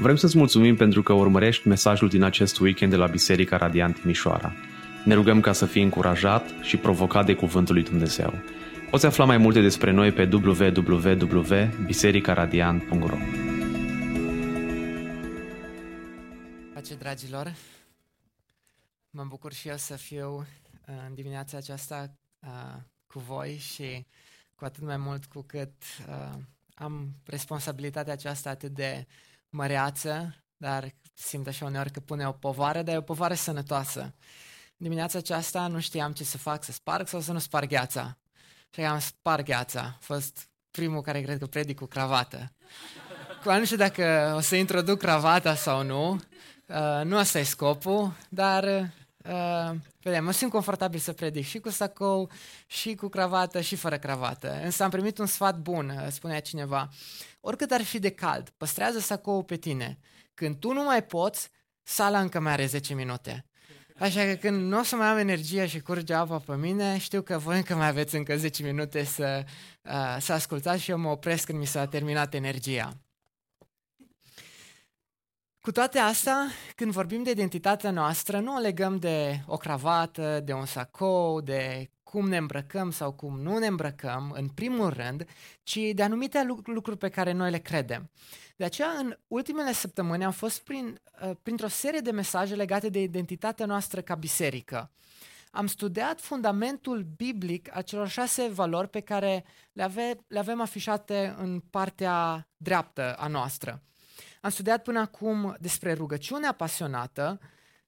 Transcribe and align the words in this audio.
Vrem 0.00 0.16
să-ți 0.16 0.36
mulțumim 0.36 0.76
pentru 0.76 1.02
că 1.02 1.12
urmărești 1.12 1.68
mesajul 1.68 2.08
din 2.08 2.22
acest 2.22 2.58
weekend 2.58 2.90
de 2.90 2.96
la 2.96 3.06
Biserica 3.06 3.56
Radiant 3.56 4.00
Timișoara. 4.00 4.52
Ne 5.04 5.14
rugăm 5.14 5.40
ca 5.40 5.52
să 5.52 5.66
fii 5.66 5.82
încurajat 5.82 6.50
și 6.62 6.76
provocat 6.76 7.26
de 7.26 7.34
Cuvântul 7.34 7.74
lui 7.74 7.84
Dumnezeu. 7.84 8.32
Poți 8.90 9.06
afla 9.06 9.24
mai 9.24 9.36
multe 9.36 9.60
despre 9.60 9.90
noi 9.90 10.12
pe 10.12 10.28
www.bisericaradiant.ro 10.32 13.16
Pace, 16.74 16.94
dragilor! 16.94 17.54
Mă 19.10 19.24
bucur 19.28 19.52
și 19.52 19.68
eu 19.68 19.76
să 19.76 19.96
fiu 19.96 20.36
uh, 20.36 20.44
în 21.08 21.14
dimineața 21.14 21.56
aceasta 21.56 22.16
uh, 22.40 22.76
cu 23.06 23.18
voi 23.18 23.56
și 23.56 24.06
cu 24.54 24.64
atât 24.64 24.82
mai 24.82 24.96
mult 24.96 25.24
cu 25.24 25.42
cât 25.42 25.72
uh, 26.08 26.32
am 26.74 27.14
responsabilitatea 27.24 28.12
aceasta 28.12 28.50
atât 28.50 28.70
de 28.70 29.06
măreață, 29.50 30.44
dar 30.56 30.94
simt 31.14 31.46
așa 31.46 31.64
uneori 31.64 31.90
că 31.90 32.00
pune 32.00 32.26
o 32.26 32.32
povară, 32.32 32.82
dar 32.82 32.94
e 32.94 32.98
o 32.98 33.02
povară 33.02 33.34
sănătoasă. 33.34 34.14
Dimineața 34.76 35.18
aceasta 35.18 35.66
nu 35.66 35.80
știam 35.80 36.12
ce 36.12 36.24
să 36.24 36.38
fac, 36.38 36.64
să 36.64 36.72
sparg 36.72 37.08
sau 37.08 37.20
să 37.20 37.32
nu 37.32 37.38
sparg 37.38 37.68
gheața. 37.68 38.18
Și 38.70 38.80
am 38.80 38.98
spart 38.98 39.44
gheața. 39.44 39.80
A 39.80 39.98
fost 40.00 40.48
primul 40.70 41.02
care 41.02 41.22
cred 41.22 41.38
că 41.38 41.46
predic 41.46 41.78
cu 41.78 41.86
cravată. 41.86 42.52
Cu 43.44 43.50
nu 43.50 43.64
știu 43.64 43.76
dacă 43.76 44.32
o 44.36 44.40
să 44.40 44.56
introduc 44.56 44.98
cravata 44.98 45.54
sau 45.54 45.82
nu. 45.82 46.10
Uh, 46.66 47.04
nu 47.04 47.16
asta 47.16 47.38
e 47.38 47.42
scopul, 47.42 48.12
dar 48.28 48.64
uh, 49.16 49.70
vedem, 50.02 50.24
mă 50.24 50.30
simt 50.30 50.50
confortabil 50.50 51.00
să 51.00 51.12
predic 51.12 51.46
și 51.46 51.58
cu 51.58 51.70
sacou, 51.70 52.30
și 52.66 52.94
cu 52.94 53.08
cravată, 53.08 53.60
și 53.60 53.76
fără 53.76 53.98
cravată. 53.98 54.60
Însă 54.62 54.82
am 54.82 54.90
primit 54.90 55.18
un 55.18 55.26
sfat 55.26 55.58
bun, 55.58 55.88
uh, 55.88 56.10
spunea 56.10 56.40
cineva. 56.40 56.88
Oricât 57.40 57.70
ar 57.70 57.82
fi 57.82 57.98
de 57.98 58.10
cald, 58.10 58.48
păstrează 58.56 58.98
sacoul 58.98 59.44
pe 59.44 59.56
tine. 59.56 59.98
Când 60.34 60.58
tu 60.58 60.72
nu 60.72 60.82
mai 60.82 61.04
poți, 61.04 61.50
sala 61.82 62.20
încă 62.20 62.40
mai 62.40 62.52
are 62.52 62.66
10 62.66 62.94
minute. 62.94 63.44
Așa 63.98 64.24
că 64.24 64.34
când 64.34 64.68
nu 64.68 64.78
o 64.78 64.82
să 64.82 64.96
mai 64.96 65.06
am 65.06 65.16
energia 65.16 65.66
și 65.66 65.80
curge 65.80 66.14
apa 66.14 66.38
pe 66.38 66.56
mine, 66.56 66.98
știu 66.98 67.22
că 67.22 67.38
voi 67.38 67.56
încă 67.56 67.74
mai 67.74 67.88
aveți 67.88 68.16
încă 68.16 68.36
10 68.36 68.62
minute 68.62 69.04
să, 69.04 69.44
uh, 69.82 70.16
să 70.20 70.32
ascultați 70.32 70.82
și 70.82 70.90
eu 70.90 70.98
mă 70.98 71.08
opresc 71.08 71.46
când 71.46 71.58
mi 71.58 71.66
s-a 71.66 71.86
terminat 71.86 72.34
energia. 72.34 72.92
Cu 75.60 75.72
toate 75.72 75.98
astea, 75.98 76.46
când 76.74 76.92
vorbim 76.92 77.22
de 77.22 77.30
identitatea 77.30 77.90
noastră, 77.90 78.38
nu 78.38 78.54
o 78.54 78.58
legăm 78.58 78.98
de 78.98 79.42
o 79.46 79.56
cravată, 79.56 80.40
de 80.44 80.52
un 80.52 80.66
sacou, 80.66 81.40
de 81.40 81.90
cum 82.10 82.28
ne 82.28 82.36
îmbrăcăm 82.36 82.90
sau 82.90 83.12
cum 83.12 83.40
nu 83.40 83.58
ne 83.58 83.66
îmbrăcăm, 83.66 84.30
în 84.36 84.48
primul 84.48 84.88
rând, 84.88 85.26
ci 85.62 85.78
de 85.92 86.02
anumite 86.02 86.46
lucruri 86.64 86.98
pe 86.98 87.08
care 87.08 87.32
noi 87.32 87.50
le 87.50 87.58
credem. 87.58 88.10
De 88.56 88.64
aceea, 88.64 88.88
în 88.88 89.16
ultimele 89.26 89.72
săptămâni 89.72 90.24
am 90.24 90.32
fost 90.32 90.60
prin, 90.62 91.00
uh, 91.22 91.30
printr-o 91.42 91.68
serie 91.68 92.00
de 92.00 92.10
mesaje 92.10 92.54
legate 92.54 92.88
de 92.88 93.02
identitatea 93.02 93.66
noastră 93.66 94.00
ca 94.00 94.14
biserică. 94.14 94.90
Am 95.50 95.66
studiat 95.66 96.20
fundamentul 96.20 97.06
biblic 97.16 97.76
a 97.76 97.82
celor 97.82 98.08
șase 98.08 98.48
valori 98.48 98.88
pe 98.88 99.00
care 99.00 99.44
le, 99.72 99.82
ave, 99.82 100.16
le 100.26 100.38
avem 100.38 100.60
afișate 100.60 101.34
în 101.38 101.60
partea 101.70 102.48
dreaptă 102.56 103.14
a 103.14 103.26
noastră. 103.26 103.82
Am 104.40 104.50
studiat 104.50 104.82
până 104.82 104.98
acum 104.98 105.56
despre 105.60 105.92
rugăciunea 105.92 106.52
pasionată, 106.52 107.40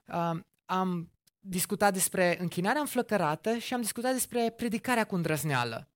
uh, 0.07 0.41
am 0.65 1.12
discutat 1.45 1.93
despre 1.93 2.41
închinarea 2.41 2.81
înflăcărată 2.81 3.57
și 3.57 3.75
am 3.75 3.81
discutat 3.81 4.13
despre 4.13 4.53
predicarea 4.57 5.05
cu 5.05 5.15
îndrăzneală. 5.15 5.89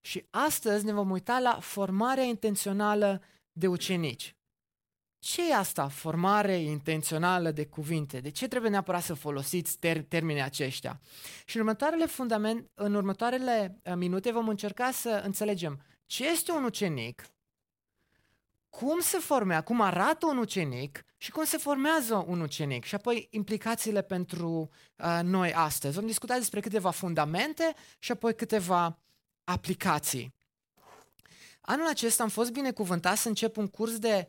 Și 0.00 0.26
astăzi 0.30 0.84
ne 0.84 0.92
vom 0.92 1.10
uita 1.10 1.38
la 1.38 1.58
formarea 1.60 2.24
intențională 2.24 3.22
de 3.52 3.66
ucenici. 3.66 4.36
Ce 5.18 5.50
e 5.50 5.54
asta, 5.54 5.88
formare 5.88 6.56
intențională 6.56 7.50
de 7.50 7.66
cuvinte? 7.66 8.20
De 8.20 8.30
ce 8.30 8.48
trebuie 8.48 8.70
neapărat 8.70 9.02
să 9.02 9.14
folosiți 9.14 9.78
ter- 9.78 10.08
termenii 10.08 10.42
aceștia? 10.42 11.00
Și 11.44 11.56
în 11.56 11.62
următoarele, 11.62 12.06
fundament, 12.06 12.70
în 12.74 12.94
următoarele 12.94 13.80
uh, 13.84 13.92
minute 13.94 14.32
vom 14.32 14.48
încerca 14.48 14.90
să 14.90 15.20
înțelegem 15.24 15.82
ce 16.06 16.28
este 16.28 16.52
un 16.52 16.64
ucenic, 16.64 17.26
cum 18.70 19.00
se 19.00 19.18
formează, 19.18 19.62
cum 19.62 19.80
arată 19.80 20.26
un 20.26 20.38
ucenic 20.38 21.04
și 21.16 21.30
cum 21.30 21.44
se 21.44 21.56
formează 21.56 22.24
un 22.26 22.40
ucenic 22.40 22.84
și 22.84 22.94
apoi 22.94 23.28
implicațiile 23.30 24.02
pentru 24.02 24.70
uh, 24.96 25.20
noi 25.22 25.52
astăzi. 25.52 25.94
Vom 25.94 26.06
discuta 26.06 26.34
despre 26.34 26.60
câteva 26.60 26.90
fundamente 26.90 27.74
și 27.98 28.12
apoi 28.12 28.34
câteva 28.34 28.98
aplicații. 29.44 30.34
Anul 31.60 31.86
acesta 31.86 32.22
am 32.22 32.28
fost 32.28 32.50
binecuvântat 32.50 33.16
să 33.16 33.28
încep 33.28 33.56
un 33.56 33.66
curs 33.66 33.98
de 33.98 34.28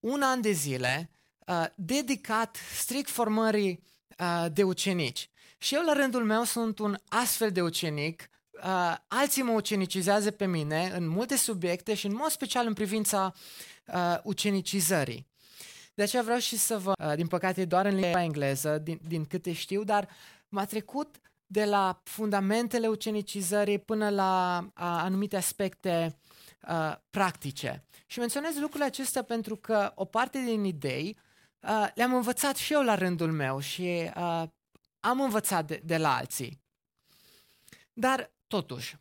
un 0.00 0.22
an 0.22 0.40
de 0.40 0.50
zile 0.50 1.10
uh, 1.46 1.64
dedicat 1.74 2.56
strict 2.76 3.10
formării 3.10 3.82
uh, 4.18 4.46
de 4.52 4.62
ucenici. 4.62 5.30
Și 5.58 5.74
eu, 5.74 5.82
la 5.82 5.92
rândul 5.92 6.24
meu, 6.24 6.44
sunt 6.44 6.78
un 6.78 6.96
astfel 7.08 7.50
de 7.50 7.62
ucenic. 7.62 8.30
Uh, 8.52 8.96
alții 9.08 9.42
mă 9.42 9.52
ucenicizează 9.52 10.30
pe 10.30 10.46
mine 10.46 10.92
în 10.94 11.08
multe 11.08 11.36
subiecte 11.36 11.94
și 11.94 12.06
în 12.06 12.14
mod 12.14 12.30
special 12.30 12.66
în 12.66 12.72
privința 12.72 13.34
uh, 13.34 13.40
ucenicizării. 14.22 15.28
De 15.94 16.02
aceea 16.02 16.22
vreau 16.22 16.38
și 16.38 16.56
să 16.56 16.78
vă, 16.78 16.92
uh, 17.04 17.14
din 17.14 17.26
păcate 17.26 17.64
doar 17.64 17.86
în 17.86 17.94
limba 17.94 18.22
engleză, 18.22 18.78
din, 18.78 19.00
din 19.08 19.24
câte 19.24 19.52
știu, 19.52 19.84
dar 19.84 20.08
m-a 20.48 20.64
trecut 20.64 21.20
de 21.46 21.64
la 21.64 22.00
fundamentele 22.04 22.86
ucenicizării 22.86 23.78
până 23.78 24.08
la 24.08 24.60
uh, 24.64 24.72
anumite 24.76 25.36
aspecte 25.36 26.16
uh, 26.68 26.96
practice. 27.10 27.84
Și 28.06 28.18
menționez 28.18 28.54
lucrurile 28.54 28.84
acestea 28.84 29.22
pentru 29.22 29.56
că 29.56 29.92
o 29.94 30.04
parte 30.04 30.38
din 30.44 30.64
idei 30.64 31.18
uh, 31.60 31.88
le-am 31.94 32.14
învățat 32.14 32.56
și 32.56 32.72
eu 32.72 32.82
la 32.82 32.94
rândul 32.94 33.32
meu 33.32 33.60
și 33.60 34.10
uh, 34.16 34.42
am 35.00 35.20
învățat 35.20 35.66
de, 35.66 35.80
de 35.84 35.96
la 35.96 36.16
alții. 36.16 36.60
Dar, 37.92 38.30
totuși, 38.46 38.96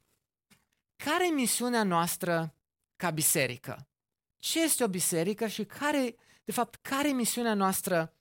care 0.96 1.28
e 1.28 1.34
misiunea 1.34 1.84
noastră 1.84 2.54
ca 2.96 3.10
biserică? 3.10 3.89
Ce 4.40 4.62
este 4.62 4.84
o 4.84 4.88
biserică 4.88 5.48
și 5.48 5.66
care, 5.66 6.16
de 6.44 6.52
fapt, 6.52 6.76
care 6.76 7.10
e 7.10 7.14
misiunea 7.14 7.54
noastră 7.54 8.14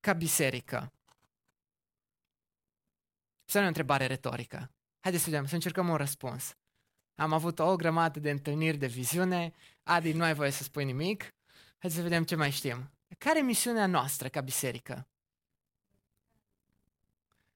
ca 0.00 0.12
biserică? 0.12 0.92
Să 3.44 3.58
nu 3.58 3.64
o 3.64 3.68
întrebare 3.68 4.06
retorică. 4.06 4.70
Haideți 5.00 5.24
să 5.24 5.30
vedem, 5.30 5.46
să 5.46 5.54
încercăm 5.54 5.88
un 5.88 5.96
răspuns. 5.96 6.56
Am 7.14 7.32
avut 7.32 7.58
o 7.58 7.76
grămadă 7.76 8.20
de 8.20 8.30
întâlniri 8.30 8.76
de 8.76 8.86
viziune. 8.86 9.52
Adi, 9.82 10.12
nu 10.12 10.24
ai 10.24 10.34
voie 10.34 10.50
să 10.50 10.62
spui 10.62 10.84
nimic. 10.84 11.34
Hai 11.78 11.90
să 11.90 12.02
vedem 12.02 12.24
ce 12.24 12.36
mai 12.36 12.50
știm. 12.50 12.90
Care 13.18 13.38
e 13.38 13.42
misiunea 13.42 13.86
noastră 13.86 14.28
ca 14.28 14.40
biserică? 14.40 15.08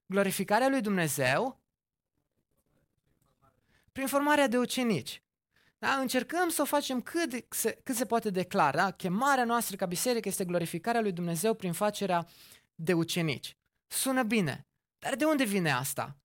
Glorificarea 0.05 0.67
lui 0.67 0.81
Dumnezeu 0.81 1.59
prin 3.91 4.07
formarea 4.07 4.47
de 4.47 4.57
ucenici. 4.57 5.23
Da? 5.81 5.93
Încercăm 5.93 6.49
să 6.49 6.61
o 6.61 6.65
facem 6.65 7.01
cât 7.01 7.45
se, 7.49 7.79
cât 7.83 7.95
se 7.95 8.05
poate 8.05 8.29
declara. 8.29 8.77
Da? 8.77 8.91
Chemarea 8.91 9.43
noastră 9.43 9.75
ca 9.75 9.85
biserică 9.85 10.27
este 10.27 10.45
glorificarea 10.45 11.01
lui 11.01 11.11
Dumnezeu 11.11 11.53
prin 11.53 11.73
facerea 11.73 12.27
de 12.75 12.93
ucenici. 12.93 13.57
Sună 13.87 14.23
bine, 14.23 14.67
dar 14.99 15.15
de 15.15 15.25
unde 15.25 15.43
vine 15.43 15.71
asta? 15.71 16.17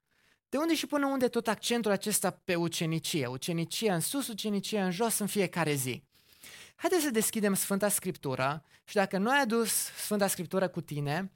De 0.48 0.56
unde 0.56 0.74
și 0.74 0.86
până 0.86 1.06
unde 1.06 1.28
tot 1.28 1.48
accentul 1.48 1.90
acesta 1.90 2.30
pe 2.44 2.54
ucenicie? 2.54 3.26
Ucenicie 3.26 3.90
în 3.90 4.00
sus, 4.00 4.28
ucenicie 4.28 4.80
în 4.80 4.90
jos 4.90 5.18
în 5.18 5.26
fiecare 5.26 5.74
zi. 5.74 6.02
Haideți 6.76 7.02
să 7.02 7.10
deschidem 7.10 7.54
Sfânta 7.54 7.88
Scriptură 7.88 8.64
și 8.84 8.94
dacă 8.94 9.18
nu 9.18 9.30
ai 9.30 9.40
adus 9.40 9.70
Sfânta 9.74 10.26
Scriptură 10.26 10.68
cu 10.68 10.80
tine, 10.80 11.32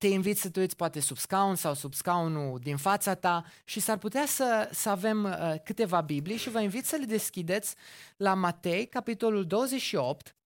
te 0.00 0.06
invit 0.06 0.38
să 0.38 0.50
te 0.50 0.60
uiți 0.60 0.76
poate 0.76 1.00
sub 1.00 1.16
scaun 1.16 1.54
sau 1.54 1.74
sub 1.74 1.94
scaunul 1.94 2.58
din 2.58 2.76
fața 2.76 3.14
ta 3.14 3.44
și 3.64 3.80
s-ar 3.80 3.98
putea 3.98 4.26
să, 4.26 4.68
să 4.72 4.88
avem 4.88 5.24
uh, 5.24 5.54
câteva 5.64 6.00
Biblii 6.00 6.36
și 6.36 6.50
vă 6.50 6.60
invit 6.60 6.86
să 6.86 6.96
le 6.96 7.04
deschideți 7.04 7.74
la 8.16 8.34
Matei, 8.34 8.86
capitolul 8.86 9.46
28 9.46 10.36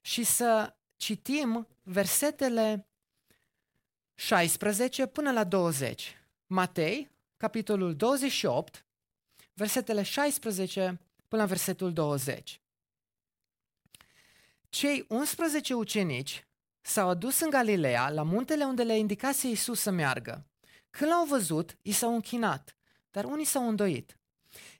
și 0.00 0.24
să 0.24 0.74
citim 0.96 1.68
versetele 1.82 2.88
16 4.14 5.06
până 5.06 5.32
la 5.32 5.44
20. 5.44 6.16
Matei, 6.46 7.10
capitolul 7.36 7.96
28, 7.96 8.84
versetele 9.54 10.02
16 10.02 11.00
până 11.28 11.42
la 11.42 11.48
versetul 11.48 11.92
20. 11.92 12.60
Cei 14.68 15.04
11 15.08 15.74
ucenici 15.74 16.44
s-au 16.80 17.08
adus 17.08 17.40
în 17.40 17.50
Galileea, 17.50 18.10
la 18.10 18.22
muntele 18.22 18.64
unde 18.64 18.82
le 18.82 18.98
indicase 18.98 19.48
Iisus 19.48 19.80
să 19.80 19.90
meargă. 19.90 20.46
Când 20.90 21.10
l-au 21.10 21.24
văzut, 21.24 21.76
i 21.82 21.92
s-au 21.92 22.14
închinat, 22.14 22.76
dar 23.10 23.24
unii 23.24 23.44
s-au 23.44 23.68
îndoit. 23.68 24.18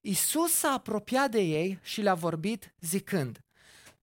Iisus 0.00 0.52
s-a 0.52 0.70
apropiat 0.70 1.30
de 1.30 1.40
ei 1.40 1.78
și 1.82 2.00
le-a 2.00 2.14
vorbit 2.14 2.74
zicând, 2.80 3.40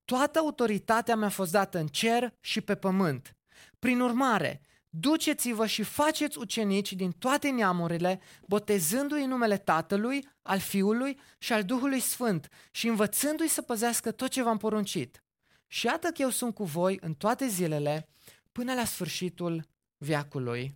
Toată 0.05 0.39
autoritatea 0.39 1.15
mi-a 1.15 1.29
fost 1.29 1.51
dată 1.51 1.77
în 1.77 1.87
cer 1.87 2.33
și 2.39 2.61
pe 2.61 2.75
pământ. 2.75 3.35
Prin 3.79 3.99
urmare, 3.99 4.61
duceți-vă 4.89 5.65
și 5.65 5.83
faceți 5.83 6.37
ucenici 6.37 6.93
din 6.93 7.11
toate 7.11 7.49
neamurile, 7.49 8.21
botezându-i 8.45 9.23
în 9.23 9.29
numele 9.29 9.57
Tatălui, 9.57 10.27
al 10.41 10.59
Fiului 10.59 11.19
și 11.37 11.53
al 11.53 11.63
Duhului 11.63 11.99
Sfânt 11.99 12.49
și 12.71 12.87
învățându-i 12.87 13.47
să 13.47 13.61
păzească 13.61 14.11
tot 14.11 14.29
ce 14.29 14.43
v-am 14.43 14.57
poruncit. 14.57 15.23
Și 15.67 15.85
iată 15.85 16.07
că 16.07 16.21
eu 16.21 16.29
sunt 16.29 16.53
cu 16.53 16.63
voi 16.63 16.97
în 17.01 17.15
toate 17.15 17.47
zilele 17.47 18.07
până 18.51 18.73
la 18.73 18.85
sfârșitul 18.85 19.67
viacului. 19.97 20.75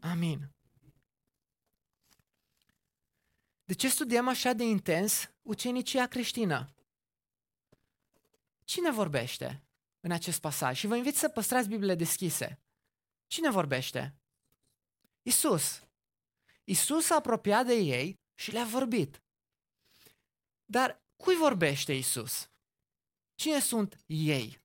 Amin. 0.00 0.54
De 3.64 3.74
ce 3.74 3.88
studiem 3.88 4.28
așa 4.28 4.52
de 4.52 4.64
intens 4.64 5.30
ucenicia 5.42 6.06
creștină? 6.06 6.74
Cine 8.64 8.90
vorbește 8.90 9.64
în 10.00 10.10
acest 10.10 10.40
pasaj? 10.40 10.78
Și 10.78 10.86
vă 10.86 10.96
invit 10.96 11.16
să 11.16 11.28
păstrați 11.28 11.68
Bibliile 11.68 11.94
deschise. 11.94 12.62
Cine 13.26 13.50
vorbește? 13.50 14.14
Isus. 15.22 15.82
Isus 16.64 17.04
s-a 17.04 17.14
apropiat 17.14 17.66
de 17.66 17.74
ei 17.74 18.20
și 18.34 18.50
le-a 18.52 18.64
vorbit. 18.64 19.22
Dar 20.64 21.02
cui 21.16 21.36
vorbește 21.36 21.92
Isus? 21.92 22.48
Cine 23.34 23.60
sunt 23.60 23.96
ei? 24.06 24.62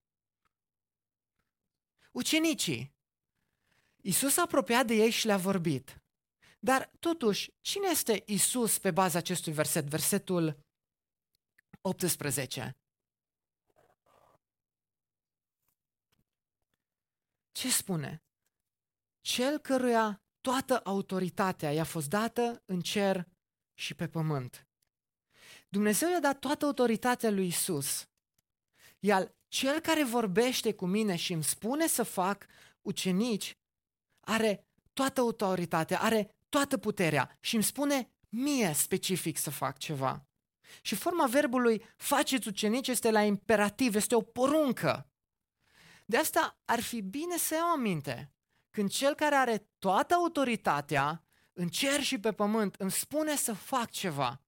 Ucenicii. 2.11 2.93
Isus 4.01 4.33
s-a 4.33 4.41
apropiat 4.41 4.85
de 4.85 4.93
ei 4.93 5.09
și 5.09 5.25
le-a 5.25 5.37
vorbit. 5.37 6.01
Dar 6.59 6.91
totuși, 6.99 7.53
cine 7.61 7.87
este 7.87 8.23
Isus 8.25 8.77
pe 8.77 8.91
baza 8.91 9.17
acestui 9.17 9.53
verset, 9.53 9.85
versetul 9.85 10.65
18? 11.81 12.77
Ce 17.51 17.71
spune? 17.71 18.23
Cel 19.21 19.57
căruia 19.57 20.23
toată 20.41 20.81
autoritatea 20.83 21.71
i-a 21.71 21.83
fost 21.83 22.09
dată 22.09 22.63
în 22.65 22.81
cer 22.81 23.27
și 23.73 23.93
pe 23.93 24.07
pământ. 24.07 24.67
Dumnezeu 25.69 26.09
i-a 26.09 26.19
dat 26.19 26.39
toată 26.39 26.65
autoritatea 26.65 27.29
lui 27.29 27.47
Isus. 27.47 28.08
Iar 28.99 29.35
cel 29.47 29.79
care 29.79 30.03
vorbește 30.03 30.73
cu 30.73 30.85
mine 30.85 31.15
și 31.15 31.33
îmi 31.33 31.43
spune 31.43 31.87
să 31.87 32.03
fac 32.03 32.45
ucenici, 32.81 33.57
are 34.19 34.67
toată 34.93 35.21
autoritatea, 35.21 35.99
are 36.01 36.35
toată 36.49 36.77
puterea 36.77 37.37
și 37.39 37.55
îmi 37.55 37.63
spune 37.63 38.11
mie 38.29 38.73
specific 38.73 39.37
să 39.37 39.49
fac 39.49 39.77
ceva. 39.77 40.27
Și 40.81 40.95
forma 40.95 41.27
verbului 41.27 41.85
faceți 41.97 42.47
ucenici 42.47 42.87
este 42.87 43.11
la 43.11 43.21
imperativ, 43.21 43.95
este 43.95 44.15
o 44.15 44.21
poruncă. 44.21 45.11
De 46.05 46.17
asta 46.17 46.59
ar 46.65 46.79
fi 46.79 47.01
bine 47.01 47.37
să 47.37 47.53
iau 47.53 47.71
aminte. 47.71 48.33
Când 48.69 48.89
cel 48.89 49.13
care 49.13 49.35
are 49.35 49.69
toată 49.79 50.13
autoritatea 50.13 51.23
în 51.53 51.67
cer 51.67 52.01
și 52.01 52.19
pe 52.19 52.33
pământ 52.33 52.75
îmi 52.75 52.91
spune 52.91 53.35
să 53.35 53.53
fac 53.53 53.89
ceva, 53.89 54.41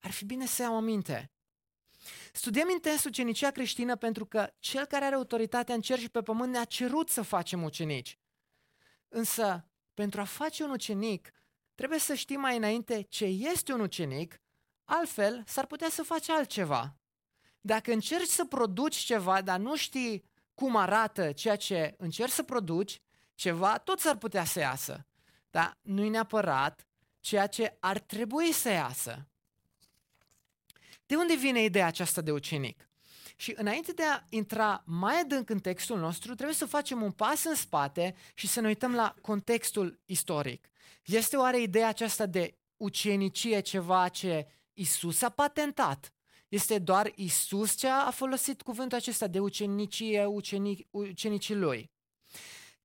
ar 0.00 0.10
fi 0.10 0.24
bine 0.24 0.46
să 0.46 0.62
iau 0.62 0.76
aminte. 0.76 1.30
Studiem 2.32 2.68
intens 2.70 3.04
ucenicia 3.04 3.50
creștină 3.50 3.96
pentru 3.96 4.26
că 4.26 4.52
cel 4.58 4.84
care 4.84 5.04
are 5.04 5.14
autoritatea 5.14 5.74
în 5.74 5.80
cer 5.80 5.98
și 5.98 6.08
pe 6.08 6.22
pământ 6.22 6.52
ne-a 6.52 6.64
cerut 6.64 7.08
să 7.08 7.22
facem 7.22 7.62
ucenici. 7.62 8.18
Însă, 9.08 9.68
pentru 9.94 10.20
a 10.20 10.24
face 10.24 10.62
un 10.62 10.70
ucenic, 10.70 11.32
trebuie 11.74 11.98
să 11.98 12.14
știi 12.14 12.36
mai 12.36 12.56
înainte 12.56 13.00
ce 13.00 13.24
este 13.24 13.72
un 13.72 13.80
ucenic, 13.80 14.40
altfel 14.84 15.42
s-ar 15.46 15.66
putea 15.66 15.88
să 15.88 16.02
faci 16.02 16.28
altceva. 16.28 16.96
Dacă 17.60 17.92
încerci 17.92 18.28
să 18.28 18.44
produci 18.44 18.96
ceva, 18.96 19.42
dar 19.42 19.58
nu 19.58 19.76
știi 19.76 20.24
cum 20.54 20.76
arată 20.76 21.32
ceea 21.32 21.56
ce 21.56 21.94
încerci 21.98 22.32
să 22.32 22.42
produci, 22.42 23.00
ceva 23.34 23.78
tot 23.78 24.00
s-ar 24.00 24.16
putea 24.16 24.44
să 24.44 24.58
iasă. 24.58 25.06
Dar 25.50 25.78
nu-i 25.82 26.08
neapărat 26.08 26.86
ceea 27.20 27.46
ce 27.46 27.76
ar 27.80 27.98
trebui 27.98 28.52
să 28.52 28.68
iasă. 28.68 29.28
De 31.06 31.16
unde 31.16 31.34
vine 31.34 31.62
ideea 31.62 31.86
aceasta 31.86 32.20
de 32.20 32.32
ucenic? 32.32 32.88
Și 33.36 33.54
înainte 33.56 33.92
de 33.92 34.02
a 34.02 34.22
intra 34.28 34.82
mai 34.86 35.20
adânc 35.20 35.50
în 35.50 35.58
textul 35.58 35.98
nostru, 35.98 36.34
trebuie 36.34 36.56
să 36.56 36.66
facem 36.66 37.02
un 37.02 37.10
pas 37.10 37.44
în 37.44 37.54
spate 37.54 38.14
și 38.34 38.46
să 38.46 38.60
ne 38.60 38.66
uităm 38.66 38.94
la 38.94 39.14
contextul 39.20 40.00
istoric. 40.04 40.68
Este 41.04 41.36
oare 41.36 41.60
ideea 41.60 41.88
aceasta 41.88 42.26
de 42.26 42.58
ucenicie 42.76 43.60
ceva 43.60 44.08
ce 44.08 44.46
Isus 44.72 45.22
a 45.22 45.28
patentat? 45.28 46.12
Este 46.48 46.78
doar 46.78 47.12
Isus 47.14 47.74
ce 47.74 47.88
a 47.88 48.10
folosit 48.10 48.62
cuvântul 48.62 48.98
acesta 48.98 49.26
de 49.26 49.38
ucenicie 49.38 50.24
ucenic, 50.24 50.86
ucenicii 50.90 51.54
lui? 51.54 51.90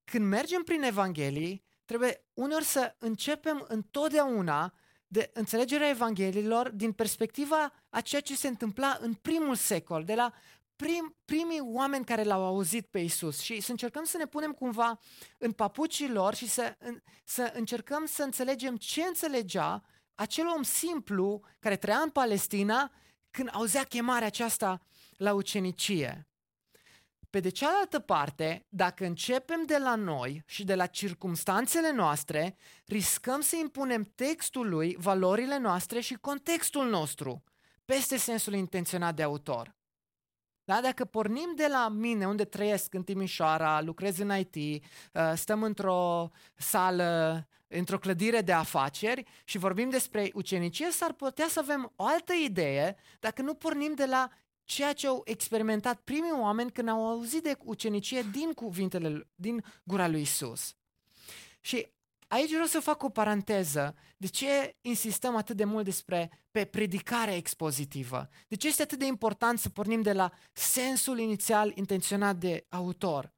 Când 0.04 0.26
mergem 0.26 0.64
prin 0.64 0.84
Evanghelii, 0.84 1.64
trebuie 1.86 2.26
uneori 2.34 2.66
să 2.66 2.96
începem 2.98 3.66
întotdeauna 3.68 4.74
de 5.12 5.30
înțelegerea 5.34 5.90
Evangheliilor 5.90 6.70
din 6.70 6.92
perspectiva 6.92 7.74
a 7.90 8.02
ceea 8.02 8.22
ce 8.22 8.36
se 8.36 8.48
întâmpla 8.48 8.98
în 9.02 9.14
primul 9.14 9.56
secol, 9.56 10.04
de 10.04 10.16
la 10.16 10.34
prim, 10.76 11.16
primii 11.26 11.60
oameni 11.64 12.06
care 12.06 12.24
l-au 12.24 12.46
auzit 12.46 12.86
pe 12.86 13.00
Isus 13.00 13.40
și 13.40 13.60
să 13.60 13.72
încercăm 13.72 14.04
să 14.04 14.18
ne 14.18 14.26
punem 14.26 14.52
cumva 14.52 15.00
în 15.38 15.52
papucii 15.52 16.10
lor 16.10 16.36
și 16.36 16.48
să, 16.48 16.76
în, 16.80 17.02
să 17.24 17.52
încercăm 17.56 18.06
să 18.06 18.24
înțelegem 18.24 18.78
ce 18.78 19.02
înțelegea 19.02 19.84
acel 20.16 20.48
om 20.48 20.64
simplu 20.64 21.42
care 21.60 21.76
trăia 21.76 21.98
în 21.98 22.10
Palestina 22.10 22.92
când 23.32 23.50
auzea 23.52 23.84
chemarea 23.84 24.28
aceasta 24.28 24.82
la 25.18 25.34
ucenicie. 25.34 26.28
Pe 27.32 27.40
de 27.40 27.50
cealaltă 27.50 28.00
parte, 28.00 28.66
dacă 28.70 29.06
începem 29.06 29.64
de 29.66 29.78
la 29.78 29.96
noi 29.96 30.44
și 30.46 30.64
de 30.64 30.76
la 30.76 30.86
circumstanțele 30.86 31.92
noastre, 31.92 32.56
riscăm 32.86 33.42
să 33.42 33.56
impunem 33.56 34.12
textului 34.16 34.96
valorile 35.00 35.58
noastre 35.58 36.00
și 36.00 36.14
contextul 36.14 36.90
nostru, 36.90 37.44
peste 37.86 38.18
sensul 38.18 38.54
intenționat 38.54 39.16
de 39.16 39.24
autor. 39.24 39.76
Da? 40.64 40.82
Dacă 40.82 41.06
pornim 41.06 41.54
de 41.56 41.68
la 41.68 41.90
mine, 41.90 42.28
unde 42.28 42.46
trăiesc 42.46 42.94
în 42.94 43.04
Timișoara, 43.04 43.82
lucrez 43.82 44.18
în 44.18 44.38
IT, 44.38 44.56
uh, 44.56 45.32
stăm 45.36 45.64
într-o 45.64 46.30
sală, 46.56 47.48
într-o 47.68 48.00
clădire 48.00 48.42
de 48.42 48.52
afaceri 48.52 49.24
și 49.44 49.58
vorbim 49.58 49.90
despre 49.90 50.32
ucenicie, 50.34 50.92
s-ar 50.92 51.14
putea 51.14 51.48
să 51.50 51.60
avem 51.60 51.94
o 51.96 52.06
altă 52.06 52.34
idee 52.34 52.96
dacă 53.20 53.42
nu 53.42 53.54
pornim 53.54 53.94
de 53.94 54.06
la 54.06 54.30
ceea 54.72 54.94
ce 54.94 55.08
au 55.08 55.22
experimentat 55.26 56.00
primii 56.04 56.32
oameni 56.32 56.72
când 56.72 56.88
au 56.88 57.08
auzit 57.08 57.44
de 57.44 57.58
ucenicie 57.64 58.22
din 58.32 58.54
cuvintele, 58.54 59.28
din 59.36 59.64
gura 59.84 60.08
lui 60.08 60.22
Isus. 60.22 60.76
Și 61.62 61.88
aici 62.28 62.50
vreau 62.50 62.66
să 62.66 62.80
fac 62.80 63.04
o 63.04 63.10
paranteză. 63.10 63.96
De 64.18 64.28
ce 64.28 64.76
insistăm 64.82 65.36
atât 65.36 65.56
de 65.58 65.64
mult 65.64 65.86
despre 65.86 66.46
pe 66.52 66.66
predicarea 66.66 67.36
expozitivă? 67.36 68.30
De 68.48 68.56
ce 68.56 68.68
este 68.68 68.82
atât 68.82 69.00
de 69.00 69.06
important 69.06 69.60
să 69.60 69.70
pornim 69.70 70.02
de 70.02 70.14
la 70.14 70.32
sensul 70.54 71.20
inițial 71.20 71.72
intenționat 71.76 72.36
de 72.36 72.66
autor? 72.70 73.34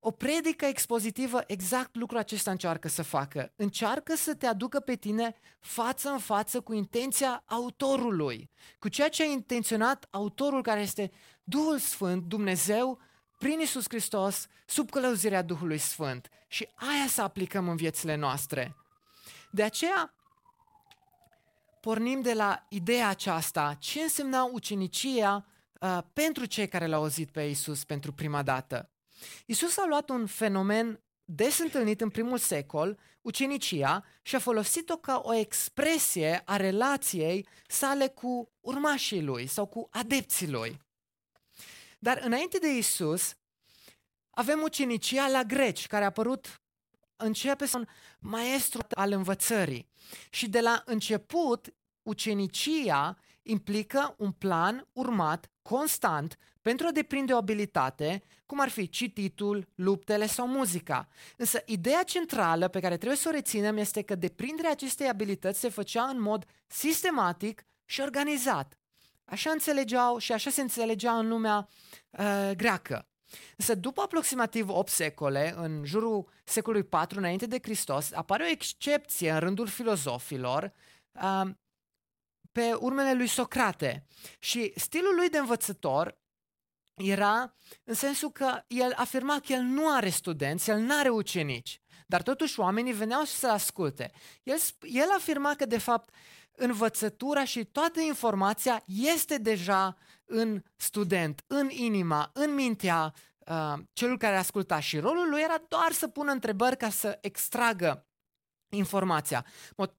O 0.00 0.10
predică 0.10 0.64
expozitivă 0.64 1.40
exact 1.46 1.96
lucrul 1.96 2.18
acesta 2.18 2.50
încearcă 2.50 2.88
să 2.88 3.02
facă. 3.02 3.52
Încearcă 3.56 4.16
să 4.16 4.34
te 4.34 4.46
aducă 4.46 4.80
pe 4.80 4.94
tine 4.94 5.34
față 5.60 6.08
în 6.08 6.18
față 6.18 6.60
cu 6.60 6.72
intenția 6.72 7.42
autorului, 7.46 8.50
cu 8.78 8.88
ceea 8.88 9.08
ce 9.08 9.22
a 9.22 9.26
intenționat 9.26 10.06
autorul 10.10 10.62
care 10.62 10.80
este 10.80 11.10
Duhul 11.44 11.78
Sfânt, 11.78 12.22
Dumnezeu, 12.22 13.00
prin 13.38 13.60
Isus 13.60 13.84
Hristos, 13.88 14.46
sub 14.66 14.90
călăuzirea 14.90 15.42
Duhului 15.42 15.78
Sfânt. 15.78 16.28
Și 16.48 16.68
aia 16.74 17.06
să 17.08 17.22
aplicăm 17.22 17.68
în 17.68 17.76
viețile 17.76 18.14
noastre. 18.14 18.76
De 19.50 19.62
aceea, 19.62 20.14
pornim 21.80 22.20
de 22.20 22.32
la 22.32 22.66
ideea 22.68 23.08
aceasta, 23.08 23.76
ce 23.78 24.00
însemna 24.00 24.44
ucenicia 24.44 25.46
uh, 25.80 25.98
pentru 26.12 26.44
cei 26.44 26.68
care 26.68 26.86
l-au 26.86 27.00
auzit 27.00 27.30
pe 27.30 27.42
Isus 27.42 27.84
pentru 27.84 28.12
prima 28.12 28.42
dată. 28.42 28.90
Isus 29.46 29.76
a 29.76 29.86
luat 29.86 30.08
un 30.08 30.26
fenomen 30.26 31.00
des 31.24 31.58
întâlnit 31.58 32.00
în 32.00 32.10
primul 32.10 32.38
secol, 32.38 32.98
ucenicia, 33.20 34.04
și 34.22 34.34
a 34.34 34.38
folosit-o 34.38 34.96
ca 34.96 35.20
o 35.24 35.34
expresie 35.34 36.42
a 36.44 36.56
relației 36.56 37.46
sale 37.66 38.08
cu 38.08 38.52
urmașii 38.60 39.22
lui 39.22 39.46
sau 39.46 39.66
cu 39.66 39.88
adepții 39.90 40.50
lui. 40.50 40.80
Dar 41.98 42.20
înainte 42.22 42.58
de 42.58 42.68
Isus, 42.68 43.34
avem 44.30 44.62
ucenicia 44.62 45.28
la 45.28 45.42
greci, 45.42 45.86
care 45.86 46.04
a 46.04 46.06
apărut 46.06 46.62
începe 47.16 47.66
să 47.66 47.76
un 47.76 47.86
maestru 48.18 48.86
al 48.90 49.12
învățării. 49.12 49.88
Și 50.30 50.48
de 50.48 50.60
la 50.60 50.82
început, 50.84 51.74
ucenicia 52.02 53.18
implică 53.48 54.14
un 54.18 54.30
plan 54.30 54.88
urmat 54.92 55.50
constant 55.62 56.38
pentru 56.62 56.86
a 56.86 56.90
deprinde 56.90 57.32
o 57.32 57.36
abilitate, 57.36 58.22
cum 58.46 58.60
ar 58.60 58.68
fi 58.68 58.88
cititul, 58.88 59.68
luptele 59.74 60.26
sau 60.26 60.48
muzica. 60.48 61.08
Însă 61.36 61.62
ideea 61.66 62.02
centrală 62.02 62.68
pe 62.68 62.80
care 62.80 62.96
trebuie 62.96 63.18
să 63.18 63.28
o 63.28 63.32
reținem 63.32 63.76
este 63.76 64.02
că 64.02 64.14
deprinderea 64.14 64.70
acestei 64.70 65.08
abilități 65.08 65.60
se 65.60 65.68
făcea 65.68 66.02
în 66.02 66.20
mod 66.20 66.44
sistematic 66.66 67.64
și 67.84 68.00
organizat. 68.00 68.78
Așa 69.24 69.50
înțelegeau 69.50 70.18
și 70.18 70.32
așa 70.32 70.50
se 70.50 70.60
înțelegea 70.60 71.18
în 71.18 71.28
lumea 71.28 71.68
uh, 72.10 72.50
greacă. 72.56 73.06
Însă 73.56 73.74
după 73.74 74.00
aproximativ 74.00 74.68
8 74.68 74.88
secole, 74.88 75.54
în 75.56 75.84
jurul 75.84 76.28
secolului 76.44 76.86
4 76.86 77.18
înainte 77.18 77.46
de 77.46 77.58
Hristos, 77.62 78.12
apare 78.12 78.44
o 78.44 78.50
excepție 78.50 79.30
în 79.30 79.38
rândul 79.38 79.66
filozofilor 79.66 80.72
uh, 81.12 81.50
pe 82.52 82.72
urmele 82.72 83.14
lui 83.14 83.26
Socrate. 83.26 84.06
Și 84.38 84.72
stilul 84.76 85.14
lui 85.14 85.28
de 85.28 85.38
învățător 85.38 86.18
era 86.94 87.54
în 87.84 87.94
sensul 87.94 88.30
că 88.30 88.64
el 88.66 88.92
afirma 88.96 89.40
că 89.46 89.52
el 89.52 89.62
nu 89.62 89.94
are 89.94 90.08
studenți, 90.08 90.70
el 90.70 90.78
nu 90.78 90.98
are 90.98 91.08
ucenici, 91.08 91.80
dar 92.06 92.22
totuși 92.22 92.60
oamenii 92.60 92.92
veneau 92.92 93.24
să 93.24 93.48
asculte. 93.48 94.12
El, 94.42 94.56
el 94.80 95.08
afirma 95.16 95.54
că 95.54 95.66
de 95.66 95.78
fapt 95.78 96.14
învățătura 96.52 97.44
și 97.44 97.64
toată 97.64 98.00
informația 98.00 98.82
este 98.86 99.38
deja 99.38 99.96
în 100.24 100.62
student, 100.76 101.44
în 101.46 101.68
inima, 101.70 102.30
în 102.32 102.54
mintea 102.54 103.14
uh, 103.38 103.74
celui 103.92 104.18
care 104.18 104.36
asculta 104.36 104.80
și 104.80 104.98
rolul 104.98 105.28
lui 105.30 105.40
era 105.40 105.64
doar 105.68 105.92
să 105.92 106.08
pună 106.08 106.32
întrebări 106.32 106.76
ca 106.76 106.90
să 106.90 107.18
extragă 107.20 108.07
informația. 108.68 109.46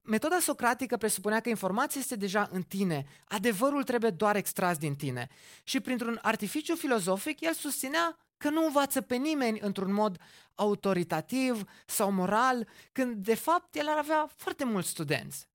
Metoda 0.02 0.40
socratică 0.40 0.98
presupunea 0.98 1.40
că 1.40 1.50
informația 1.50 2.02
este 2.02 2.16
deja 2.16 2.50
în 2.52 2.62
tine, 2.62 3.06
adevărul 3.28 3.84
trebuie 3.84 4.10
doar 4.10 4.36
extras 4.36 4.78
din 4.78 4.96
tine. 4.96 5.28
Și 5.64 5.80
printr-un 5.80 6.20
artificiu 6.22 6.76
filozofic, 6.76 7.40
el 7.42 7.54
susținea 7.54 8.18
că 8.38 8.50
nu 8.50 8.66
învață 8.66 9.02
pe 9.02 9.16
nimeni 9.16 9.60
într-un 9.60 9.94
mod 9.94 10.18
autoritativ 10.56 11.64
sau 11.86 12.12
moral, 12.12 12.68
când 12.92 13.16
de 13.16 13.36
fapt 13.36 13.76
el 13.76 13.88
ar 13.88 13.98
avea 13.98 14.30
foarte 14.36 14.66
mulți 14.66 14.90
studenți. 14.90 15.48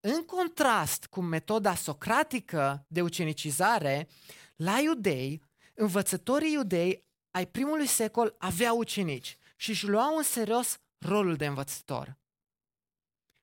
În 0.00 0.24
contrast 0.24 1.06
cu 1.06 1.20
metoda 1.20 1.74
socratică 1.74 2.84
de 2.88 3.02
ucenicizare, 3.02 4.08
la 4.56 4.80
iudei, 4.80 5.42
învățătorii 5.74 6.52
iudei 6.52 7.06
ai 7.30 7.46
primului 7.46 7.86
secol 7.86 8.34
aveau 8.38 8.78
ucenici 8.78 9.38
și 9.56 9.70
își 9.70 9.86
luau 9.86 10.16
în 10.16 10.22
serios 10.22 10.78
rolul 10.98 11.36
de 11.36 11.46
învățător. 11.46 12.18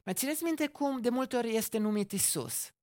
Mai 0.03 0.13
țineți 0.13 0.43
minte 0.43 0.67
cum 0.67 1.01
de 1.01 1.09
multe 1.09 1.35
ori 1.35 1.55
este 1.55 1.77
numit 1.77 2.11
Isus? 2.11 2.73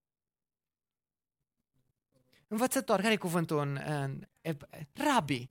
Învățător, 2.47 3.01
care 3.01 3.13
e 3.13 3.17
cuvântul 3.17 3.59
în, 3.59 3.81
în, 3.87 4.29
în 4.41 4.57
rabi? 4.93 5.51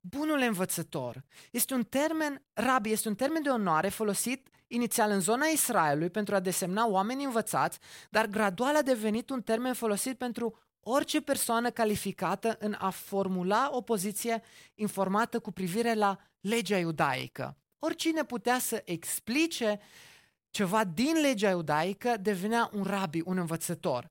Bunul 0.00 0.40
învățător. 0.40 1.24
Este 1.50 1.74
un 1.74 1.84
termen, 1.84 2.42
rabi, 2.52 2.90
este 2.90 3.08
un 3.08 3.14
termen 3.14 3.42
de 3.42 3.48
onoare 3.48 3.88
folosit 3.88 4.48
inițial 4.66 5.10
în 5.10 5.20
zona 5.20 5.46
Israelului 5.46 6.10
pentru 6.10 6.34
a 6.34 6.40
desemna 6.40 6.86
oameni 6.86 7.24
învățați, 7.24 7.78
dar 8.10 8.26
gradual 8.26 8.76
a 8.76 8.82
devenit 8.82 9.30
un 9.30 9.42
termen 9.42 9.74
folosit 9.74 10.18
pentru 10.18 10.58
orice 10.80 11.20
persoană 11.20 11.70
calificată 11.70 12.56
în 12.58 12.76
a 12.78 12.90
formula 12.90 13.68
o 13.72 13.80
poziție 13.80 14.42
informată 14.74 15.40
cu 15.40 15.52
privire 15.52 15.94
la 15.94 16.18
legea 16.40 16.78
iudaică. 16.78 17.56
Oricine 17.78 18.24
putea 18.24 18.58
să 18.58 18.82
explice 18.84 19.80
ceva 20.50 20.84
din 20.84 21.20
legea 21.20 21.50
iudaică 21.50 22.16
devenea 22.20 22.70
un 22.72 22.82
rabi, 22.82 23.22
un 23.24 23.38
învățător. 23.38 24.10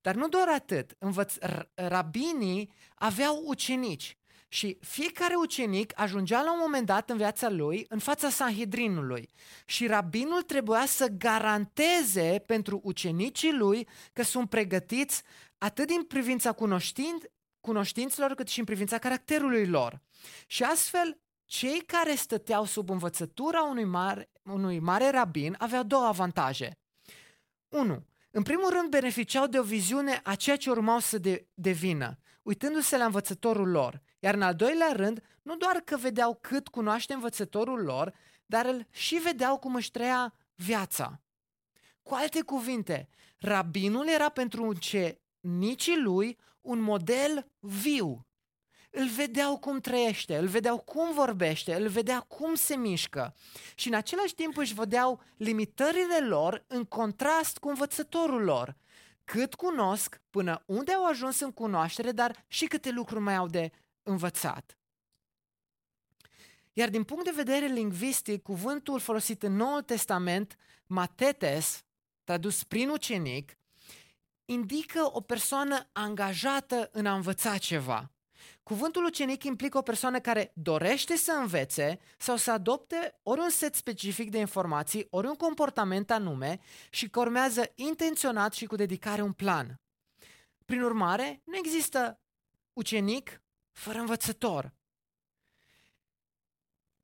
Dar 0.00 0.14
nu 0.14 0.28
doar 0.28 0.48
atât, 0.48 0.96
învăț- 0.98 1.66
rabinii 1.74 2.70
aveau 2.94 3.42
ucenici 3.44 4.18
și 4.48 4.78
fiecare 4.80 5.34
ucenic 5.34 5.92
ajungea 6.00 6.42
la 6.42 6.52
un 6.52 6.58
moment 6.60 6.86
dat 6.86 7.10
în 7.10 7.16
viața 7.16 7.48
lui 7.48 7.86
în 7.88 7.98
fața 7.98 8.30
Sanhedrinului 8.30 9.28
și 9.66 9.86
rabinul 9.86 10.42
trebuia 10.42 10.86
să 10.86 11.06
garanteze 11.06 12.42
pentru 12.46 12.80
ucenicii 12.84 13.52
lui 13.52 13.88
că 14.12 14.22
sunt 14.22 14.48
pregătiți 14.48 15.22
atât 15.58 15.86
din 15.86 16.02
privința 16.02 16.52
cunoștin- 16.52 17.30
cunoștinților 17.60 18.34
cât 18.34 18.48
și 18.48 18.58
în 18.58 18.64
privința 18.64 18.98
caracterului 18.98 19.66
lor. 19.66 20.00
Și 20.46 20.62
astfel 20.62 21.18
cei 21.48 21.80
care 21.80 22.14
stăteau 22.14 22.64
sub 22.64 22.90
învățătura 22.90 23.62
unui 23.62 23.84
mare, 23.84 24.30
unui 24.42 24.78
mare 24.78 25.10
rabin 25.10 25.54
aveau 25.58 25.82
două 25.82 26.04
avantaje. 26.04 26.78
1. 27.68 28.06
În 28.30 28.42
primul 28.42 28.70
rând 28.70 28.90
beneficiau 28.90 29.46
de 29.46 29.58
o 29.58 29.62
viziune 29.62 30.20
a 30.24 30.34
ceea 30.34 30.56
ce 30.56 30.70
urmau 30.70 30.98
să 30.98 31.18
de, 31.18 31.46
devină, 31.54 32.18
uitându-se 32.42 32.96
la 32.96 33.04
învățătorul 33.04 33.68
lor. 33.68 34.02
Iar 34.18 34.34
în 34.34 34.42
al 34.42 34.54
doilea 34.54 34.92
rând, 34.92 35.22
nu 35.42 35.56
doar 35.56 35.76
că 35.76 35.96
vedeau 35.96 36.38
cât 36.40 36.68
cunoaște 36.68 37.12
învățătorul 37.12 37.82
lor, 37.82 38.14
dar 38.46 38.66
îl 38.66 38.86
și 38.90 39.14
vedeau 39.14 39.58
cum 39.58 39.74
își 39.74 39.90
trăia 39.90 40.34
viața. 40.54 41.20
Cu 42.02 42.14
alte 42.14 42.42
cuvinte, 42.42 43.08
rabinul 43.38 44.08
era 44.08 44.28
pentru 44.28 44.74
ce 44.74 45.20
nicii 45.40 46.00
lui 46.00 46.38
un 46.60 46.80
model 46.80 47.50
viu 47.58 48.27
îl 48.90 49.08
vedeau 49.08 49.58
cum 49.58 49.80
trăiește, 49.80 50.36
îl 50.36 50.46
vedeau 50.46 50.78
cum 50.78 51.12
vorbește, 51.12 51.74
îl 51.74 51.88
vedea 51.88 52.20
cum 52.20 52.54
se 52.54 52.76
mișcă 52.76 53.34
și 53.74 53.88
în 53.88 53.94
același 53.94 54.34
timp 54.34 54.56
își 54.56 54.74
vedeau 54.74 55.22
limitările 55.36 56.26
lor 56.26 56.64
în 56.66 56.84
contrast 56.84 57.58
cu 57.58 57.68
învățătorul 57.68 58.42
lor. 58.42 58.76
Cât 59.24 59.54
cunosc, 59.54 60.20
până 60.30 60.62
unde 60.66 60.92
au 60.92 61.04
ajuns 61.04 61.40
în 61.40 61.52
cunoaștere, 61.52 62.12
dar 62.12 62.44
și 62.46 62.66
câte 62.66 62.90
lucruri 62.90 63.22
mai 63.22 63.36
au 63.36 63.46
de 63.46 63.70
învățat. 64.02 64.78
Iar 66.72 66.88
din 66.88 67.04
punct 67.04 67.24
de 67.24 67.32
vedere 67.34 67.66
lingvistic, 67.66 68.42
cuvântul 68.42 68.98
folosit 68.98 69.42
în 69.42 69.56
Noul 69.56 69.82
Testament, 69.82 70.56
matetes, 70.86 71.84
tradus 72.24 72.64
prin 72.64 72.88
ucenic, 72.88 73.58
indică 74.44 75.08
o 75.12 75.20
persoană 75.20 75.88
angajată 75.92 76.88
în 76.92 77.06
a 77.06 77.14
învăța 77.14 77.58
ceva. 77.58 78.12
Cuvântul 78.68 79.04
ucenic 79.04 79.44
implică 79.44 79.78
o 79.78 79.82
persoană 79.82 80.20
care 80.20 80.52
dorește 80.54 81.16
să 81.16 81.32
învețe 81.32 81.98
sau 82.18 82.36
să 82.36 82.50
adopte 82.50 83.18
ori 83.22 83.40
un 83.40 83.50
set 83.50 83.74
specific 83.74 84.30
de 84.30 84.38
informații, 84.38 85.06
ori 85.10 85.26
un 85.26 85.34
comportament 85.34 86.10
anume 86.10 86.60
și 86.90 87.10
că 87.10 87.20
urmează 87.20 87.72
intenționat 87.74 88.52
și 88.52 88.66
cu 88.66 88.76
dedicare 88.76 89.22
un 89.22 89.32
plan. 89.32 89.80
Prin 90.64 90.82
urmare, 90.82 91.42
nu 91.44 91.56
există 91.56 92.20
ucenic 92.72 93.42
fără 93.72 93.98
învățător. 93.98 94.74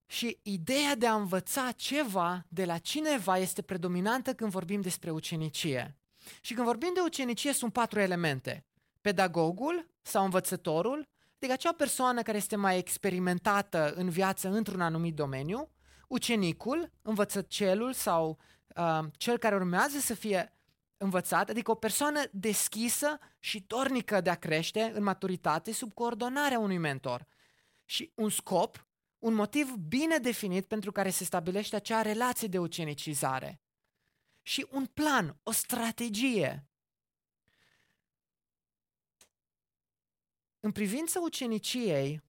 Și 0.06 0.38
ideea 0.42 0.94
de 0.94 1.06
a 1.06 1.14
învăța 1.14 1.72
ceva 1.72 2.46
de 2.48 2.64
la 2.64 2.78
cineva 2.78 3.38
este 3.38 3.62
predominantă 3.62 4.34
când 4.34 4.50
vorbim 4.50 4.80
despre 4.80 5.10
ucenicie. 5.10 5.98
Și 6.40 6.54
când 6.54 6.66
vorbim 6.66 6.90
de 6.94 7.00
ucenicie 7.00 7.52
sunt 7.52 7.72
patru 7.72 8.00
elemente. 8.00 8.66
Pedagogul 9.00 9.88
sau 10.02 10.24
învățătorul, 10.24 11.12
Adică 11.44 11.58
acea 11.58 11.76
persoană 11.76 12.22
care 12.22 12.36
este 12.36 12.56
mai 12.56 12.78
experimentată 12.78 13.92
în 13.96 14.08
viață 14.08 14.48
într-un 14.48 14.80
anumit 14.80 15.14
domeniu, 15.14 15.70
ucenicul, 16.08 16.92
învățăcelul 17.02 17.92
sau 17.92 18.38
uh, 18.76 19.00
cel 19.12 19.38
care 19.38 19.54
urmează 19.54 19.98
să 19.98 20.14
fie 20.14 20.52
învățat, 20.96 21.50
adică 21.50 21.70
o 21.70 21.74
persoană 21.74 22.20
deschisă 22.32 23.18
și 23.38 23.64
dornică 23.66 24.20
de 24.20 24.30
a 24.30 24.34
crește 24.34 24.92
în 24.94 25.02
maturitate 25.02 25.72
sub 25.72 25.92
coordonarea 25.92 26.58
unui 26.58 26.78
mentor. 26.78 27.26
Și 27.84 28.12
un 28.14 28.30
scop, 28.30 28.86
un 29.18 29.34
motiv 29.34 29.74
bine 29.74 30.16
definit 30.16 30.66
pentru 30.66 30.92
care 30.92 31.10
se 31.10 31.24
stabilește 31.24 31.76
acea 31.76 32.02
relație 32.02 32.48
de 32.48 32.58
ucenicizare. 32.58 33.60
Și 34.42 34.66
un 34.70 34.86
plan, 34.86 35.38
o 35.42 35.50
strategie 35.50 36.68
În 40.64 40.72
privința 40.72 41.20
uceniciei, 41.20 42.22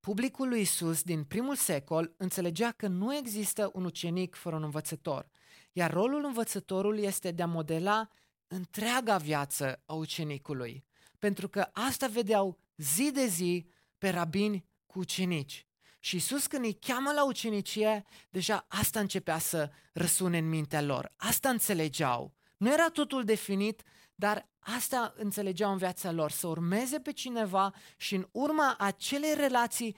publicul 0.00 0.48
lui 0.48 0.60
Isus 0.60 1.02
din 1.02 1.24
primul 1.24 1.56
secol 1.56 2.14
înțelegea 2.16 2.72
că 2.72 2.86
nu 2.86 3.16
există 3.16 3.70
un 3.72 3.84
ucenic 3.84 4.34
fără 4.34 4.56
un 4.56 4.62
învățător, 4.62 5.30
iar 5.72 5.92
rolul 5.92 6.24
învățătorului 6.24 7.02
este 7.02 7.30
de 7.30 7.42
a 7.42 7.46
modela 7.46 8.08
întreaga 8.46 9.16
viață 9.16 9.82
a 9.84 9.94
ucenicului, 9.94 10.84
pentru 11.18 11.48
că 11.48 11.68
asta 11.72 12.06
vedeau 12.06 12.58
zi 12.76 13.10
de 13.12 13.26
zi 13.26 13.66
pe 13.98 14.08
rabini 14.08 14.66
cu 14.86 14.98
ucenici. 14.98 15.66
Și 15.98 16.16
Isus 16.16 16.46
când 16.46 16.64
îi 16.64 16.78
cheamă 16.78 17.12
la 17.12 17.26
ucenicie, 17.26 18.04
deja 18.30 18.66
asta 18.68 19.00
începea 19.00 19.38
să 19.38 19.70
răsune 19.92 20.38
în 20.38 20.48
mintea 20.48 20.82
lor. 20.82 21.12
Asta 21.16 21.48
înțelegeau. 21.48 22.34
Nu 22.56 22.72
era 22.72 22.88
totul 22.88 23.24
definit, 23.24 23.82
dar 24.14 24.48
asta 24.66 25.12
înțelegeau 25.16 25.72
în 25.72 25.78
viața 25.78 26.10
lor, 26.10 26.30
să 26.30 26.46
urmeze 26.46 27.00
pe 27.00 27.12
cineva 27.12 27.74
și 27.96 28.14
în 28.14 28.28
urma 28.32 28.76
acelei 28.78 29.34
relații 29.34 29.96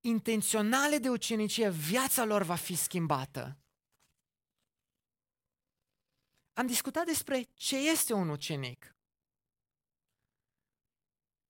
intenționale 0.00 0.98
de 0.98 1.08
ucenicie, 1.08 1.70
viața 1.70 2.24
lor 2.24 2.42
va 2.42 2.54
fi 2.54 2.74
schimbată. 2.74 3.58
Am 6.52 6.66
discutat 6.66 7.04
despre 7.06 7.42
ce 7.42 7.76
este 7.76 8.12
un 8.12 8.28
ucenic. 8.28 8.96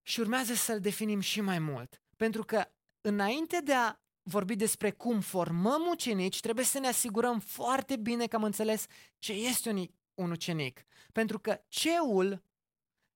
Și 0.02 0.20
urmează 0.20 0.54
să-l 0.54 0.80
definim 0.80 1.20
și 1.20 1.40
mai 1.40 1.58
mult. 1.58 2.02
Pentru 2.16 2.44
că 2.44 2.64
înainte 3.00 3.60
de 3.60 3.74
a 3.74 3.96
vorbi 4.22 4.56
despre 4.56 4.90
cum 4.90 5.20
formăm 5.20 5.86
ucenici, 5.90 6.40
trebuie 6.40 6.64
să 6.64 6.78
ne 6.78 6.86
asigurăm 6.88 7.40
foarte 7.40 7.96
bine 7.96 8.26
că 8.26 8.36
am 8.36 8.44
înțeles 8.44 8.86
ce 9.18 9.32
este 9.32 9.70
un 9.70 9.86
un 10.18 10.30
ucenic. 10.30 10.84
Pentru 11.12 11.38
că 11.38 11.60
ceul 11.68 12.42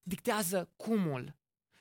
dictează 0.01 0.71
cumul. 0.75 1.35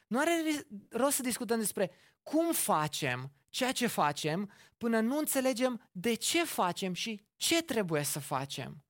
Nu 0.06 0.18
are 0.18 0.66
rost 0.90 1.16
să 1.16 1.22
discutăm 1.22 1.58
despre 1.58 1.90
cum 2.22 2.52
facem 2.52 3.32
ceea 3.48 3.72
ce 3.72 3.86
facem 3.86 4.50
până 4.78 5.00
nu 5.00 5.18
înțelegem 5.18 5.88
de 5.92 6.14
ce 6.14 6.44
facem 6.44 6.92
și 6.92 7.24
ce 7.36 7.62
trebuie 7.62 8.02
să 8.02 8.18
facem. 8.18 8.84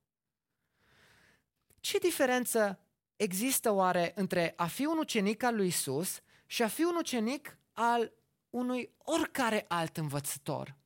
Ce 1.81 1.99
diferență 1.99 2.79
există 3.17 3.71
oare 3.71 4.13
între 4.15 4.53
a 4.57 4.67
fi 4.67 4.85
un 4.85 4.99
ucenic 4.99 5.43
al 5.43 5.57
lui 5.57 5.67
Isus 5.67 6.21
și 6.47 6.63
a 6.63 6.69
fi 6.69 6.83
un 6.83 6.97
ucenic 6.97 7.59
al 7.73 8.13
unui 8.51 8.95
oricare 8.99 9.65
alt 9.69 9.97
învățător. 9.97 10.77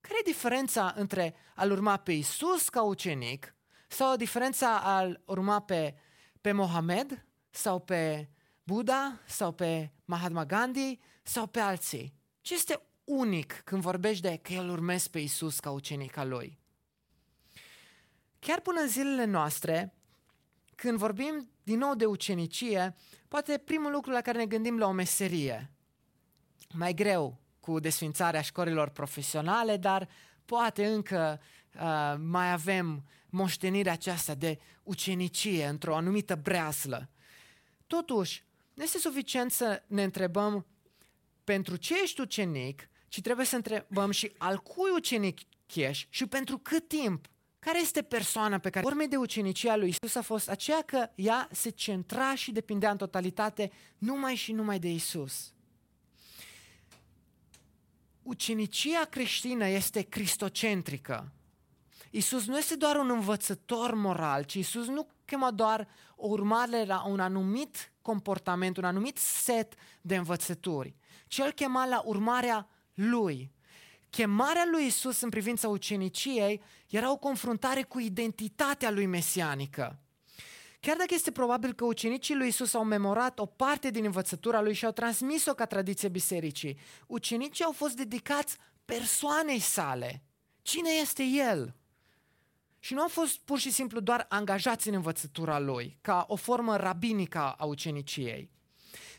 Care 0.00 0.18
e 0.18 0.30
diferența 0.30 0.92
între 0.96 1.34
a-L 1.54 1.70
urma 1.70 1.96
pe 1.96 2.12
Isus 2.12 2.68
ca 2.68 2.82
ucenic 2.82 3.55
sau 3.86 4.16
diferența 4.16 4.80
a-L 4.80 5.22
urma 5.24 5.60
pe, 5.60 5.94
pe 6.40 6.52
Mohamed 6.52 7.26
sau 7.50 7.80
pe 7.80 8.28
Buddha 8.62 9.20
sau 9.26 9.52
pe 9.52 9.92
Mahatma 10.04 10.44
Gandhi 10.44 10.98
sau 11.22 11.46
pe 11.46 11.60
alții? 11.60 12.14
Ce 12.40 12.54
este 12.54 12.80
unic 13.04 13.60
când 13.64 13.82
vorbești 13.82 14.22
de 14.22 14.38
că 14.42 14.52
el 14.52 14.70
urmezi 14.70 15.10
pe 15.10 15.18
Isus 15.18 15.60
ca 15.60 15.70
ucenic 15.70 16.16
al 16.16 16.28
lui? 16.28 16.58
Chiar 18.38 18.60
până 18.60 18.80
în 18.80 18.88
zilele 18.88 19.24
noastre, 19.24 19.94
când 20.74 20.98
vorbim 20.98 21.50
din 21.62 21.78
nou 21.78 21.94
de 21.94 22.04
ucenicie, 22.04 22.94
poate 23.28 23.58
primul 23.58 23.90
lucru 23.90 24.10
la 24.10 24.20
care 24.20 24.38
ne 24.38 24.46
gândim 24.46 24.78
la 24.78 24.86
o 24.86 24.92
meserie. 24.92 25.70
Mai 26.72 26.94
greu 26.94 27.40
cu 27.60 27.80
desfințarea 27.80 28.40
școlilor 28.40 28.88
profesionale, 28.88 29.76
dar 29.76 30.08
poate 30.44 30.86
încă 30.86 31.40
uh, 31.74 32.14
mai 32.18 32.52
avem 32.52 33.04
moștenirea 33.36 33.92
aceasta 33.92 34.34
de 34.34 34.58
ucenicie 34.82 35.66
într-o 35.66 35.96
anumită 35.96 36.34
breaslă. 36.34 37.10
Totuși, 37.86 38.44
nu 38.74 38.82
este 38.82 38.98
suficient 38.98 39.52
să 39.52 39.82
ne 39.86 40.02
întrebăm 40.02 40.66
pentru 41.44 41.76
ce 41.76 41.94
ești 42.02 42.20
ucenic, 42.20 42.88
ci 43.08 43.20
trebuie 43.20 43.46
să 43.46 43.56
întrebăm 43.56 44.10
și 44.10 44.32
al 44.38 44.58
cui 44.58 44.90
ucenic 44.94 45.40
ești 45.74 46.06
și 46.10 46.26
pentru 46.26 46.58
cât 46.58 46.88
timp. 46.88 47.26
Care 47.58 47.80
este 47.80 48.02
persoana 48.02 48.58
pe 48.58 48.70
care 48.70 48.86
urmei 48.86 49.08
de 49.08 49.16
ucenicia 49.16 49.76
lui 49.76 49.88
Isus 49.88 50.14
a 50.14 50.22
fost 50.22 50.48
aceea 50.48 50.82
că 50.82 51.10
ea 51.14 51.48
se 51.52 51.70
centra 51.70 52.34
și 52.34 52.52
depindea 52.52 52.90
în 52.90 52.96
totalitate 52.96 53.70
numai 53.98 54.34
și 54.34 54.52
numai 54.52 54.78
de 54.78 54.90
Isus. 54.90 55.52
Ucenicia 58.22 59.04
creștină 59.04 59.68
este 59.68 60.02
cristocentrică. 60.02 61.32
Isus 62.16 62.46
nu 62.46 62.58
este 62.58 62.76
doar 62.76 62.96
un 62.96 63.10
învățător 63.10 63.94
moral, 63.94 64.42
ci 64.42 64.54
Isus 64.54 64.86
nu 64.86 65.08
chema 65.24 65.50
doar 65.50 65.88
o 66.16 66.26
urmare 66.26 66.84
la 66.84 67.04
un 67.06 67.20
anumit 67.20 67.92
comportament, 68.02 68.76
un 68.76 68.84
anumit 68.84 69.18
set 69.18 69.74
de 70.00 70.16
învățături, 70.16 70.96
ci 71.26 71.38
el 71.38 71.52
chema 71.52 71.86
la 71.86 72.02
urmarea 72.04 72.68
lui. 72.94 73.52
Chemarea 74.10 74.64
lui 74.70 74.86
Isus 74.86 75.20
în 75.20 75.28
privința 75.28 75.68
uceniciei 75.68 76.62
era 76.88 77.10
o 77.10 77.16
confruntare 77.16 77.82
cu 77.82 77.98
identitatea 77.98 78.90
lui 78.90 79.06
mesianică. 79.06 80.00
Chiar 80.80 80.96
dacă 80.96 81.14
este 81.14 81.30
probabil 81.30 81.72
că 81.72 81.84
ucenicii 81.84 82.34
lui 82.34 82.48
Isus 82.48 82.74
au 82.74 82.84
memorat 82.84 83.38
o 83.38 83.46
parte 83.46 83.90
din 83.90 84.04
învățătura 84.04 84.62
lui 84.62 84.74
și 84.74 84.84
au 84.84 84.92
transmis-o 84.92 85.54
ca 85.54 85.66
tradiție 85.66 86.08
bisericii, 86.08 86.78
ucenicii 87.06 87.64
au 87.64 87.72
fost 87.72 87.96
dedicați 87.96 88.56
persoanei 88.84 89.60
sale. 89.60 90.22
Cine 90.62 90.90
este 90.90 91.22
el? 91.22 91.75
Și 92.86 92.94
nu 92.94 93.00
au 93.00 93.08
fost 93.08 93.38
pur 93.38 93.58
și 93.58 93.70
simplu 93.70 94.00
doar 94.00 94.26
angajați 94.28 94.88
în 94.88 94.94
învățătura 94.94 95.58
lui, 95.58 95.98
ca 96.00 96.24
o 96.28 96.36
formă 96.36 96.76
rabinică 96.76 97.38
a 97.38 97.64
uceniciei. 97.64 98.50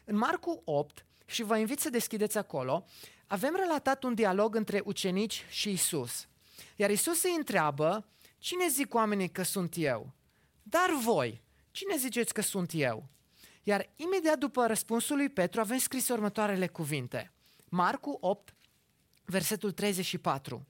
În 0.05 0.17
Marcu 0.17 0.61
8, 0.65 1.05
și 1.25 1.43
vă 1.43 1.57
invit 1.57 1.79
să 1.79 1.89
deschideți 1.89 2.37
acolo, 2.37 2.85
avem 3.25 3.55
relatat 3.55 4.03
un 4.03 4.13
dialog 4.13 4.55
între 4.55 4.81
ucenici 4.85 5.45
și 5.49 5.69
Isus. 5.69 6.27
Iar 6.75 6.89
Isus 6.89 7.23
îi 7.23 7.33
întreabă, 7.37 8.07
cine 8.37 8.67
zic 8.67 8.93
oamenii 8.93 9.29
că 9.29 9.43
sunt 9.43 9.73
eu? 9.77 10.13
Dar 10.63 10.89
voi, 11.01 11.41
cine 11.71 11.97
ziceți 11.97 12.33
că 12.33 12.41
sunt 12.41 12.71
eu? 12.73 13.07
Iar 13.63 13.89
imediat 13.95 14.37
după 14.37 14.65
răspunsul 14.65 15.15
lui 15.15 15.29
Petru 15.29 15.59
avem 15.59 15.77
scris 15.77 16.09
următoarele 16.09 16.67
cuvinte. 16.67 17.31
Marcu 17.69 18.17
8, 18.21 18.55
versetul 19.25 19.71
34. 19.71 20.67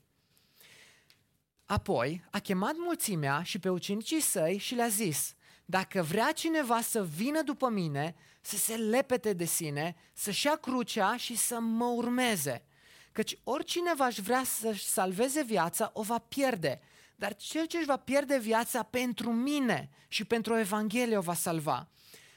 Apoi 1.67 2.23
a 2.31 2.39
chemat 2.39 2.73
mulțimea 2.77 3.43
și 3.43 3.59
pe 3.59 3.69
ucenicii 3.69 4.19
săi 4.19 4.57
și 4.57 4.75
le-a 4.75 4.87
zis, 4.87 5.33
dacă 5.65 6.01
vrea 6.01 6.31
cineva 6.31 6.81
să 6.81 7.03
vină 7.03 7.41
după 7.41 7.69
mine, 7.69 8.15
să 8.41 8.57
se 8.57 8.75
lepete 8.75 9.33
de 9.33 9.45
sine, 9.45 9.95
să-și 10.13 10.45
ia 10.45 10.55
crucea 10.55 11.17
și 11.17 11.35
să 11.35 11.59
mă 11.59 11.85
urmeze. 11.85 12.65
Căci 13.11 13.37
oricine 13.43 13.93
va 13.95 14.07
vrea 14.23 14.43
să-și 14.43 14.85
salveze 14.85 15.43
viața, 15.43 15.91
o 15.93 16.01
va 16.01 16.17
pierde. 16.17 16.81
Dar 17.15 17.35
cel 17.35 17.65
ce 17.65 17.77
își 17.77 17.85
va 17.85 17.97
pierde 17.97 18.37
viața 18.39 18.83
pentru 18.83 19.31
mine 19.31 19.89
și 20.07 20.25
pentru 20.25 20.53
o 20.53 20.57
Evanghelie 20.57 21.17
o 21.17 21.21
va 21.21 21.33
salva. 21.33 21.89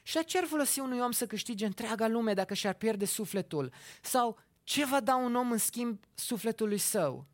Și 0.02 0.16
la 0.16 0.22
ce 0.22 0.38
ar 0.38 0.44
folosi 0.44 0.80
unui 0.80 1.00
om 1.00 1.10
să 1.10 1.26
câștige 1.26 1.66
întreaga 1.66 2.08
lume 2.08 2.34
dacă 2.34 2.54
și-ar 2.54 2.74
pierde 2.74 3.04
sufletul? 3.04 3.72
Sau 4.02 4.38
ce 4.64 4.84
va 4.84 5.00
da 5.00 5.16
un 5.16 5.34
om 5.34 5.50
în 5.50 5.58
schimb 5.58 6.00
sufletului 6.14 6.78
său? 6.78 7.26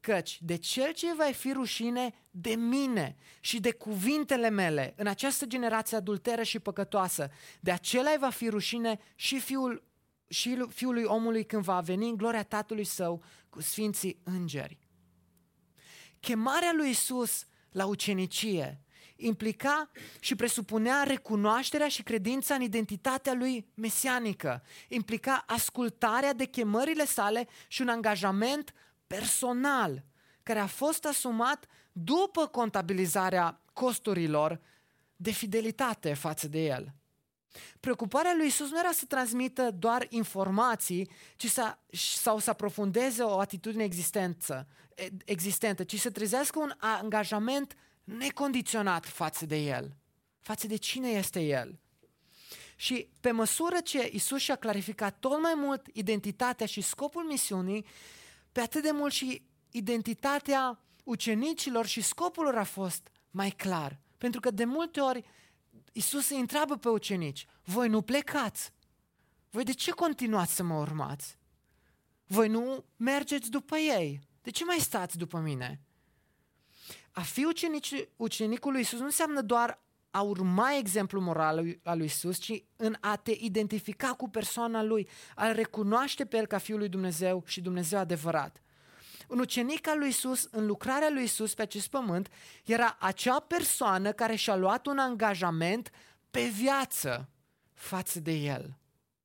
Căci 0.00 0.38
de 0.42 0.56
cel 0.56 0.92
ce 0.92 1.14
va 1.14 1.24
fi 1.32 1.52
rușine 1.52 2.14
de 2.30 2.54
mine 2.54 3.16
și 3.40 3.60
de 3.60 3.72
cuvintele 3.72 4.48
mele 4.48 4.94
în 4.96 5.06
această 5.06 5.46
generație 5.46 5.96
adulteră 5.96 6.42
și 6.42 6.58
păcătoasă, 6.58 7.30
de 7.60 7.70
acela 7.70 8.16
va 8.18 8.30
fi 8.30 8.48
rușine 8.48 8.98
și 9.14 9.40
fiul, 9.40 9.84
și 10.28 10.64
fiului 10.68 11.04
omului 11.04 11.44
când 11.44 11.62
va 11.62 11.80
veni 11.80 12.08
în 12.08 12.16
gloria 12.16 12.42
tatălui 12.42 12.84
său 12.84 13.22
cu 13.48 13.60
sfinții 13.60 14.20
îngeri. 14.24 14.78
Chemarea 16.20 16.72
lui 16.76 16.90
Isus 16.90 17.46
la 17.70 17.86
ucenicie 17.86 18.84
implica 19.20 19.90
și 20.20 20.34
presupunea 20.34 21.02
recunoașterea 21.02 21.88
și 21.88 22.02
credința 22.02 22.54
în 22.54 22.60
identitatea 22.60 23.32
lui 23.32 23.66
mesianică, 23.74 24.62
implica 24.88 25.44
ascultarea 25.46 26.32
de 26.32 26.44
chemările 26.44 27.04
sale 27.04 27.48
și 27.68 27.82
un 27.82 27.88
angajament 27.88 28.74
personal 29.16 30.04
care 30.42 30.58
a 30.58 30.66
fost 30.66 31.04
asumat 31.04 31.66
după 31.92 32.46
contabilizarea 32.46 33.60
costurilor 33.72 34.60
de 35.16 35.30
fidelitate 35.30 36.14
față 36.14 36.48
de 36.48 36.64
el. 36.64 36.94
Preocuparea 37.80 38.34
lui 38.36 38.46
Isus 38.46 38.70
nu 38.70 38.78
era 38.78 38.92
să 38.92 39.04
transmită 39.04 39.70
doar 39.70 40.06
informații 40.08 41.10
ci 41.36 41.46
să, 41.46 41.78
sau 41.92 42.38
să 42.38 42.50
aprofundeze 42.50 43.22
o 43.22 43.38
atitudine 43.38 43.84
existență, 43.84 44.66
existentă, 45.24 45.84
ci 45.84 46.00
să 46.00 46.10
trezească 46.10 46.58
un 46.58 46.72
angajament 46.76 47.76
necondiționat 48.04 49.06
față 49.06 49.46
de 49.46 49.56
el, 49.56 49.96
față 50.40 50.66
de 50.66 50.76
cine 50.76 51.08
este 51.08 51.40
el. 51.40 51.78
Și 52.76 53.08
pe 53.20 53.30
măsură 53.30 53.80
ce 53.80 54.08
Isus 54.12 54.40
și-a 54.40 54.56
clarificat 54.56 55.16
tot 55.18 55.40
mai 55.40 55.54
mult 55.56 55.86
identitatea 55.92 56.66
și 56.66 56.80
scopul 56.80 57.24
misiunii, 57.24 57.84
pe 58.52 58.60
atât 58.60 58.82
de 58.82 58.90
mult 58.90 59.12
și 59.12 59.42
identitatea 59.70 60.80
ucenicilor 61.04 61.86
și 61.86 62.00
scopul 62.00 62.44
lor 62.44 62.56
a 62.56 62.64
fost 62.64 63.10
mai 63.30 63.50
clar. 63.50 64.00
Pentru 64.18 64.40
că 64.40 64.50
de 64.50 64.64
multe 64.64 65.00
ori 65.00 65.24
Isus 65.92 66.30
îi 66.30 66.40
întreabă 66.40 66.76
pe 66.76 66.88
ucenici, 66.88 67.46
voi 67.64 67.88
nu 67.88 68.02
plecați? 68.02 68.72
Voi 69.50 69.64
de 69.64 69.72
ce 69.72 69.90
continuați 69.90 70.54
să 70.54 70.62
mă 70.62 70.74
urmați? 70.74 71.38
Voi 72.26 72.48
nu 72.48 72.84
mergeți 72.96 73.50
după 73.50 73.76
ei? 73.76 74.20
De 74.42 74.50
ce 74.50 74.64
mai 74.64 74.78
stați 74.78 75.18
după 75.18 75.38
mine? 75.38 75.80
A 77.10 77.20
fi 77.20 77.44
ucenic, 77.44 77.84
ucenicul 78.16 78.72
lui 78.72 78.80
Isus 78.80 78.98
nu 78.98 79.04
înseamnă 79.04 79.42
doar 79.42 79.82
a 80.10 80.20
urma 80.20 80.76
exemplul 80.76 81.22
moral 81.22 81.78
al 81.82 81.96
lui 81.96 82.06
Isus, 82.06 82.38
ci 82.38 82.64
în 82.76 82.96
a 83.00 83.16
te 83.16 83.32
identifica 83.38 84.08
cu 84.08 84.28
persoana 84.28 84.82
lui, 84.82 85.08
a 85.34 85.52
recunoaște 85.52 86.24
pe 86.24 86.36
el 86.36 86.46
ca 86.46 86.58
Fiul 86.58 86.78
lui 86.78 86.88
Dumnezeu 86.88 87.42
și 87.46 87.60
Dumnezeu 87.60 87.98
adevărat. 87.98 88.62
Un 89.28 89.38
ucenic 89.38 89.88
al 89.88 89.98
lui 89.98 90.08
Isus, 90.08 90.48
în 90.50 90.66
lucrarea 90.66 91.10
lui 91.10 91.22
Isus 91.22 91.54
pe 91.54 91.62
acest 91.62 91.88
pământ, 91.88 92.28
era 92.64 92.96
acea 93.00 93.40
persoană 93.40 94.12
care 94.12 94.34
și-a 94.34 94.56
luat 94.56 94.86
un 94.86 94.98
angajament 94.98 95.90
pe 96.30 96.42
viață 96.42 97.28
față 97.74 98.20
de 98.20 98.32
el. 98.32 98.78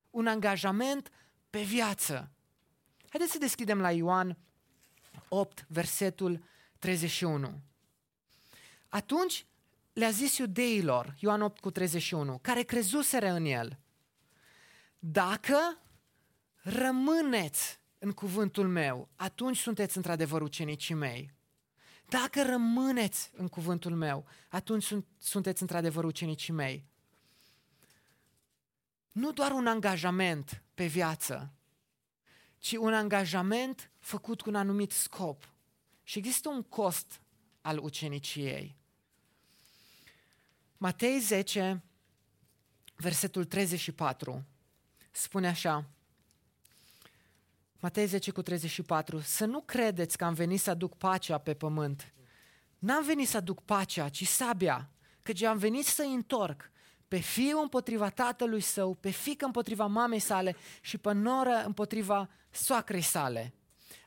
Un 0.10 0.28
angajament 0.28 1.12
pe 1.50 1.62
viață. 1.62 2.30
Haideți 3.10 3.32
să 3.32 3.38
deschidem 3.38 3.80
la 3.80 3.92
Ioan 3.92 4.38
8, 5.28 5.66
versetul 5.68 6.44
31. 6.80 7.60
Atunci 8.90 9.46
le-a 9.96 10.10
zis 10.10 10.38
iudeilor, 10.38 11.16
Ioan 11.20 11.42
8 11.42 11.60
cu 11.60 11.72
31, 11.72 12.40
care 12.42 12.62
crezuseră 12.64 13.30
în 13.32 13.46
el, 13.46 13.80
dacă 15.00 15.80
rămâneți 16.56 17.80
în 18.00 18.12
cuvântul 18.12 18.68
meu, 18.68 19.10
atunci 19.16 19.58
sunteți 19.58 19.98
într-adevăr 19.98 20.42
ucenicii 20.42 20.96
mei. 20.96 21.34
Dacă 22.06 22.44
rămâneți 22.44 23.32
în 23.34 23.48
cuvântul 23.48 23.96
meu, 23.96 24.26
atunci 24.50 24.84
sunt, 24.84 25.06
sunteți 25.18 25.62
într-adevăr 25.62 26.04
ucenicii 26.04 26.54
mei. 26.54 26.86
Nu 29.12 29.32
doar 29.32 29.52
un 29.52 29.68
angajament 29.68 30.64
pe 30.74 30.86
viață, 30.86 31.54
ci 32.58 32.72
un 32.72 32.94
angajament 32.94 33.92
făcut 34.00 34.42
cu 34.42 34.50
un 34.50 34.56
anumit 34.56 34.92
scop. 34.92 35.54
Și 36.04 36.18
există 36.18 36.50
un 36.50 36.64
cost 36.64 37.22
al 37.62 37.78
uceniciei. 37.78 38.78
Matei 40.78 41.20
10, 41.20 41.84
versetul 42.96 43.46
34, 43.46 44.46
spune 45.12 45.48
așa, 45.48 45.86
Matei 47.80 48.06
10 48.06 48.32
cu 48.32 48.42
34, 48.42 49.20
să 49.20 49.46
nu 49.46 49.62
credeți 49.62 50.18
că 50.18 50.26
am 50.26 50.34
venit 50.34 50.60
să 50.60 50.70
aduc 50.70 50.98
pacea 50.98 51.38
pe 51.38 51.54
pământ. 51.54 52.14
N-am 52.80 53.04
venit 53.04 53.28
să 53.28 53.38
aduc 53.38 53.62
pacea, 53.62 54.10
ci 54.10 54.28
sabia, 54.28 54.90
căci 55.22 55.42
am 55.42 55.58
venit 55.58 55.86
să 55.86 56.02
întorc 56.02 56.72
pe 57.08 57.18
fiul 57.18 57.62
împotriva 57.62 58.10
tatălui 58.10 58.62
său, 58.62 58.94
pe 58.94 59.10
fică 59.10 59.46
împotriva 59.46 59.86
mamei 59.86 60.20
sale 60.20 60.56
și 60.82 60.98
pe 60.98 61.12
noră 61.12 61.64
împotriva 61.66 62.30
soacrei 62.50 63.02
sale. 63.02 63.54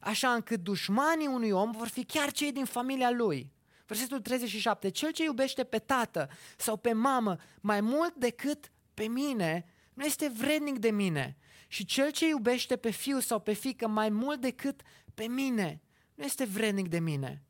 Așa 0.00 0.32
încât 0.32 0.60
dușmanii 0.60 1.26
unui 1.26 1.50
om 1.50 1.70
vor 1.70 1.88
fi 1.88 2.04
chiar 2.04 2.32
cei 2.32 2.52
din 2.52 2.64
familia 2.64 3.10
lui. 3.10 3.52
Versetul 3.88 4.20
37. 4.20 4.88
Cel 4.88 5.10
ce 5.10 5.22
iubește 5.22 5.64
pe 5.64 5.78
tată 5.78 6.28
sau 6.56 6.76
pe 6.76 6.92
mamă 6.92 7.36
mai 7.60 7.80
mult 7.80 8.14
decât 8.14 8.70
pe 8.94 9.04
mine, 9.04 9.66
nu 9.94 10.04
este 10.04 10.28
vrednic 10.28 10.78
de 10.78 10.90
mine. 10.90 11.36
Și 11.68 11.84
cel 11.84 12.10
ce 12.10 12.28
iubește 12.28 12.76
pe 12.76 12.90
fiu 12.90 13.20
sau 13.20 13.40
pe 13.40 13.52
fică 13.52 13.86
mai 13.86 14.08
mult 14.08 14.40
decât 14.40 14.80
pe 15.14 15.24
mine, 15.24 15.80
nu 16.14 16.24
este 16.24 16.44
vrednic 16.44 16.88
de 16.88 16.98
mine. 16.98 17.42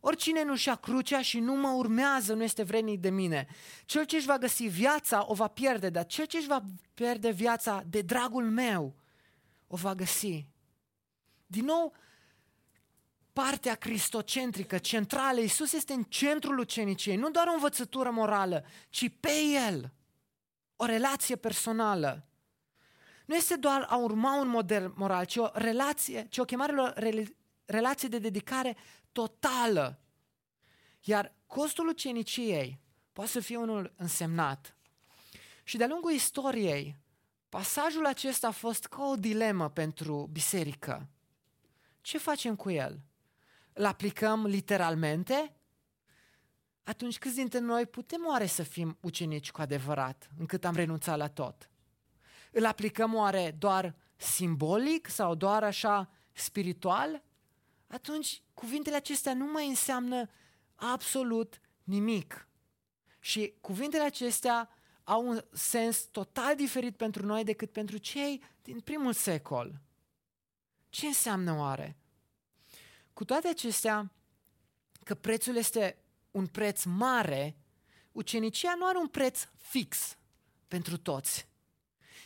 Oricine 0.00 0.44
nu-și 0.44 0.68
ia 0.68 0.74
crucea 0.74 1.22
și 1.22 1.38
nu 1.38 1.54
mă 1.54 1.68
urmează 1.68 2.34
nu 2.34 2.42
este 2.42 2.62
vrednic 2.62 3.00
de 3.00 3.10
mine. 3.10 3.46
Cel 3.84 4.04
ce 4.04 4.16
își 4.16 4.26
va 4.26 4.38
găsi 4.38 4.64
viața 4.66 5.24
o 5.26 5.34
va 5.34 5.48
pierde, 5.48 5.90
dar 5.90 6.06
cel 6.06 6.26
ce 6.26 6.36
își 6.36 6.46
va 6.46 6.64
pierde 6.94 7.30
viața 7.30 7.84
de 7.86 8.00
dragul 8.00 8.50
meu 8.50 8.94
o 9.66 9.76
va 9.76 9.94
găsi. 9.94 10.48
Din 11.46 11.64
nou, 11.64 11.94
partea 13.34 13.74
cristocentrică, 13.74 14.78
centrală, 14.78 15.40
Iisus 15.40 15.72
este 15.72 15.92
în 15.92 16.02
centrul 16.02 16.58
uceniciei, 16.58 17.16
nu 17.16 17.30
doar 17.30 17.46
o 17.46 17.52
învățătură 17.52 18.10
morală, 18.10 18.64
ci 18.88 19.10
pe 19.20 19.32
El, 19.68 19.92
o 20.76 20.84
relație 20.84 21.36
personală. 21.36 22.26
Nu 23.24 23.34
este 23.34 23.56
doar 23.56 23.86
a 23.88 23.96
urma 23.96 24.34
un 24.40 24.48
model 24.48 24.92
moral, 24.96 25.24
ci 25.24 25.36
o 25.36 25.50
relație, 25.52 26.26
ci 26.30 26.38
o 26.38 26.44
chemare 26.44 26.74
la 26.74 26.92
relație 27.64 28.08
de 28.08 28.18
dedicare 28.18 28.76
totală. 29.12 30.00
Iar 31.00 31.34
costul 31.46 31.88
uceniciei 31.88 32.80
poate 33.12 33.30
să 33.30 33.40
fie 33.40 33.56
unul 33.56 33.92
însemnat. 33.96 34.76
Și 35.62 35.76
de-a 35.76 35.86
lungul 35.86 36.12
istoriei, 36.12 36.96
pasajul 37.48 38.06
acesta 38.06 38.46
a 38.46 38.50
fost 38.50 38.86
ca 38.86 39.04
o 39.04 39.16
dilemă 39.16 39.70
pentru 39.70 40.28
biserică. 40.32 41.08
Ce 42.00 42.18
facem 42.18 42.56
cu 42.56 42.70
el? 42.70 43.00
Îl 43.76 43.84
aplicăm 43.84 44.46
literalmente? 44.46 45.54
Atunci 46.84 47.18
câți 47.18 47.34
dintre 47.34 47.58
noi 47.58 47.86
putem 47.86 48.26
oare 48.26 48.46
să 48.46 48.62
fim 48.62 48.98
ucenici 49.00 49.50
cu 49.50 49.60
adevărat, 49.60 50.30
încât 50.38 50.64
am 50.64 50.74
renunțat 50.74 51.16
la 51.16 51.28
tot? 51.28 51.70
Îl 52.52 52.66
aplicăm 52.66 53.14
oare 53.14 53.56
doar 53.58 53.94
simbolic 54.16 55.08
sau 55.08 55.34
doar 55.34 55.64
așa 55.64 56.10
spiritual? 56.32 57.22
Atunci 57.86 58.42
cuvintele 58.54 58.96
acestea 58.96 59.34
nu 59.34 59.44
mai 59.44 59.68
înseamnă 59.68 60.28
absolut 60.74 61.60
nimic. 61.82 62.48
Și 63.20 63.54
cuvintele 63.60 64.02
acestea 64.02 64.68
au 65.04 65.28
un 65.28 65.44
sens 65.52 65.98
total 65.98 66.56
diferit 66.56 66.96
pentru 66.96 67.26
noi 67.26 67.44
decât 67.44 67.70
pentru 67.70 67.96
cei 67.96 68.42
din 68.62 68.80
primul 68.80 69.12
secol. 69.12 69.80
Ce 70.88 71.06
înseamnă 71.06 71.56
oare? 71.56 71.96
Cu 73.14 73.24
toate 73.24 73.48
acestea, 73.48 74.12
că 75.04 75.14
prețul 75.14 75.56
este 75.56 75.98
un 76.30 76.46
preț 76.46 76.84
mare, 76.84 77.56
ucenicia 78.12 78.74
nu 78.74 78.86
are 78.86 78.98
un 78.98 79.06
preț 79.06 79.48
fix 79.56 80.16
pentru 80.68 80.96
toți. 80.96 81.48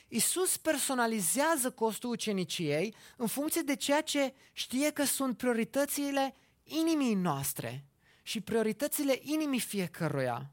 Isus 0.09 0.57
personalizează 0.57 1.71
costul 1.71 2.11
uceniciei 2.11 2.95
în 3.17 3.27
funcție 3.27 3.63
de 3.63 3.77
ceea 3.77 4.01
ce 4.01 4.35
știe 4.53 4.91
că 4.91 5.05
sunt 5.05 5.37
prioritățile 5.37 6.35
inimii 6.63 7.15
noastre 7.15 7.85
și 8.23 8.41
prioritățile 8.41 9.19
inimii 9.23 9.61
fiecăruia. 9.61 10.51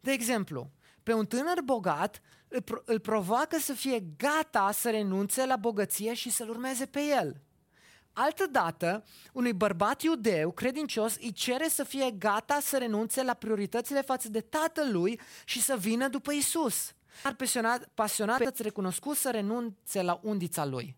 De 0.00 0.12
exemplu, 0.12 0.70
pe 1.02 1.12
un 1.12 1.26
tânăr 1.26 1.60
bogat 1.64 2.22
îl 2.84 3.00
provoacă 3.00 3.58
să 3.58 3.72
fie 3.72 4.00
gata 4.16 4.70
să 4.72 4.90
renunțe 4.90 5.46
la 5.46 5.56
bogăție 5.56 6.14
și 6.14 6.30
să-l 6.30 6.48
urmeze 6.48 6.86
pe 6.86 7.00
el. 7.00 7.40
Altădată, 8.18 9.04
unui 9.32 9.52
bărbat 9.52 10.02
iudeu 10.02 10.50
credincios 10.50 11.16
îi 11.20 11.32
cere 11.32 11.68
să 11.68 11.84
fie 11.84 12.10
gata 12.10 12.60
să 12.60 12.78
renunțe 12.78 13.22
la 13.22 13.34
prioritățile 13.34 14.02
față 14.02 14.28
de 14.28 14.40
tatălui 14.40 15.20
și 15.44 15.62
să 15.62 15.76
vină 15.76 16.08
după 16.08 16.32
Isus. 16.32 16.92
Ar 17.22 17.34
pasionat, 17.34 17.88
pasionat 17.94 18.38
pe 18.38 18.62
recunoscut 18.62 19.16
să 19.16 19.30
renunțe 19.30 20.02
la 20.02 20.20
undița 20.22 20.64
lui. 20.64 20.96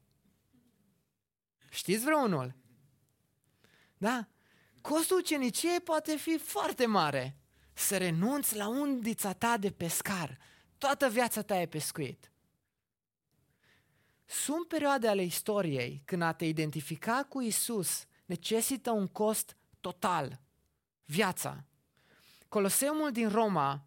Știți 1.70 2.04
vreunul? 2.04 2.54
Da? 3.96 4.28
Costul 4.80 5.16
uceniciei 5.16 5.80
poate 5.80 6.16
fi 6.16 6.38
foarte 6.38 6.86
mare. 6.86 7.36
Să 7.72 7.96
renunți 7.96 8.56
la 8.56 8.68
undița 8.68 9.32
ta 9.32 9.56
de 9.56 9.70
pescar. 9.70 10.38
Toată 10.78 11.08
viața 11.08 11.42
ta 11.42 11.60
e 11.60 11.66
pescuit. 11.66 12.32
Sunt 14.30 14.68
perioade 14.68 15.08
ale 15.08 15.22
istoriei 15.22 16.02
când 16.04 16.22
a 16.22 16.32
te 16.32 16.44
identifica 16.44 17.26
cu 17.28 17.40
Isus 17.40 18.06
necesită 18.24 18.90
un 18.90 19.06
cost 19.06 19.56
total. 19.80 20.40
Viața. 21.04 21.64
Coloseumul 22.48 23.10
din 23.12 23.28
Roma, 23.28 23.86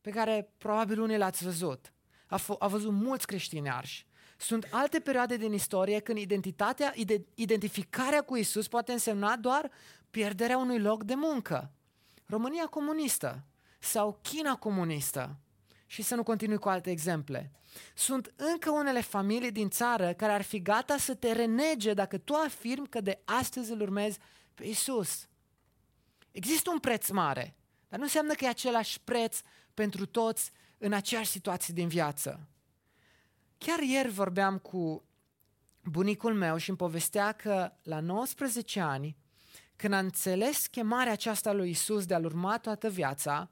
pe 0.00 0.10
care 0.10 0.52
probabil 0.58 1.00
unii 1.00 1.18
l-ați 1.18 1.44
văzut, 1.44 1.92
a, 2.26 2.38
f- 2.40 2.58
a 2.58 2.66
văzut 2.66 2.92
mulți 2.92 3.26
creștini 3.26 3.70
arși. 3.70 4.06
Sunt 4.36 4.68
alte 4.70 5.00
perioade 5.00 5.36
din 5.36 5.52
istorie 5.52 6.00
când 6.00 6.18
identitatea, 6.18 6.94
identificarea 7.34 8.22
cu 8.22 8.36
Isus 8.36 8.68
poate 8.68 8.92
însemna 8.92 9.36
doar 9.36 9.70
pierderea 10.10 10.58
unui 10.58 10.78
loc 10.78 11.04
de 11.04 11.14
muncă. 11.14 11.72
România 12.26 12.66
comunistă 12.66 13.44
sau 13.78 14.18
China 14.22 14.56
comunistă. 14.56 15.36
Și 15.90 16.02
să 16.02 16.14
nu 16.14 16.22
continui 16.22 16.58
cu 16.58 16.68
alte 16.68 16.90
exemple. 16.90 17.52
Sunt 17.94 18.32
încă 18.36 18.70
unele 18.70 19.00
familii 19.00 19.52
din 19.52 19.68
țară 19.68 20.12
care 20.12 20.32
ar 20.32 20.42
fi 20.42 20.62
gata 20.62 20.96
să 20.96 21.14
te 21.14 21.32
renege 21.32 21.94
dacă 21.94 22.18
tu 22.18 22.34
afirmi 22.34 22.88
că 22.88 23.00
de 23.00 23.20
astăzi 23.24 23.72
îl 23.72 23.80
urmezi 23.80 24.18
pe 24.54 24.66
Isus. 24.66 25.28
Există 26.30 26.70
un 26.70 26.78
preț 26.78 27.08
mare, 27.08 27.56
dar 27.88 27.98
nu 27.98 28.04
înseamnă 28.04 28.32
că 28.34 28.44
e 28.44 28.48
același 28.48 29.00
preț 29.00 29.40
pentru 29.74 30.06
toți 30.06 30.50
în 30.78 30.92
aceeași 30.92 31.30
situație 31.30 31.74
din 31.74 31.88
viață. 31.88 32.48
Chiar 33.58 33.78
ieri 33.78 34.08
vorbeam 34.08 34.58
cu 34.58 35.04
bunicul 35.82 36.34
meu 36.34 36.56
și 36.56 36.68
îmi 36.68 36.78
povestea 36.78 37.32
că 37.32 37.72
la 37.82 38.00
19 38.00 38.80
ani, 38.80 39.16
când 39.76 39.92
a 39.92 39.98
înțeles 39.98 40.66
chemarea 40.66 41.12
aceasta 41.12 41.52
lui 41.52 41.70
Isus 41.70 42.06
de 42.06 42.14
a-L 42.14 42.24
urma 42.24 42.58
toată 42.58 42.88
viața, 42.88 43.50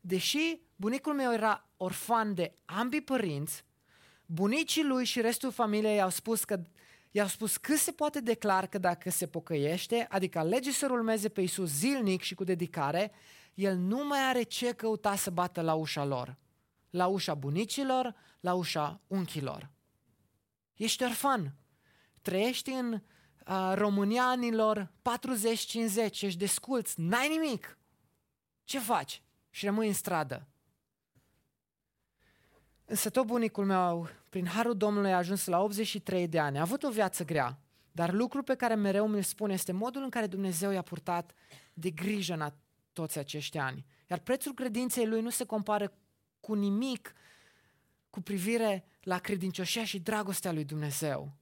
deși 0.00 0.60
bunicul 0.76 1.14
meu 1.14 1.32
era 1.32 1.68
orfan 1.76 2.34
de 2.34 2.54
ambii 2.64 3.02
părinți, 3.02 3.64
bunicii 4.26 4.84
lui 4.84 5.04
și 5.04 5.20
restul 5.20 5.50
familiei 5.50 5.96
i-au 5.96 6.10
spus 6.10 6.44
că 6.44 6.62
i-au 7.10 7.26
spus 7.26 7.56
cât 7.56 7.78
se 7.78 7.92
poate 7.92 8.20
declar 8.20 8.66
că 8.66 8.78
dacă 8.78 9.10
se 9.10 9.26
pocăiește, 9.26 10.06
adică 10.10 10.38
alege 10.38 10.72
să 10.72 10.88
urmeze 10.90 11.28
pe 11.28 11.40
Isus 11.40 11.70
zilnic 11.70 12.22
și 12.22 12.34
cu 12.34 12.44
dedicare, 12.44 13.12
el 13.54 13.76
nu 13.76 14.06
mai 14.06 14.20
are 14.20 14.42
ce 14.42 14.72
căuta 14.72 15.16
să 15.16 15.30
bată 15.30 15.60
la 15.60 15.74
ușa 15.74 16.04
lor. 16.04 16.36
La 16.90 17.06
ușa 17.06 17.34
bunicilor, 17.34 18.14
la 18.40 18.54
ușa 18.54 19.00
unchilor. 19.06 19.70
Ești 20.74 21.02
orfan. 21.02 21.54
Trăiești 22.22 22.70
în 22.70 22.92
uh, 22.92 23.72
România 23.74 24.22
anilor 24.22 24.92
40-50, 25.02 26.20
ești 26.20 26.36
desculți, 26.36 27.00
n-ai 27.00 27.28
nimic. 27.28 27.78
Ce 28.64 28.78
faci? 28.78 29.22
Și 29.50 29.64
rămâi 29.64 29.86
în 29.86 29.94
stradă. 29.94 30.46
Însă 32.84 33.10
tot 33.10 33.26
bunicul 33.26 33.64
meu, 33.64 34.08
prin 34.28 34.46
harul 34.46 34.76
Domnului, 34.76 35.12
a 35.12 35.16
ajuns 35.16 35.46
la 35.46 35.62
83 35.62 36.28
de 36.28 36.38
ani. 36.38 36.58
A 36.58 36.60
avut 36.60 36.82
o 36.82 36.90
viață 36.90 37.24
grea, 37.24 37.58
dar 37.92 38.12
lucrul 38.12 38.42
pe 38.42 38.54
care 38.54 38.74
mereu 38.74 39.06
mi-l 39.06 39.22
spune 39.22 39.52
este 39.52 39.72
modul 39.72 40.02
în 40.02 40.10
care 40.10 40.26
Dumnezeu 40.26 40.70
i-a 40.70 40.82
purtat 40.82 41.34
de 41.74 41.90
grijă 41.90 42.32
în 42.32 42.52
toți 42.92 43.18
acești 43.18 43.58
ani. 43.58 43.84
Iar 44.10 44.18
prețul 44.18 44.54
credinței 44.54 45.06
lui 45.06 45.20
nu 45.20 45.30
se 45.30 45.44
compară 45.44 45.92
cu 46.40 46.54
nimic 46.54 47.12
cu 48.10 48.20
privire 48.20 48.84
la 49.00 49.18
credincioșia 49.18 49.84
și 49.84 49.98
dragostea 49.98 50.52
lui 50.52 50.64
Dumnezeu. 50.64 51.32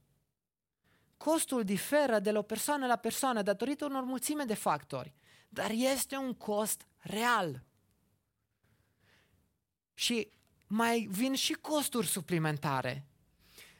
Costul 1.17 1.63
diferă 1.63 2.19
de 2.19 2.31
la 2.31 2.39
o 2.39 2.41
persoană 2.41 2.85
la 2.85 2.95
persoană 2.95 3.41
datorită 3.41 3.85
unor 3.85 4.03
mulțime 4.03 4.43
de 4.43 4.53
factori, 4.53 5.13
dar 5.49 5.69
este 5.71 6.15
un 6.15 6.33
cost 6.33 6.87
real. 6.97 7.63
Și 9.99 10.31
mai 10.67 11.07
vin 11.11 11.33
și 11.33 11.53
costuri 11.53 12.07
suplimentare. 12.07 13.05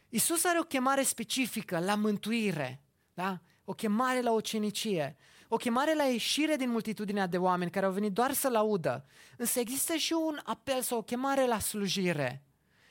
Isus 0.10 0.44
are 0.44 0.60
o 0.60 0.64
chemare 0.64 1.04
specifică 1.04 1.80
la 1.80 1.96
mântuire, 1.96 2.82
da? 3.14 3.40
o 3.66 3.74
chemare 3.74 4.22
la 4.22 4.32
ocenicie, 4.32 5.18
o 5.48 5.56
chemare 5.56 5.96
la 5.96 6.04
ieșire 6.04 6.56
din 6.56 6.70
multitudinea 6.70 7.28
de 7.28 7.38
oameni 7.38 7.72
care 7.72 7.86
au 7.86 7.92
venit 7.92 8.12
doar 8.12 8.34
să-L 8.34 8.56
audă. 8.56 9.06
Însă 9.38 9.60
există 9.60 9.96
și 9.96 10.14
un 10.14 10.40
apel 10.44 10.82
sau 10.82 10.98
o 10.98 11.02
chemare 11.02 11.46
la 11.46 11.60
slujire. 11.60 12.44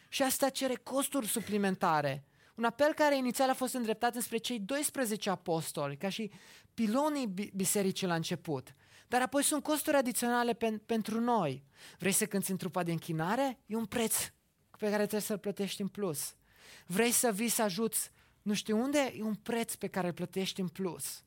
Și 0.09 0.23
asta 0.23 0.49
cere 0.49 0.75
costuri 0.75 1.27
suplimentare. 1.27 2.25
Un 2.55 2.65
apel 2.65 2.95
care 2.95 3.17
inițial 3.17 3.51
a 3.51 3.55
fost 3.55 3.75
îndreptat 3.75 4.15
înspre 4.15 4.37
cei 4.37 4.61
12 4.61 5.31
apostoli, 5.31 5.97
ca 5.97 6.09
și 6.09 6.31
pilonii 6.75 7.51
bisericii 7.55 8.07
la 8.07 8.15
început. 8.15 8.75
Dar 9.09 9.23
apoi 9.23 9.43
sunt 9.43 9.63
costuri 9.63 9.97
adiționale 9.97 10.53
pen, 10.53 10.79
pentru 10.79 11.21
noi. 11.21 11.65
Vrei 11.99 12.13
să 12.13 12.27
cânți 12.27 12.51
în 12.51 12.57
trupa 12.57 12.83
de 12.83 12.93
închinare? 12.93 13.59
E 13.67 13.77
un 13.77 13.87
preț 13.87 14.17
pe 14.71 14.85
care 14.85 14.97
trebuie 14.97 15.21
să-l 15.21 15.39
plătești 15.39 15.81
în 15.81 15.89
plus. 15.89 16.35
Vrei 16.87 17.11
să 17.11 17.33
vii 17.33 17.49
să 17.49 17.63
ajuți 17.63 18.11
nu 18.49 18.55
știu 18.55 18.79
unde? 18.79 19.13
E 19.17 19.23
un 19.23 19.35
preț 19.35 19.75
pe 19.75 19.87
care 19.87 20.07
îl 20.07 20.13
plătești 20.13 20.61
în 20.61 20.69
plus. 20.69 21.23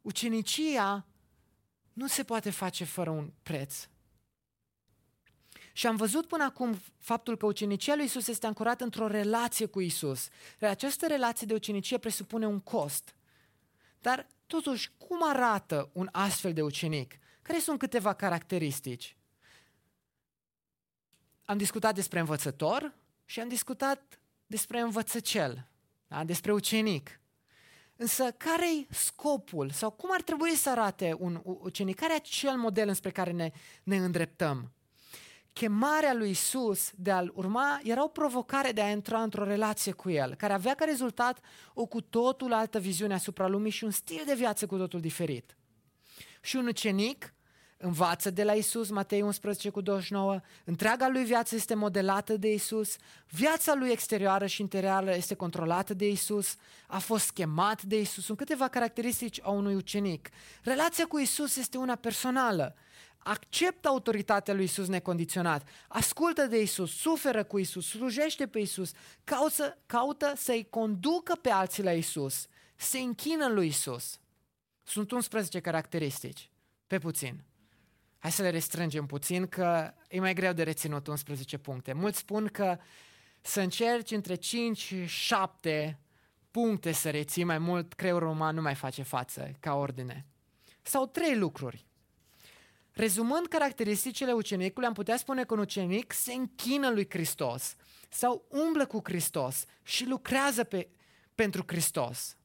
Ucenicia 0.00 1.06
nu 1.92 2.06
se 2.06 2.24
poate 2.24 2.50
face 2.50 2.84
fără 2.84 3.10
un 3.10 3.32
preț. 3.42 3.88
Și 5.72 5.86
am 5.86 5.96
văzut 5.96 6.26
până 6.26 6.44
acum 6.44 6.80
faptul 6.98 7.36
că 7.36 7.46
ucenicia 7.46 7.94
lui 7.94 8.04
Isus 8.04 8.26
este 8.26 8.46
ancorată 8.46 8.84
într-o 8.84 9.06
relație 9.06 9.66
cu 9.66 9.80
Isus. 9.80 10.28
Această 10.60 11.06
relație 11.06 11.46
de 11.46 11.54
ucenicie 11.54 11.98
presupune 11.98 12.46
un 12.46 12.60
cost. 12.60 13.14
Dar, 14.00 14.26
totuși, 14.52 14.90
cum 14.98 15.18
arată 15.28 15.90
un 15.92 16.08
astfel 16.12 16.52
de 16.52 16.62
ucenic? 16.62 17.18
Care 17.42 17.58
sunt 17.58 17.78
câteva 17.78 18.12
caracteristici? 18.12 19.16
Am 21.44 21.58
discutat 21.58 21.94
despre 21.94 22.18
învățător 22.18 22.94
și 23.24 23.40
am 23.40 23.48
discutat 23.48 24.18
despre 24.46 24.80
învățăcel, 24.80 25.68
da? 26.08 26.24
despre 26.24 26.52
ucenic. 26.52 27.20
Însă, 27.96 28.30
care-i 28.30 28.86
scopul 28.90 29.70
sau 29.70 29.90
cum 29.90 30.10
ar 30.12 30.22
trebui 30.22 30.50
să 30.50 30.70
arate 30.70 31.16
un 31.18 31.40
ucenic? 31.44 31.96
Care 31.96 32.12
e 32.12 32.16
acel 32.16 32.56
model 32.56 32.88
înspre 32.88 33.10
care 33.10 33.30
ne, 33.30 33.50
ne 33.82 33.96
îndreptăm? 33.96 34.72
Chemarea 35.52 36.14
lui 36.14 36.30
Isus 36.30 36.90
de 36.94 37.10
a-l 37.10 37.32
urma 37.34 37.80
era 37.82 38.04
o 38.04 38.08
provocare 38.08 38.72
de 38.72 38.80
a 38.80 38.90
intra 38.90 39.22
într-o 39.22 39.44
relație 39.44 39.92
cu 39.92 40.10
el, 40.10 40.34
care 40.34 40.52
avea 40.52 40.74
ca 40.74 40.84
rezultat 40.84 41.40
o 41.74 41.86
cu 41.86 42.00
totul 42.00 42.52
altă 42.52 42.78
viziune 42.78 43.14
asupra 43.14 43.46
lumii 43.46 43.70
și 43.70 43.84
un 43.84 43.90
stil 43.90 44.22
de 44.26 44.34
viață 44.34 44.66
cu 44.66 44.76
totul 44.76 45.00
diferit. 45.00 45.56
Și 46.40 46.56
un 46.56 46.66
ucenic 46.66 47.34
învață 47.82 48.30
de 48.30 48.44
la 48.44 48.52
Isus, 48.52 48.90
Matei 48.90 49.22
11 49.22 49.68
cu 49.68 49.80
29, 49.80 50.40
întreaga 50.64 51.08
lui 51.08 51.24
viață 51.24 51.54
este 51.54 51.74
modelată 51.74 52.36
de 52.36 52.52
Isus, 52.52 52.96
viața 53.28 53.74
lui 53.74 53.90
exterioară 53.90 54.46
și 54.46 54.60
interioară 54.60 55.14
este 55.14 55.34
controlată 55.34 55.94
de 55.94 56.08
Isus, 56.08 56.56
a 56.86 56.98
fost 56.98 57.30
chemat 57.30 57.82
de 57.82 58.00
Isus. 58.00 58.24
Sunt 58.24 58.38
câteva 58.38 58.68
caracteristici 58.68 59.40
a 59.42 59.50
unui 59.50 59.74
ucenic. 59.74 60.28
Relația 60.62 61.06
cu 61.06 61.18
Isus 61.18 61.56
este 61.56 61.78
una 61.78 61.94
personală 61.94 62.74
acceptă 63.22 63.88
autoritatea 63.88 64.54
lui 64.54 64.64
Isus 64.64 64.88
necondiționat, 64.88 65.68
ascultă 65.88 66.46
de 66.46 66.60
Isus, 66.60 66.96
suferă 66.96 67.44
cu 67.44 67.58
Isus, 67.58 67.88
slujește 67.88 68.46
pe 68.46 68.58
Isus, 68.58 68.92
caută, 69.24 69.78
caută 69.86 70.32
să-i 70.36 70.66
conducă 70.70 71.34
pe 71.34 71.50
alții 71.50 71.82
la 71.82 71.92
Isus, 71.92 72.46
se 72.76 72.98
închină 72.98 73.48
lui 73.48 73.66
Isus. 73.66 74.20
Sunt 74.82 75.10
11 75.10 75.60
caracteristici, 75.60 76.50
pe 76.86 76.98
puțin. 76.98 77.44
Hai 78.18 78.32
să 78.32 78.42
le 78.42 78.50
restrângem 78.50 79.06
puțin, 79.06 79.46
că 79.46 79.94
e 80.08 80.20
mai 80.20 80.34
greu 80.34 80.52
de 80.52 80.62
reținut 80.62 81.06
11 81.06 81.58
puncte. 81.58 81.92
Mulți 81.92 82.18
spun 82.18 82.46
că 82.46 82.78
să 83.40 83.60
încerci 83.60 84.10
între 84.10 84.34
5 84.34 84.78
și 84.78 85.06
7 85.06 85.98
puncte 86.50 86.92
să 86.92 87.10
reții 87.10 87.44
mai 87.44 87.58
mult, 87.58 87.92
creierul 87.92 88.28
uman 88.28 88.54
nu 88.54 88.62
mai 88.62 88.74
face 88.74 89.02
față 89.02 89.50
ca 89.60 89.74
ordine. 89.74 90.26
Sau 90.82 91.06
trei 91.06 91.36
lucruri 91.36 91.86
Rezumând 92.92 93.46
caracteristicile 93.46 94.32
ucenicului, 94.32 94.88
am 94.88 94.94
putea 94.94 95.16
spune 95.16 95.44
că 95.44 95.54
un 95.54 95.60
ucenic 95.60 96.12
se 96.12 96.32
închină 96.32 96.90
lui 96.90 97.06
Hristos 97.10 97.76
sau 98.08 98.44
umblă 98.48 98.86
cu 98.86 99.00
Hristos 99.04 99.64
și 99.82 100.06
lucrează 100.06 100.64
pe, 100.64 100.88
pentru 101.34 101.64
Hristos. 101.66 102.36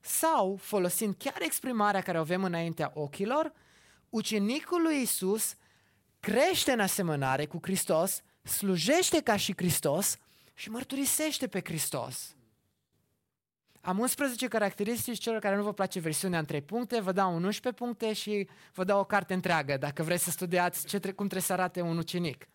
Sau, 0.00 0.56
folosind 0.56 1.14
chiar 1.18 1.40
exprimarea 1.40 2.00
care 2.00 2.18
o 2.18 2.20
avem 2.20 2.44
înaintea 2.44 2.90
ochilor, 2.94 3.52
ucenicul 4.08 4.82
lui 4.82 5.02
Isus 5.02 5.54
crește 6.20 6.72
în 6.72 6.80
asemănare 6.80 7.46
cu 7.46 7.58
Hristos, 7.62 8.22
slujește 8.42 9.22
ca 9.22 9.36
și 9.36 9.52
Hristos 9.56 10.16
și 10.54 10.70
mărturisește 10.70 11.46
pe 11.46 11.60
Hristos. 11.64 12.35
Am 13.86 13.98
11 13.98 14.48
caracteristici, 14.48 15.18
celor 15.18 15.40
care 15.40 15.56
nu 15.56 15.62
vă 15.62 15.72
place 15.72 16.00
versiunea 16.00 16.38
în 16.38 16.44
3 16.44 16.62
puncte, 16.62 17.00
vă 17.00 17.12
dau 17.12 17.34
11 17.34 17.82
puncte 17.82 18.12
și 18.12 18.48
vă 18.74 18.84
dau 18.84 19.00
o 19.00 19.04
carte 19.04 19.34
întreagă 19.34 19.76
dacă 19.76 20.02
vreți 20.02 20.24
să 20.24 20.30
studiați 20.30 20.86
ce, 20.86 20.98
cum 20.98 21.14
trebuie 21.14 21.40
să 21.40 21.52
arate 21.52 21.80
un 21.80 21.98
ucenic. 21.98 22.48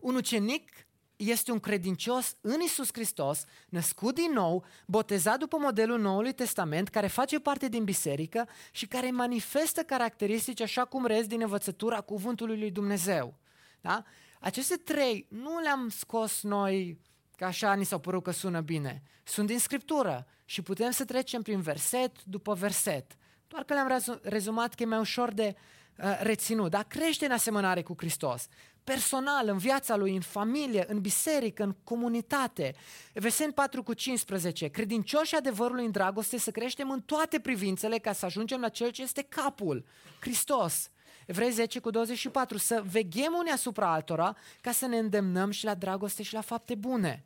Un 0.00 0.14
ucenic 0.14 0.70
este 1.16 1.52
un 1.52 1.58
credincios 1.58 2.36
în 2.40 2.60
Isus 2.60 2.88
Hristos, 2.92 3.44
născut 3.68 4.14
din 4.14 4.30
nou, 4.32 4.64
botezat 4.86 5.38
după 5.38 5.56
modelul 5.58 6.00
Noului 6.00 6.32
Testament, 6.32 6.88
care 6.88 7.06
face 7.06 7.40
parte 7.40 7.68
din 7.68 7.84
biserică 7.84 8.48
și 8.72 8.86
care 8.86 9.10
manifestă 9.10 9.82
caracteristici 9.82 10.60
așa 10.60 10.84
cum 10.84 11.06
rez 11.06 11.26
din 11.26 11.40
învățătura 11.40 12.00
cuvântului 12.00 12.58
lui 12.58 12.70
Dumnezeu. 12.70 13.34
Da? 13.80 14.04
Aceste 14.40 14.76
trei 14.76 15.26
nu 15.30 15.60
le-am 15.60 15.88
scos 15.88 16.42
noi 16.42 16.98
Că 17.36 17.44
așa 17.44 17.74
ni 17.74 17.84
s-au 17.84 17.98
părut 17.98 18.22
că 18.22 18.30
sună 18.30 18.60
bine. 18.60 19.02
Sunt 19.24 19.46
din 19.46 19.58
Scriptură 19.58 20.26
și 20.44 20.62
putem 20.62 20.90
să 20.90 21.04
trecem 21.04 21.42
prin 21.42 21.60
verset 21.60 22.24
după 22.24 22.54
verset. 22.54 23.16
Doar 23.48 23.64
că 23.64 23.74
le-am 23.74 24.20
rezumat 24.22 24.74
că 24.74 24.82
e 24.82 24.86
mai 24.86 24.98
ușor 24.98 25.32
de 25.32 25.54
uh, 25.98 26.18
reținut. 26.20 26.70
Dar 26.70 26.84
crește 26.84 27.24
în 27.24 27.30
asemănare 27.30 27.82
cu 27.82 27.94
Hristos. 27.96 28.48
Personal, 28.84 29.48
în 29.48 29.58
viața 29.58 29.96
lui, 29.96 30.14
în 30.14 30.20
familie, 30.20 30.84
în 30.88 31.00
biserică, 31.00 31.62
în 31.62 31.76
comunitate. 31.84 32.74
Verset 33.12 33.54
4 33.54 33.82
cu 33.82 33.92
15. 33.92 34.68
Credincioși 34.68 35.34
adevărului 35.34 35.84
în 35.84 35.90
dragoste 35.90 36.38
să 36.38 36.50
creștem 36.50 36.90
în 36.90 37.00
toate 37.00 37.40
privințele 37.40 37.98
ca 37.98 38.12
să 38.12 38.24
ajungem 38.24 38.60
la 38.60 38.68
cel 38.68 38.90
ce 38.90 39.02
este 39.02 39.22
capul, 39.22 39.84
Hristos. 40.20 40.90
Evrei 41.26 41.50
10 41.50 41.78
cu 41.78 41.90
24, 41.90 42.58
să 42.58 42.82
veghem 42.90 43.34
unii 43.38 43.52
asupra 43.52 43.92
altora 43.92 44.36
ca 44.60 44.72
să 44.72 44.86
ne 44.86 44.98
îndemnăm 44.98 45.50
și 45.50 45.64
la 45.64 45.74
dragoste 45.74 46.22
și 46.22 46.34
la 46.34 46.40
fapte 46.40 46.74
bune. 46.74 47.24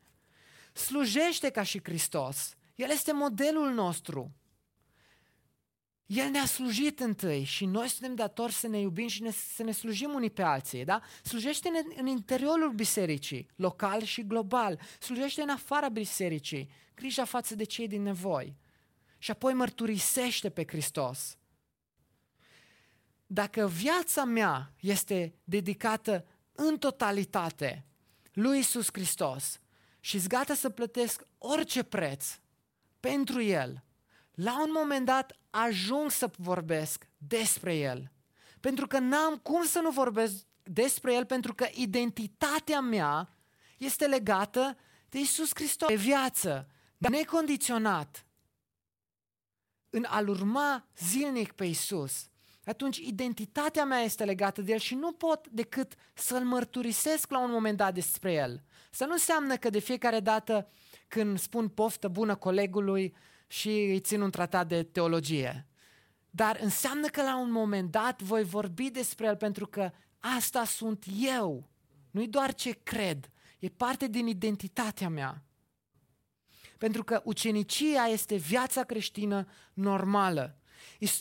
Slujește 0.73 1.51
ca 1.51 1.63
și 1.63 1.81
Hristos. 1.83 2.55
El 2.75 2.91
este 2.91 3.13
modelul 3.13 3.71
nostru. 3.71 4.33
El 6.07 6.31
ne-a 6.31 6.45
slujit 6.45 7.01
întâi 7.01 7.45
și 7.45 7.65
noi 7.65 7.89
suntem 7.89 8.15
datori 8.15 8.53
să 8.53 8.67
ne 8.67 8.79
iubim 8.81 9.09
și 9.09 9.23
ne, 9.23 9.31
să 9.31 9.63
ne 9.63 9.73
slujim 9.73 10.13
unii 10.15 10.31
pe 10.31 10.43
alții. 10.43 10.85
Da? 10.85 11.01
Slujește 11.23 11.69
în, 11.69 11.93
în 11.97 12.07
interiorul 12.07 12.73
bisericii, 12.73 13.47
local 13.57 14.03
și 14.03 14.27
global. 14.27 14.81
Slujește 15.01 15.43
în 15.43 15.49
afara 15.49 15.89
bisericii, 15.89 16.71
grija 16.95 17.25
față 17.25 17.55
de 17.55 17.65
cei 17.65 17.89
din 17.89 18.03
nevoi. 18.03 18.57
Și 19.19 19.31
apoi 19.31 19.53
mărturisește 19.53 20.51
pe 20.51 20.65
Hristos 20.67 21.39
dacă 23.31 23.67
viața 23.67 24.25
mea 24.25 24.73
este 24.81 25.35
dedicată 25.45 26.27
în 26.53 26.79
totalitate 26.79 27.85
lui 28.33 28.59
Isus 28.59 28.89
Hristos 28.93 29.61
și 30.01 30.19
sunt 30.19 30.31
gata 30.31 30.55
să 30.55 30.71
plătesc 30.71 31.23
orice 31.39 31.83
preț 31.83 32.39
pentru 33.01 33.43
El, 33.43 33.85
la 34.35 34.63
un 34.63 34.71
moment 34.73 35.07
dat 35.07 35.39
ajung 35.51 36.11
să 36.11 36.31
vorbesc 36.37 37.09
despre 37.17 37.77
El. 37.77 38.13
Pentru 38.61 38.87
că 38.87 38.99
n-am 38.99 39.37
cum 39.37 39.65
să 39.65 39.81
nu 39.81 39.91
vorbesc 39.91 40.47
despre 40.63 41.15
El, 41.15 41.25
pentru 41.25 41.55
că 41.55 41.67
identitatea 41.73 42.81
mea 42.81 43.37
este 43.79 44.07
legată 44.07 44.77
de 45.09 45.19
Isus 45.19 45.51
Hristos, 45.55 45.89
de 45.89 45.95
viață, 45.95 46.69
necondiționat, 46.97 48.27
în 49.91 50.05
a-L 50.05 50.29
urma 50.29 50.87
zilnic 50.99 51.53
pe 51.53 51.65
Isus 51.65 52.29
atunci 52.69 52.97
identitatea 52.97 53.85
mea 53.85 53.99
este 53.99 54.25
legată 54.25 54.63
de 54.63 54.73
el 54.73 54.79
și 54.79 54.95
nu 54.95 55.13
pot 55.13 55.49
decât 55.49 55.95
să-l 56.15 56.45
mărturisesc 56.45 57.31
la 57.31 57.43
un 57.43 57.51
moment 57.51 57.77
dat 57.77 57.95
despre 57.95 58.33
el. 58.33 58.63
Să 58.91 59.05
nu 59.05 59.13
înseamnă 59.13 59.57
că 59.57 59.71
de 59.71 59.79
fiecare 59.79 60.21
dată 60.21 60.69
când 61.09 61.39
spun 61.39 61.69
poftă 61.69 62.09
bună 62.09 62.35
colegului 62.35 63.15
și 63.47 63.69
îi 63.69 64.01
țin 64.01 64.21
un 64.21 64.31
tratat 64.31 64.69
de 64.69 64.83
teologie. 64.83 65.67
Dar 66.31 66.59
înseamnă 66.63 67.07
că 67.07 67.23
la 67.23 67.39
un 67.39 67.51
moment 67.51 67.91
dat 67.91 68.23
voi 68.23 68.45
vorbi 68.45 68.91
despre 68.91 69.27
el 69.27 69.37
pentru 69.37 69.67
că 69.67 69.91
asta 70.19 70.65
sunt 70.65 71.05
eu. 71.37 71.71
Nu-i 72.11 72.29
doar 72.29 72.55
ce 72.55 72.71
cred, 72.83 73.31
e 73.59 73.69
parte 73.69 74.09
din 74.09 74.27
identitatea 74.27 75.09
mea. 75.09 75.43
Pentru 76.79 77.05
că 77.05 77.21
ucenicia 77.25 78.07
este 78.07 78.37
viața 78.37 78.85
creștină 78.85 79.47
normală. 79.75 80.59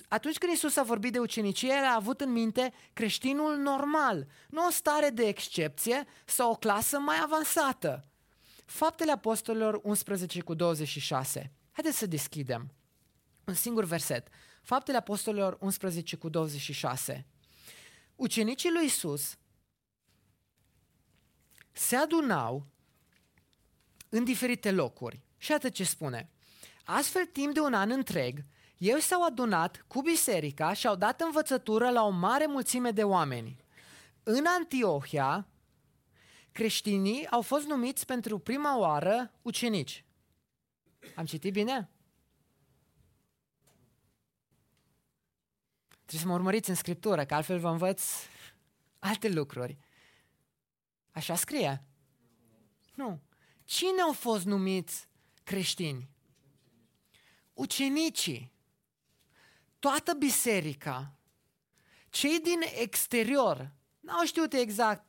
Atunci 0.07 0.37
când 0.37 0.53
Isus 0.53 0.75
a 0.75 0.83
vorbit 0.83 1.11
de 1.11 1.19
ucenicie, 1.19 1.69
el 1.69 1.83
a 1.83 1.95
avut 1.95 2.21
în 2.21 2.31
minte 2.31 2.73
creștinul 2.93 3.57
normal, 3.57 4.27
nu 4.49 4.65
o 4.65 4.69
stare 4.69 5.09
de 5.09 5.27
excepție 5.27 6.05
sau 6.25 6.51
o 6.51 6.55
clasă 6.55 6.99
mai 6.99 7.17
avansată. 7.23 8.07
Faptele 8.65 9.11
Apostolilor 9.11 9.79
11 9.83 10.41
cu 10.41 10.53
26. 10.53 11.51
Haideți 11.71 11.97
să 11.97 12.05
deschidem. 12.05 12.71
Un 13.45 13.53
singur 13.53 13.83
verset. 13.83 14.27
Faptele 14.61 14.97
Apostolilor 14.97 15.57
11 15.59 16.15
cu 16.15 16.29
26. 16.29 17.25
Ucenicii 18.15 18.71
lui 18.71 18.85
Isus 18.85 19.37
se 21.71 21.95
adunau 21.95 22.67
în 24.09 24.23
diferite 24.23 24.71
locuri. 24.71 25.21
Și 25.37 25.51
atât 25.51 25.73
ce 25.73 25.83
spune. 25.83 26.29
Astfel, 26.83 27.25
timp 27.25 27.53
de 27.53 27.59
un 27.59 27.73
an 27.73 27.91
întreg, 27.91 28.45
ei 28.77 29.01
s-au 29.01 29.23
adunat 29.23 29.85
cu 29.87 30.01
biserica 30.01 30.73
și 30.73 30.87
au 30.87 30.95
dat 30.95 31.21
învățătură 31.21 31.89
la 31.89 32.03
o 32.03 32.09
mare 32.09 32.45
mulțime 32.45 32.91
de 32.91 33.03
oameni. 33.03 33.65
În 34.23 34.45
Antiohia, 34.45 35.47
creștinii 36.51 37.27
au 37.27 37.41
fost 37.41 37.65
numiți 37.65 38.05
pentru 38.05 38.39
prima 38.39 38.77
oară 38.77 39.31
ucenici. 39.41 40.05
Am 41.15 41.25
citit 41.25 41.53
bine? 41.53 41.89
Trebuie 45.89 46.21
să 46.21 46.27
mă 46.27 46.33
urmăriți 46.33 46.69
în 46.69 46.75
scriptură, 46.75 47.25
că 47.25 47.33
altfel 47.33 47.59
vă 47.59 47.69
învăț 47.69 48.03
alte 48.99 49.29
lucruri. 49.29 49.77
Așa 51.11 51.35
scrie? 51.35 51.83
Nu. 52.93 53.21
Cine 53.63 54.01
au 54.01 54.13
fost 54.13 54.45
numiți 54.45 55.07
creștini? 55.43 56.09
Ucenicii. 57.53 58.51
Toată 59.79 60.13
biserica. 60.13 61.11
Cei 62.09 62.39
din 62.39 62.59
exterior. 62.81 63.71
N-au 63.99 64.25
știut 64.25 64.53
exact. 64.53 65.05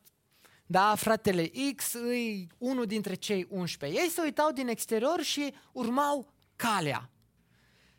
Da, 0.65 0.95
fratele 0.95 1.51
X 1.75 1.93
îi 1.93 2.47
unul 2.57 2.85
dintre 2.85 3.13
cei 3.13 3.45
11. 3.49 4.01
Ei 4.01 4.09
se 4.09 4.21
uitau 4.21 4.51
din 4.51 4.67
exterior 4.67 5.21
și 5.21 5.53
urmau 5.71 6.33
calea. 6.55 7.09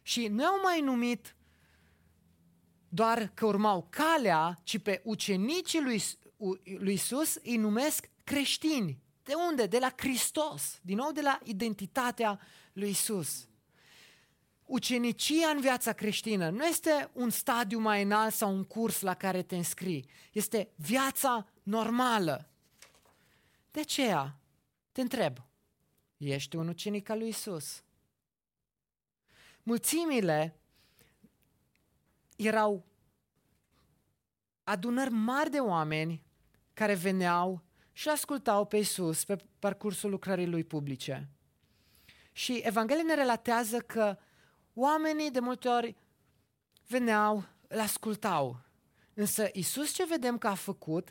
Și 0.03 0.27
nu 0.27 0.45
au 0.45 0.61
mai 0.63 0.81
numit 0.81 1.35
doar 2.89 3.31
că 3.35 3.47
urmau 3.47 3.87
calea, 3.91 4.61
ci 4.63 4.79
pe 4.79 5.01
ucenicii 5.05 5.81
lui, 5.81 6.03
lui 6.79 6.93
Isus 6.93 7.35
îi 7.35 7.57
numesc 7.57 8.11
creștini. 8.25 8.99
De 9.23 9.33
unde? 9.35 9.67
De 9.67 9.79
la 9.79 9.93
Hristos. 9.97 10.79
Din 10.83 10.97
nou 10.97 11.13
de 11.13 11.21
la 11.21 11.39
identitatea 11.45 12.41
lui 12.73 12.89
Isus. 12.89 13.49
Ucenicia 14.71 15.49
în 15.49 15.61
viața 15.61 15.93
creștină 15.93 16.51
nu 16.51 16.65
este 16.65 17.11
un 17.13 17.31
stadiu 17.31 17.79
mai 17.79 18.03
înalt 18.03 18.35
sau 18.35 18.55
un 18.55 18.65
curs 18.65 19.01
la 19.01 19.15
care 19.15 19.43
te 19.43 19.57
înscrii. 19.57 20.09
Este 20.33 20.69
viața 20.77 21.49
normală. 21.63 22.49
De 23.71 23.81
aceea 23.81 24.39
te 24.93 25.01
întreb, 25.01 25.37
ești 26.17 26.57
un 26.57 26.69
ucenic 26.69 27.09
al 27.09 27.19
lui 27.19 27.29
Isus? 27.29 27.83
Mulțimile 29.63 30.61
erau 32.37 32.85
adunări 34.65 35.11
mari 35.11 35.51
de 35.51 35.61
oameni 35.61 36.23
care 36.75 36.95
veneau 36.95 37.63
și 37.93 38.09
ascultau 38.09 38.67
pe 38.67 38.77
Isus 38.77 39.25
pe 39.25 39.37
parcursul 39.59 40.11
lucrării 40.11 40.47
lui 40.47 40.65
publice. 40.65 41.29
Și 42.33 42.61
Evanghelia 42.65 43.03
ne 43.03 43.15
relatează 43.15 43.79
că 43.79 44.19
oamenii 44.81 45.31
de 45.31 45.40
multe 45.40 45.69
ori 45.69 45.97
veneau, 46.87 47.45
îl 47.69 47.81
ascultau. 47.81 48.61
Însă 49.14 49.49
Isus 49.53 49.93
ce 49.93 50.05
vedem 50.05 50.38
că 50.38 50.47
a 50.47 50.55
făcut, 50.55 51.09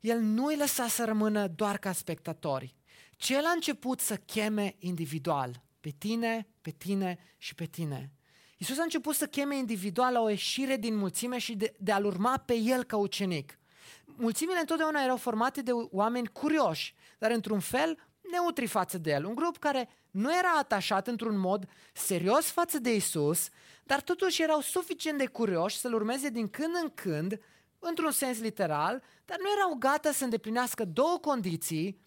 el 0.00 0.20
nu 0.20 0.44
îi 0.44 0.56
lăsa 0.56 0.88
să 0.88 1.04
rămână 1.04 1.46
doar 1.46 1.78
ca 1.78 1.92
spectatori, 1.92 2.74
ci 3.16 3.28
el 3.28 3.44
a 3.44 3.50
început 3.50 4.00
să 4.00 4.16
cheme 4.16 4.74
individual, 4.78 5.62
pe 5.80 5.90
tine, 5.98 6.48
pe 6.60 6.70
tine 6.70 7.18
și 7.38 7.54
pe 7.54 7.64
tine. 7.64 8.12
Isus 8.58 8.78
a 8.78 8.82
început 8.82 9.14
să 9.14 9.26
cheme 9.26 9.56
individual 9.56 10.12
la 10.12 10.20
o 10.20 10.28
ieșire 10.28 10.76
din 10.76 10.96
mulțime 10.96 11.38
și 11.38 11.54
de, 11.54 11.74
de 11.78 11.92
a-L 11.92 12.04
urma 12.04 12.36
pe 12.36 12.54
El 12.54 12.84
ca 12.84 12.96
ucenic. 12.96 13.58
Mulțimile 14.04 14.58
întotdeauna 14.58 15.02
erau 15.02 15.16
formate 15.16 15.62
de 15.62 15.70
oameni 15.72 16.26
curioși, 16.26 16.94
dar 17.18 17.30
într-un 17.30 17.60
fel 17.60 17.98
neutri 18.30 18.66
față 18.66 18.98
de 18.98 19.10
El. 19.10 19.24
Un 19.24 19.34
grup 19.34 19.58
care 19.58 19.88
nu 20.14 20.36
era 20.36 20.58
atașat 20.58 21.06
într-un 21.06 21.38
mod 21.38 21.68
serios 21.92 22.50
față 22.50 22.78
de 22.78 22.94
Isus, 22.94 23.48
dar 23.84 24.00
totuși 24.00 24.42
erau 24.42 24.60
suficient 24.60 25.18
de 25.18 25.26
curioși 25.26 25.78
să-L 25.78 25.94
urmeze 25.94 26.28
din 26.28 26.48
când 26.48 26.74
în 26.82 26.90
când, 26.94 27.40
într-un 27.78 28.10
sens 28.10 28.38
literal, 28.38 29.02
dar 29.24 29.38
nu 29.40 29.50
erau 29.56 29.74
gata 29.74 30.12
să 30.12 30.24
îndeplinească 30.24 30.84
două 30.84 31.18
condiții 31.18 32.00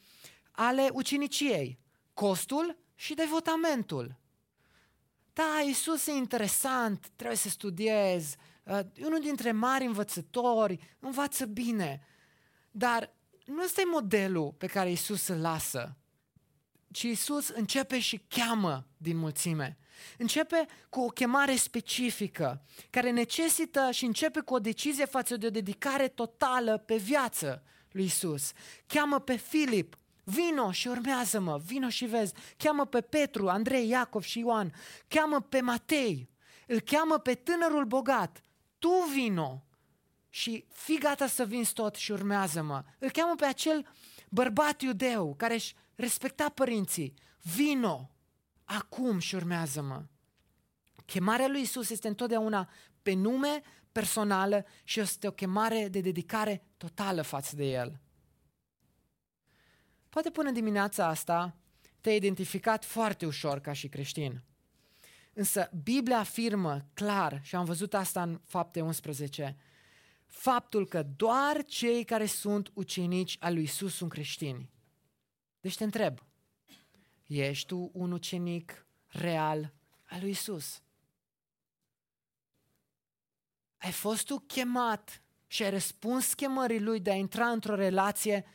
ale 0.51 0.89
uciniciei, 0.93 1.79
costul 2.13 2.77
și 2.95 3.13
devotamentul. 3.13 4.15
Da, 5.33 5.61
Isus 5.67 6.07
e 6.07 6.11
interesant, 6.11 7.07
trebuie 7.15 7.37
să 7.37 7.49
studiez, 7.49 8.35
uh, 8.63 8.79
e 8.93 9.05
unul 9.05 9.19
dintre 9.19 9.51
mari 9.51 9.85
învățători, 9.85 10.95
învață 10.99 11.45
bine, 11.45 12.07
dar 12.71 13.13
nu 13.45 13.63
ăsta 13.63 13.81
e 13.81 13.85
modelul 13.85 14.53
pe 14.57 14.67
care 14.67 14.91
Isus 14.91 15.27
îl 15.27 15.41
lasă, 15.41 15.97
ci 16.91 17.01
Isus 17.01 17.47
începe 17.47 17.99
și 17.99 18.21
cheamă 18.27 18.87
din 18.97 19.17
mulțime. 19.17 19.77
Începe 20.17 20.65
cu 20.89 20.99
o 20.99 21.07
chemare 21.07 21.55
specifică, 21.55 22.61
care 22.89 23.11
necesită 23.11 23.89
și 23.91 24.05
începe 24.05 24.39
cu 24.39 24.53
o 24.53 24.59
decizie 24.59 25.05
față 25.05 25.37
de 25.37 25.45
o 25.45 25.49
dedicare 25.49 26.07
totală 26.07 26.77
pe 26.77 26.95
viață 26.95 27.63
lui 27.91 28.03
Isus. 28.03 28.51
Cheamă 28.87 29.19
pe 29.19 29.35
Filip, 29.35 29.95
Vino 30.29 30.71
și 30.71 30.87
urmează-mă, 30.87 31.61
vino 31.65 31.89
și 31.89 32.05
vezi. 32.05 32.33
Cheamă 32.57 32.85
pe 32.85 33.01
Petru, 33.01 33.49
Andrei, 33.49 33.87
Iacov 33.87 34.23
și 34.23 34.39
Ioan. 34.39 34.73
Cheamă 35.07 35.41
pe 35.41 35.61
Matei. 35.61 36.29
Îl 36.67 36.79
cheamă 36.79 37.17
pe 37.17 37.33
tânărul 37.33 37.85
bogat. 37.85 38.41
Tu 38.79 38.89
vino 39.13 39.63
și 40.29 40.65
fii 40.71 40.99
gata 40.99 41.27
să 41.27 41.45
vinzi 41.45 41.73
tot 41.73 41.95
și 41.95 42.11
urmează-mă. 42.11 42.83
Îl 42.99 43.09
cheamă 43.09 43.35
pe 43.35 43.45
acel 43.45 43.87
bărbat 44.29 44.81
iudeu 44.81 45.35
care 45.37 45.53
își 45.53 45.75
respecta 45.97 46.49
părinții. 46.49 47.13
Vino 47.41 48.11
acum 48.63 49.19
și 49.19 49.35
urmează-mă. 49.35 50.05
Chemarea 51.05 51.47
lui 51.47 51.61
Isus 51.61 51.89
este 51.89 52.07
întotdeauna 52.07 52.69
pe 53.01 53.13
nume 53.13 53.61
personală 53.91 54.65
și 54.83 54.99
este 54.99 55.27
o 55.27 55.31
chemare 55.31 55.87
de 55.87 56.01
dedicare 56.01 56.67
totală 56.77 57.21
față 57.21 57.55
de 57.55 57.65
El. 57.65 57.99
Poate 60.09 60.29
până 60.29 60.51
dimineața 60.51 61.07
asta 61.07 61.55
te-ai 62.01 62.15
identificat 62.15 62.85
foarte 62.85 63.25
ușor 63.25 63.59
ca 63.59 63.73
și 63.73 63.87
creștin. 63.87 64.43
Însă 65.33 65.69
Biblia 65.83 66.17
afirmă 66.17 66.89
clar, 66.93 67.39
și 67.43 67.55
am 67.55 67.65
văzut 67.65 67.93
asta 67.93 68.21
în 68.21 68.41
fapte 68.43 68.81
11, 68.81 69.57
faptul 70.25 70.87
că 70.87 71.03
doar 71.03 71.63
cei 71.65 72.03
care 72.03 72.25
sunt 72.25 72.71
ucenici 72.73 73.37
al 73.39 73.53
lui 73.53 73.63
Isus 73.63 73.95
sunt 73.95 74.09
creștini. 74.09 74.69
Deci 75.61 75.75
te 75.75 75.83
întreb, 75.83 76.23
ești 77.27 77.67
tu 77.67 77.89
un 77.93 78.11
ucenic 78.11 78.85
real 79.07 79.73
al 80.03 80.19
lui 80.19 80.29
Isus? 80.29 80.81
Ai 83.77 83.91
fost 83.91 84.25
tu 84.25 84.39
chemat 84.39 85.21
și 85.47 85.63
ai 85.63 85.69
răspuns 85.69 86.33
chemării 86.33 86.79
lui 86.79 86.99
de 86.99 87.09
a 87.09 87.15
intra 87.15 87.49
într-o 87.49 87.75
relație 87.75 88.45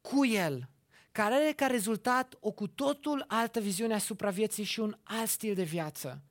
cu 0.00 0.26
El, 0.26 0.68
care 1.12 1.34
are 1.34 1.52
ca 1.52 1.66
rezultat 1.66 2.36
o 2.40 2.50
cu 2.50 2.66
totul 2.66 3.24
altă 3.28 3.60
viziune 3.60 3.94
asupra 3.94 4.30
vieții 4.30 4.64
și 4.64 4.80
un 4.80 4.98
alt 5.02 5.28
stil 5.28 5.54
de 5.54 5.62
viață. 5.62 6.22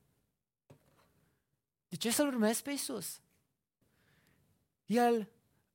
De 1.87 1.95
ce 1.95 2.11
să-L 2.11 2.27
urmezi 2.27 2.61
pe 2.61 2.71
Isus? 2.71 3.21
El 4.85 5.29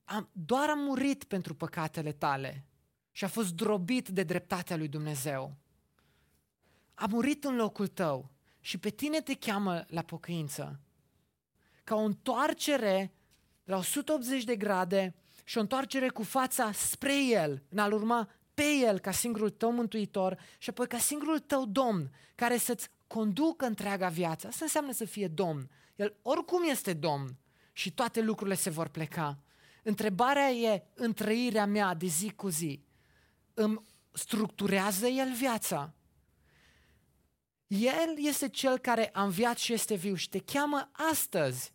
a, 0.05 0.29
doar 0.33 0.69
a 0.69 0.75
murit 0.75 1.25
pentru 1.25 1.55
păcatele 1.55 2.13
tale 2.13 2.68
și 3.19 3.25
a 3.25 3.29
fost 3.29 3.53
drobit 3.53 4.09
de 4.09 4.23
dreptatea 4.23 4.77
lui 4.77 4.89
Dumnezeu. 4.89 5.57
A 6.95 7.07
murit 7.07 7.45
în 7.45 7.57
locul 7.57 7.87
tău 7.87 8.31
și 8.61 8.79
pe 8.79 8.91
tine 8.91 9.21
te 9.21 9.35
cheamă 9.35 9.85
la 9.89 10.03
pocăință. 10.03 10.81
Ca 11.85 11.95
o 11.95 11.99
întoarcere 11.99 13.13
la 13.65 13.77
180 13.77 14.45
de 14.45 14.57
grade 14.57 15.15
și 15.45 15.59
o 15.59 15.61
întoarcere 15.61 16.09
cu 16.09 16.23
fața 16.23 16.73
spre 16.73 17.25
El, 17.25 17.63
în 17.69 17.79
a-L 17.79 17.93
urma 17.93 18.29
pe 18.55 18.65
El 18.83 18.99
ca 18.99 19.11
singurul 19.11 19.51
tău 19.51 19.73
mântuitor 19.73 20.39
și 20.59 20.71
apoi 20.71 20.87
ca 20.87 20.99
singurul 20.99 21.39
tău 21.39 21.67
domn 21.67 22.11
care 22.35 22.57
să-ți 22.57 22.89
conducă 23.07 23.67
întreaga 23.67 24.09
viață. 24.09 24.47
Asta 24.47 24.65
înseamnă 24.65 24.93
să 24.93 25.05
fie 25.05 25.29
domn. 25.29 25.71
El 25.97 26.17
oricum 26.23 26.63
este 26.69 26.93
domn 26.93 27.37
și 27.73 27.93
toate 27.93 28.21
lucrurile 28.21 28.57
se 28.57 28.71
vor 28.71 28.89
pleca. 28.89 29.39
Întrebarea 29.83 30.51
e 30.51 30.87
în 30.95 31.13
trăirea 31.13 31.67
mea 31.67 31.95
de 31.95 32.07
zi 32.07 32.33
cu 32.33 32.49
zi. 32.49 32.87
Îmi 33.61 33.83
structurează 34.13 35.07
El 35.07 35.33
viața? 35.33 35.95
El 37.67 38.15
este 38.17 38.49
Cel 38.49 38.79
care 38.79 39.11
a 39.13 39.23
înviat 39.23 39.59
și 39.59 39.73
este 39.73 39.95
viu 39.95 40.15
și 40.15 40.29
te 40.29 40.39
cheamă 40.39 40.91
astăzi. 41.11 41.73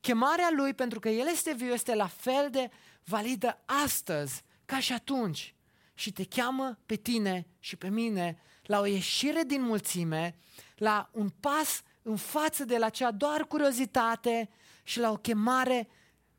Chemarea 0.00 0.50
Lui 0.56 0.74
pentru 0.74 1.00
că 1.00 1.08
El 1.08 1.26
este 1.28 1.54
viu 1.54 1.72
este 1.72 1.94
la 1.94 2.06
fel 2.06 2.50
de 2.50 2.70
validă 3.04 3.62
astăzi 3.84 4.42
ca 4.64 4.80
și 4.80 4.92
atunci 4.92 5.54
și 5.94 6.12
te 6.12 6.24
cheamă 6.24 6.78
pe 6.86 6.94
tine 6.94 7.46
și 7.58 7.76
pe 7.76 7.88
mine 7.88 8.38
la 8.62 8.80
o 8.80 8.84
ieșire 8.84 9.42
din 9.42 9.62
mulțime, 9.62 10.36
la 10.76 11.10
un 11.12 11.28
pas 11.28 11.82
în 12.02 12.16
față 12.16 12.64
de 12.64 12.78
la 12.78 12.88
cea 12.88 13.10
doar 13.10 13.46
curiozitate 13.46 14.50
și 14.82 14.98
la 14.98 15.10
o 15.10 15.16
chemare 15.16 15.88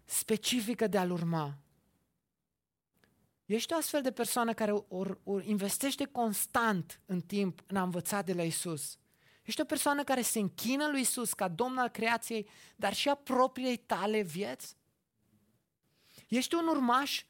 specifică 0.06 0.88
de 0.88 0.98
a-L 0.98 1.12
urma. 1.12 1.61
Ești 3.54 3.74
o 3.74 3.76
astfel 3.76 4.02
de 4.02 4.12
persoană 4.12 4.54
care 4.54 4.72
or, 4.72 5.20
or 5.24 5.44
investește 5.46 6.06
constant 6.06 7.02
în 7.06 7.22
timp 7.22 7.64
în 7.68 7.76
a 7.76 7.82
învăța 7.82 8.22
de 8.22 8.34
la 8.34 8.44
Isus. 8.44 8.98
Ești 9.44 9.62
o 9.62 9.66
persoană 9.66 10.04
care 10.04 10.22
se 10.22 10.40
închină 10.40 10.88
lui 10.88 11.02
Isus 11.02 11.34
ca 11.34 11.48
Domn 11.48 11.78
al 11.78 11.90
creației, 11.90 12.50
dar 12.76 12.94
și 12.94 13.10
a 13.10 13.16
propriei 13.16 13.78
tale 13.78 14.22
vieți? 14.22 14.78
Ești 16.28 16.56
un 16.56 16.68
urmaș 16.68 17.24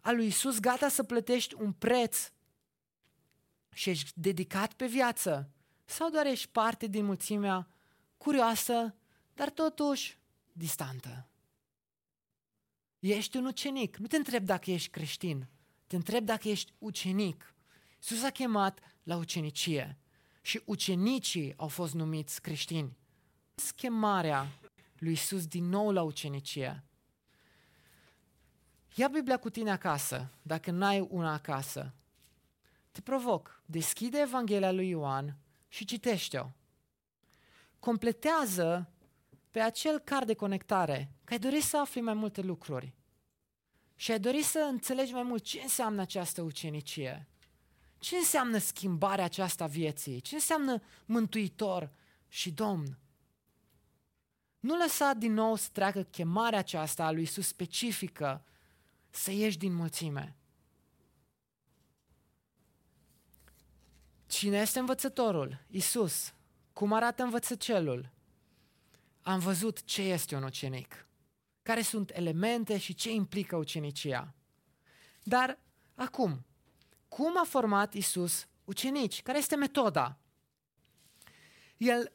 al 0.00 0.16
lui 0.16 0.26
Isus 0.26 0.60
gata 0.60 0.88
să 0.88 1.02
plătești 1.02 1.54
un 1.54 1.72
preț 1.72 2.32
și 3.72 3.90
ești 3.90 4.10
dedicat 4.14 4.72
pe 4.72 4.86
viață? 4.86 5.50
Sau 5.84 6.10
doar 6.10 6.26
ești 6.26 6.48
parte 6.48 6.86
din 6.86 7.04
mulțimea 7.04 7.68
curioasă, 8.16 8.94
dar 9.34 9.50
totuși 9.50 10.18
distantă? 10.52 11.28
Ești 12.98 13.36
un 13.36 13.44
ucenic. 13.44 13.96
Nu 13.96 14.06
te 14.06 14.16
întreb 14.16 14.44
dacă 14.44 14.70
ești 14.70 14.90
creștin. 14.90 15.48
Te 15.86 15.96
întreb 15.96 16.24
dacă 16.24 16.48
ești 16.48 16.72
ucenic. 16.78 17.54
Iisus 17.94 18.22
a 18.22 18.30
chemat 18.30 18.80
la 19.02 19.16
ucenicie 19.16 19.98
și 20.40 20.62
ucenicii 20.64 21.54
au 21.56 21.68
fost 21.68 21.94
numiți 21.94 22.40
creștini. 22.40 22.96
Chemarea 23.76 24.46
lui 24.98 25.10
Iisus 25.10 25.46
din 25.46 25.68
nou 25.68 25.90
la 25.90 26.02
ucenicie. 26.02 26.84
Ia 28.94 29.08
Biblia 29.08 29.36
cu 29.38 29.50
tine 29.50 29.70
acasă, 29.70 30.30
dacă 30.42 30.70
n-ai 30.70 31.00
una 31.10 31.32
acasă. 31.32 31.94
Te 32.92 33.00
provoc, 33.00 33.62
deschide 33.66 34.18
Evanghelia 34.18 34.72
lui 34.72 34.88
Ioan 34.88 35.36
și 35.68 35.84
citește-o. 35.84 36.46
Completează 37.78 38.90
pe 39.50 39.60
acel 39.60 39.98
card 39.98 40.26
de 40.26 40.34
conectare, 40.34 41.12
că 41.24 41.32
ai 41.32 41.38
dori 41.38 41.60
să 41.60 41.78
afli 41.78 42.00
mai 42.00 42.14
multe 42.14 42.40
lucruri. 42.40 42.95
Și 43.96 44.10
ai 44.10 44.20
dori 44.20 44.42
să 44.42 44.58
înțelegi 44.58 45.12
mai 45.12 45.22
mult 45.22 45.42
ce 45.42 45.60
înseamnă 45.60 46.00
această 46.00 46.42
ucenicie. 46.42 47.28
Ce 47.98 48.16
înseamnă 48.16 48.58
schimbarea 48.58 49.24
aceasta 49.24 49.66
vieții? 49.66 50.20
Ce 50.20 50.34
înseamnă 50.34 50.82
mântuitor 51.04 51.90
și 52.28 52.50
domn? 52.50 52.98
Nu 54.60 54.76
lăsa 54.76 55.12
din 55.12 55.32
nou 55.32 55.54
să 55.54 55.68
treacă 55.72 56.02
chemarea 56.02 56.58
aceasta 56.58 57.04
a 57.04 57.10
lui 57.10 57.20
Iisus 57.20 57.46
specifică 57.46 58.44
să 59.10 59.30
ieși 59.30 59.58
din 59.58 59.74
mulțime. 59.74 60.36
Cine 64.26 64.58
este 64.58 64.78
învățătorul? 64.78 65.64
Isus. 65.68 66.34
Cum 66.72 66.92
arată 66.92 67.22
învățăcelul? 67.22 68.10
Am 69.22 69.38
văzut 69.38 69.84
ce 69.84 70.02
este 70.02 70.36
un 70.36 70.42
ucenic 70.42 71.05
care 71.66 71.82
sunt 71.82 72.10
elemente 72.14 72.78
și 72.78 72.94
ce 72.94 73.10
implică 73.10 73.56
ucenicia. 73.56 74.34
Dar 75.22 75.58
acum, 75.94 76.44
cum 77.08 77.38
a 77.38 77.44
format 77.44 77.94
Isus 77.94 78.46
ucenici? 78.64 79.22
Care 79.22 79.38
este 79.38 79.56
metoda? 79.56 80.18
El, 81.76 82.12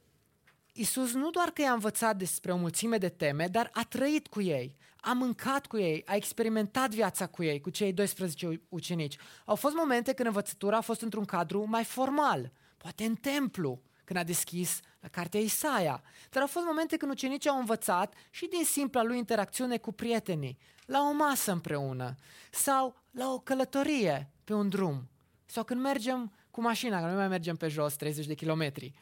Isus 0.73 1.13
nu 1.13 1.29
doar 1.29 1.49
că 1.49 1.61
i-a 1.61 1.71
învățat 1.71 2.17
despre 2.17 2.51
o 2.51 2.57
mulțime 2.57 2.97
de 2.97 3.09
teme, 3.09 3.47
dar 3.47 3.69
a 3.73 3.83
trăit 3.83 4.27
cu 4.27 4.41
ei, 4.41 4.77
a 4.95 5.13
mâncat 5.13 5.65
cu 5.65 5.77
ei, 5.77 6.01
a 6.05 6.15
experimentat 6.15 6.89
viața 6.89 7.27
cu 7.27 7.43
ei, 7.43 7.61
cu 7.61 7.69
cei 7.69 7.93
12 7.93 8.61
ucenici. 8.69 9.17
Au 9.45 9.55
fost 9.55 9.75
momente 9.75 10.13
când 10.13 10.27
învățătura 10.27 10.77
a 10.77 10.81
fost 10.81 11.01
într-un 11.01 11.25
cadru 11.25 11.65
mai 11.67 11.83
formal, 11.83 12.51
poate 12.77 13.03
în 13.03 13.15
templu, 13.15 13.81
când 14.11 14.23
a 14.23 14.27
deschis 14.27 14.79
la 14.99 15.07
cartea 15.07 15.39
Isaia. 15.39 16.03
Dar 16.29 16.41
au 16.41 16.47
fost 16.47 16.65
momente 16.65 16.97
când 16.97 17.11
ucenicii 17.11 17.49
au 17.49 17.59
învățat 17.59 18.13
și 18.29 18.47
din 18.47 18.65
simpla 18.65 19.03
lui 19.03 19.17
interacțiune 19.17 19.77
cu 19.77 19.91
prietenii, 19.91 20.57
la 20.85 20.99
o 21.01 21.11
masă 21.11 21.51
împreună 21.51 22.15
sau 22.49 22.95
la 23.11 23.31
o 23.31 23.39
călătorie 23.39 24.31
pe 24.43 24.53
un 24.53 24.69
drum 24.69 25.09
sau 25.45 25.63
când 25.63 25.81
mergem 25.81 26.33
cu 26.49 26.61
mașina, 26.61 26.99
că 26.99 27.07
nu 27.07 27.15
mai 27.15 27.27
mergem 27.27 27.55
pe 27.55 27.67
jos 27.67 27.95
30 27.95 28.25
de 28.25 28.33
kilometri. 28.33 28.93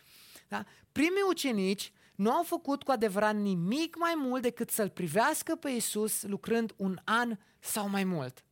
Da? 0.48 0.66
Primii 0.92 1.26
ucenici 1.30 1.92
nu 2.16 2.32
au 2.32 2.44
făcut 2.44 2.84
cu 2.84 2.92
adevărat 2.92 3.36
nimic 3.36 3.98
mai 3.98 4.14
mult 4.18 4.42
decât 4.42 4.70
să-L 4.70 4.90
privească 4.90 5.56
pe 5.56 5.70
Isus 5.70 6.24
lucrând 6.24 6.74
un 6.76 7.00
an 7.04 7.38
sau 7.60 7.90
mai 7.90 8.04
mult. 8.04 8.44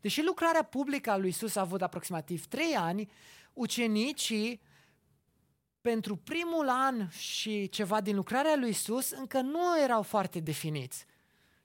Deși 0.00 0.22
lucrarea 0.22 0.62
publică 0.62 1.10
a 1.10 1.16
lui 1.16 1.28
Isus 1.28 1.56
a 1.56 1.60
avut 1.60 1.82
aproximativ 1.82 2.46
trei 2.46 2.74
ani, 2.74 3.10
ucenicii 3.52 4.60
pentru 5.90 6.16
primul 6.16 6.68
an 6.68 7.08
și 7.08 7.68
ceva 7.68 8.00
din 8.00 8.16
lucrarea 8.16 8.56
lui 8.56 8.68
Isus 8.68 9.10
încă 9.10 9.40
nu 9.40 9.80
erau 9.82 10.02
foarte 10.02 10.40
definiți. 10.40 11.04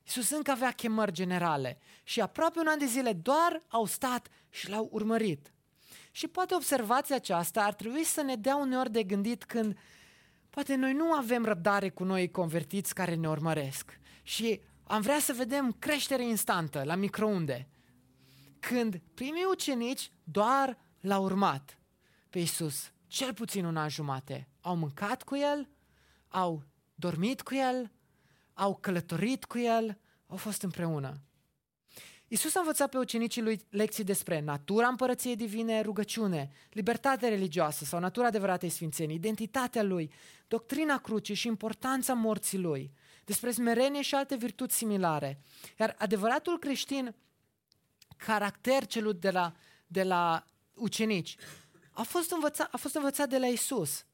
Isus 0.05 0.29
încă 0.29 0.51
avea 0.51 0.71
chemări 0.71 1.11
generale 1.11 1.77
și 2.03 2.21
aproape 2.21 2.59
un 2.59 2.67
an 2.67 2.77
de 2.77 2.85
zile 2.85 3.13
doar 3.13 3.63
au 3.67 3.85
stat 3.85 4.27
și 4.49 4.69
l-au 4.69 4.89
urmărit. 4.91 5.53
Și 6.11 6.27
poate 6.27 6.55
observația 6.55 7.15
aceasta 7.15 7.63
ar 7.63 7.73
trebui 7.73 8.03
să 8.03 8.21
ne 8.21 8.35
dea 8.35 8.55
uneori 8.55 8.91
de 8.91 9.03
gândit 9.03 9.43
când 9.43 9.77
poate 10.49 10.75
noi 10.75 10.93
nu 10.93 11.11
avem 11.11 11.45
răbdare 11.45 11.89
cu 11.89 12.03
noi 12.03 12.31
convertiți 12.31 12.93
care 12.93 13.15
ne 13.15 13.27
urmăresc 13.29 13.99
și 14.21 14.61
am 14.83 15.01
vrea 15.01 15.19
să 15.19 15.33
vedem 15.33 15.75
creștere 15.79 16.27
instantă 16.27 16.83
la 16.85 16.95
microunde. 16.95 17.67
Când 18.59 19.01
primii 19.13 19.45
ucenici 19.51 20.11
doar 20.23 20.77
l-au 20.99 21.23
urmat 21.23 21.79
pe 22.29 22.39
Isus 22.39 22.92
cel 23.13 23.33
puțin 23.33 23.65
un 23.65 23.77
an 23.77 23.89
jumate. 23.89 24.47
Au 24.61 24.75
mâncat 24.75 25.23
cu 25.23 25.35
el, 25.35 25.69
au 26.27 26.63
dormit 26.95 27.41
cu 27.41 27.55
el, 27.55 27.91
au 28.53 28.75
călătorit 28.75 29.45
cu 29.45 29.57
el, 29.57 29.97
au 30.27 30.37
fost 30.37 30.61
împreună. 30.61 31.21
Isus 32.27 32.55
a 32.55 32.59
învățat 32.59 32.89
pe 32.89 32.97
ucenicii 32.97 33.41
lui 33.41 33.65
lecții 33.69 34.03
despre 34.03 34.39
natura 34.39 34.87
împărăției 34.87 35.35
divine, 35.35 35.81
rugăciune, 35.81 36.51
libertate 36.71 37.27
religioasă 37.27 37.85
sau 37.85 37.99
natura 37.99 38.27
adevăratei 38.27 38.69
sfințenii, 38.69 39.15
identitatea 39.15 39.83
lui, 39.83 40.11
doctrina 40.47 40.97
crucii 40.97 41.35
și 41.35 41.47
importanța 41.47 42.13
morții 42.13 42.59
lui, 42.59 42.91
despre 43.25 43.51
smerenie 43.51 44.01
și 44.01 44.15
alte 44.15 44.35
virtuți 44.35 44.75
similare. 44.75 45.41
Iar 45.79 45.95
adevăratul 45.97 46.59
creștin, 46.59 47.15
caracter 48.17 48.85
celul 48.85 49.13
de 49.13 49.29
la, 49.29 49.53
de 49.87 50.03
la 50.03 50.45
ucenici, 50.73 51.35
a 51.93 52.01
fost 52.03 52.31
învățat, 52.31 52.73
a 52.73 52.77
fost 52.77 52.95
învățat 52.95 53.29
de 53.29 53.37
la 53.37 53.47
Isus. 53.47 54.05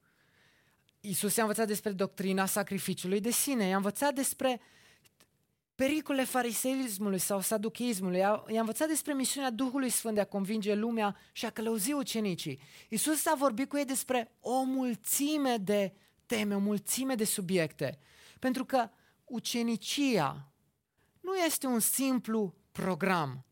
Isus 1.00 1.36
i-a 1.36 1.44
învățat 1.44 1.68
despre 1.68 1.92
doctrina 1.92 2.46
sacrificiului 2.46 3.20
de 3.20 3.32
sine, 3.32 3.66
i-a 3.66 3.76
învățat 3.76 4.14
despre 4.14 4.62
pericole 5.76 6.24
fariseismului 6.24 7.20
sau 7.20 7.42
saducheismului, 7.42 8.18
i-a, 8.18 8.44
i-a 8.48 8.60
învățat 8.60 8.88
despre 8.88 9.14
misiunea 9.14 9.50
Duhului 9.50 9.90
Sfânt 9.90 10.16
de 10.16 10.22
a 10.22 10.26
convinge 10.26 10.74
lumea 10.74 11.18
și 11.32 11.46
a 11.46 11.50
călăuzi 11.50 11.94
ucenicii. 11.94 12.60
Isus 12.90 13.26
a 13.26 13.36
vorbit 13.38 13.70
cu 13.70 13.78
ei 13.78 13.86
despre 13.86 14.32
o 14.40 14.64
mulțime 14.64 15.58
de 15.58 15.94
teme, 16.26 16.56
o 16.56 16.60
mulțime 16.60 17.16
de 17.16 17.24
subiecte. 17.24 18.00
Pentru 18.40 18.66
că 18.66 18.90
ucenicia 19.26 20.52
nu 21.20 21.36
este 21.36 21.68
un 21.68 21.80
simplu 21.80 22.54
program, 22.72 23.46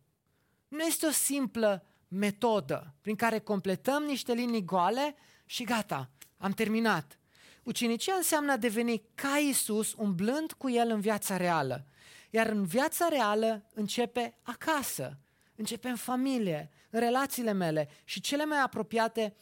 nu 0.68 0.80
este 0.80 1.06
o 1.06 1.12
simplă 1.12 1.86
metodă 2.08 2.96
prin 3.02 3.16
care 3.16 3.40
completăm 3.40 4.04
niște 4.04 4.34
linii 4.34 4.64
goale 4.64 5.16
și 5.46 5.64
gata, 5.64 6.10
am 6.38 6.52
terminat. 6.52 7.20
Ucenicia 7.64 8.14
înseamnă 8.14 8.52
a 8.52 8.58
deveni 8.58 9.04
ca 9.16 9.38
Isus, 9.38 9.94
umblând 9.94 10.52
cu 10.52 10.70
El 10.70 10.90
în 10.90 11.00
viața 11.00 11.38
reală. 11.38 11.86
Iar 12.30 12.48
în 12.48 12.66
viața 12.66 13.08
reală 13.08 13.70
începe 13.74 14.38
acasă, 14.42 15.20
începe 15.56 15.90
în 15.90 15.96
familie, 15.96 16.70
în 16.90 17.00
relațiile 17.00 17.52
mele 17.52 17.90
și 18.04 18.22
cele 18.22 18.46
mai 18.46 18.60
apropiate 18.60 19.36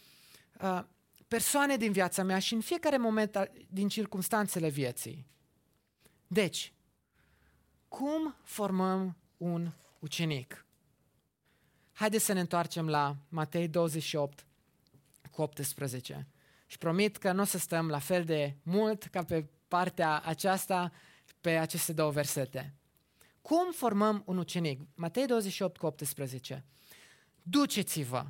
uh, 0.62 0.84
persoane 1.28 1.78
din 1.78 1.92
viața 1.92 2.24
mea 2.24 2.40
și 2.40 2.54
în 2.54 2.62
fiecare 2.62 2.98
moment 2.98 3.52
din 3.70 3.88
circunstanțele 3.88 4.70
vieții. 4.70 5.28
Deci, 6.28 6.74
cum 7.88 8.36
formăm 8.44 9.18
un 9.38 9.72
ucenic? 10.00 10.65
Haideți 11.96 12.26
să 12.26 12.34
ne 12.34 12.40
întoarcem 12.40 12.90
la 12.90 13.16
Matei 13.30 13.68
28 13.68 14.46
cu 15.32 15.42
18. 15.42 16.28
Și 16.66 16.78
promit 16.78 17.18
că 17.18 17.32
nu 17.32 17.42
o 17.42 17.46
să 17.46 17.58
stăm 17.58 17.90
la 17.90 18.00
fel 18.00 18.24
de 18.24 18.56
mult 18.64 19.04
ca 19.04 19.24
pe 19.24 19.50
partea 19.68 20.22
aceasta, 20.26 20.92
pe 21.42 21.50
aceste 21.50 21.94
două 21.94 22.12
versete. 22.12 22.74
Cum 23.42 23.72
formăm 23.72 24.24
un 24.26 24.38
ucenic? 24.38 24.82
Matei 24.96 25.26
28 25.26 25.78
cu 25.78 25.86
18. 25.86 26.66
Duceți-vă 27.42 28.26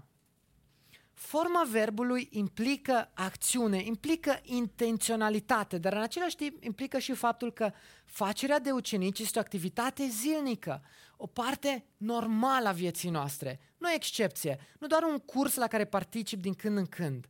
Forma 1.16 1.64
verbului 1.70 2.28
implică 2.32 3.12
acțiune, 3.14 3.84
implică 3.84 4.40
intenționalitate, 4.44 5.78
dar 5.78 5.94
în 5.94 6.02
același 6.02 6.36
timp 6.36 6.64
implică 6.64 7.00
și 7.00 7.14
faptul 7.14 7.52
că 7.52 7.72
facerea 8.06 8.60
de 8.60 8.72
ucenici 8.72 9.20
este 9.20 9.38
o 9.38 9.42
activitate 9.42 10.08
zilnică, 10.08 10.82
o 11.18 11.28
parte 11.28 11.86
normală 11.98 12.68
a 12.68 12.72
vieții 12.72 13.10
noastre, 13.10 13.60
nu 13.78 13.92
excepție, 13.92 14.60
nu 14.80 14.88
doar 14.88 15.04
un 15.04 15.18
curs 15.18 15.56
la 15.56 15.68
care 15.68 15.86
particip 15.86 16.42
din 16.42 16.54
când 16.54 16.78
în 16.78 16.86
când. 16.86 17.30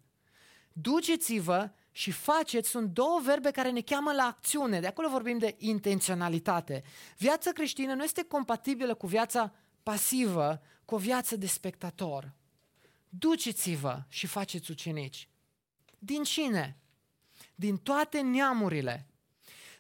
Duceți-vă 0.74 1.72
și 1.92 2.12
faceți 2.12 2.70
sunt 2.70 2.90
două 2.90 3.20
verbe 3.24 3.52
care 3.52 3.72
ne 3.72 3.82
cheamă 3.82 4.12
la 4.12 4.24
acțiune, 4.24 4.80
de 4.80 4.88
acolo 4.88 5.10
vorbim 5.10 5.38
de 5.38 5.56
intenționalitate. 5.58 6.84
Viața 7.18 7.52
creștină 7.52 7.94
nu 7.94 8.04
este 8.04 8.24
compatibilă 8.24 8.94
cu 8.94 9.08
viața 9.08 9.54
pasivă, 9.84 10.62
cu 10.86 10.96
o 10.96 10.98
viață 10.98 11.38
de 11.38 11.48
spectator. 11.48 12.34
Duceți-vă 13.20 14.04
și 14.08 14.28
faceți 14.28 14.72
ucenici. 14.72 15.30
Din 16.00 16.24
cine? 16.24 16.78
Din 17.56 17.78
toate 17.78 18.22
neamurile. 18.22 19.08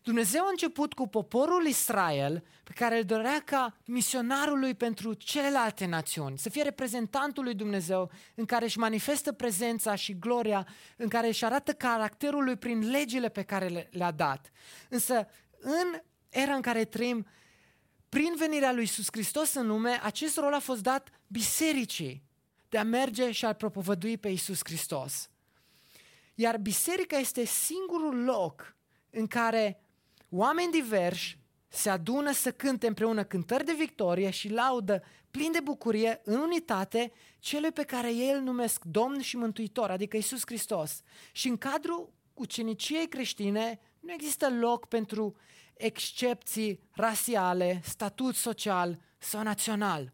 Dumnezeu 0.03 0.43
a 0.43 0.49
început 0.49 0.93
cu 0.93 1.07
poporul 1.07 1.65
Israel, 1.65 2.43
pe 2.63 2.71
care 2.73 2.97
îl 2.97 3.03
dorea 3.03 3.41
ca 3.45 3.77
misionarul 3.85 4.59
lui 4.59 4.73
pentru 4.73 5.13
celelalte 5.13 5.85
națiuni, 5.85 6.37
să 6.37 6.49
fie 6.49 6.63
reprezentantul 6.63 7.43
lui 7.43 7.55
Dumnezeu, 7.55 8.11
în 8.35 8.45
care 8.45 8.65
își 8.65 8.77
manifestă 8.77 9.31
prezența 9.31 9.95
și 9.95 10.19
gloria, 10.19 10.67
în 10.97 11.07
care 11.07 11.27
își 11.27 11.45
arată 11.45 11.73
caracterul 11.73 12.43
lui 12.43 12.55
prin 12.55 12.89
legile 12.89 13.29
pe 13.29 13.43
care 13.43 13.89
le-a 13.91 14.11
dat. 14.11 14.51
Însă, 14.89 15.27
în 15.59 16.01
era 16.29 16.55
în 16.55 16.61
care 16.61 16.85
trăim, 16.85 17.27
prin 18.09 18.33
venirea 18.37 18.71
lui 18.71 18.81
Iisus 18.81 19.07
Hristos 19.11 19.53
în 19.53 19.67
lume, 19.67 19.99
acest 20.03 20.37
rol 20.37 20.53
a 20.53 20.59
fost 20.59 20.81
dat 20.81 21.09
bisericii 21.27 22.24
de 22.75 22.81
a 22.81 22.83
merge 22.83 23.31
și 23.31 23.45
a 23.45 23.53
propovădui 23.53 24.17
pe 24.17 24.29
Iisus 24.29 24.59
Hristos. 24.63 25.29
Iar 26.33 26.57
biserica 26.57 27.17
este 27.17 27.45
singurul 27.45 28.23
loc 28.23 28.75
în 29.09 29.27
care 29.27 29.81
oameni 30.29 30.71
diversi 30.71 31.37
se 31.67 31.89
adună 31.89 32.31
să 32.31 32.51
cânte 32.51 32.87
împreună 32.87 33.23
cântări 33.23 33.65
de 33.65 33.73
victorie 33.73 34.29
și 34.29 34.49
laudă 34.49 35.03
plin 35.31 35.51
de 35.51 35.59
bucurie 35.59 36.21
în 36.23 36.39
unitate 36.39 37.11
celui 37.39 37.71
pe 37.71 37.83
care 37.83 38.13
ei 38.13 38.31
îl 38.31 38.41
numesc 38.41 38.83
Domn 38.83 39.21
și 39.21 39.37
Mântuitor, 39.37 39.89
adică 39.89 40.17
Isus 40.17 40.41
Hristos. 40.45 41.01
Și 41.31 41.47
în 41.47 41.57
cadrul 41.57 42.13
uceniciei 42.33 43.07
creștine 43.07 43.79
nu 43.99 44.11
există 44.11 44.49
loc 44.49 44.85
pentru 44.85 45.35
excepții 45.73 46.79
rasiale, 46.91 47.81
statut 47.83 48.35
social 48.35 48.99
sau 49.17 49.43
național. 49.43 50.13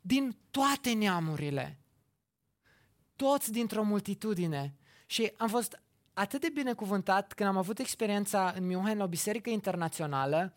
Din 0.00 0.36
toate 0.50 0.92
neamurile. 0.92 1.78
Toți 3.16 3.52
dintr-o 3.52 3.82
multitudine. 3.82 4.74
Și 5.06 5.32
am 5.36 5.48
fost 5.48 5.82
atât 6.12 6.40
de 6.40 6.48
binecuvântat 6.48 7.32
când 7.32 7.48
am 7.48 7.56
avut 7.56 7.78
experiența 7.78 8.52
în 8.56 8.66
München 8.66 8.98
la 8.98 9.04
o 9.04 9.08
biserică 9.08 9.50
internațională, 9.50 10.56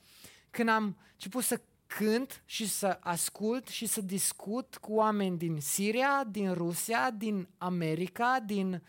când 0.49 0.69
am 0.69 0.97
început 1.11 1.43
să 1.43 1.61
cânt 1.87 2.43
și 2.45 2.67
să 2.67 2.97
ascult 3.01 3.67
și 3.67 3.85
să 3.85 4.01
discut 4.01 4.77
cu 4.81 4.93
oameni 4.93 5.37
din 5.37 5.59
Siria, 5.59 6.23
din 6.31 6.53
Rusia, 6.53 7.11
din 7.11 7.47
America, 7.57 8.39
din 8.45 8.83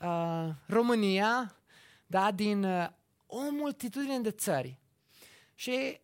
uh, 0.00 0.48
România, 0.66 1.56
da, 2.06 2.30
din 2.30 2.64
uh, 2.64 2.88
o 3.26 3.50
multitudine 3.50 4.20
de 4.20 4.30
țări. 4.30 4.78
Și 5.54 6.00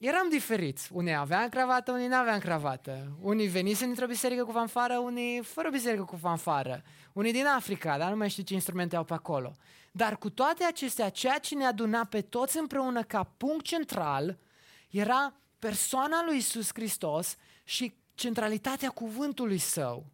eram 0.00 0.28
diferiți. 0.28 0.92
Unii 0.92 1.14
aveam 1.14 1.48
cravată, 1.48 1.92
unii 1.92 2.06
nu 2.06 2.14
aveam 2.14 2.38
cravată. 2.38 3.16
Unii 3.20 3.46
venise 3.46 3.84
dintr-o 3.84 4.06
biserică 4.06 4.44
cu 4.44 4.52
fanfară, 4.52 4.98
unii 4.98 5.42
fără 5.42 5.70
biserică 5.70 6.02
cu 6.02 6.16
fanfară. 6.16 6.82
Unii 7.12 7.32
din 7.32 7.46
Africa, 7.46 7.98
dar 7.98 8.10
nu 8.10 8.16
mai 8.16 8.30
știu 8.30 8.42
ce 8.42 8.54
instrumente 8.54 8.96
au 8.96 9.04
pe 9.04 9.14
acolo. 9.14 9.56
Dar 9.92 10.18
cu 10.18 10.30
toate 10.30 10.64
acestea, 10.64 11.08
ceea 11.08 11.38
ce 11.38 11.54
ne 11.54 11.64
aduna 11.64 12.04
pe 12.04 12.20
toți 12.20 12.58
împreună 12.58 13.02
ca 13.02 13.22
punct 13.22 13.64
central 13.64 14.38
era 14.90 15.34
persoana 15.58 16.24
lui 16.24 16.36
Isus 16.36 16.68
Hristos 16.72 17.36
și 17.64 17.94
centralitatea 18.14 18.88
cuvântului 18.88 19.58
său. 19.58 20.06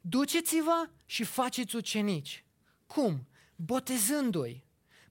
Duceți-vă 0.00 0.88
și 1.04 1.24
faceți 1.24 1.76
ucenici. 1.76 2.44
Cum? 2.86 3.26
Botezându-i. 3.56 4.63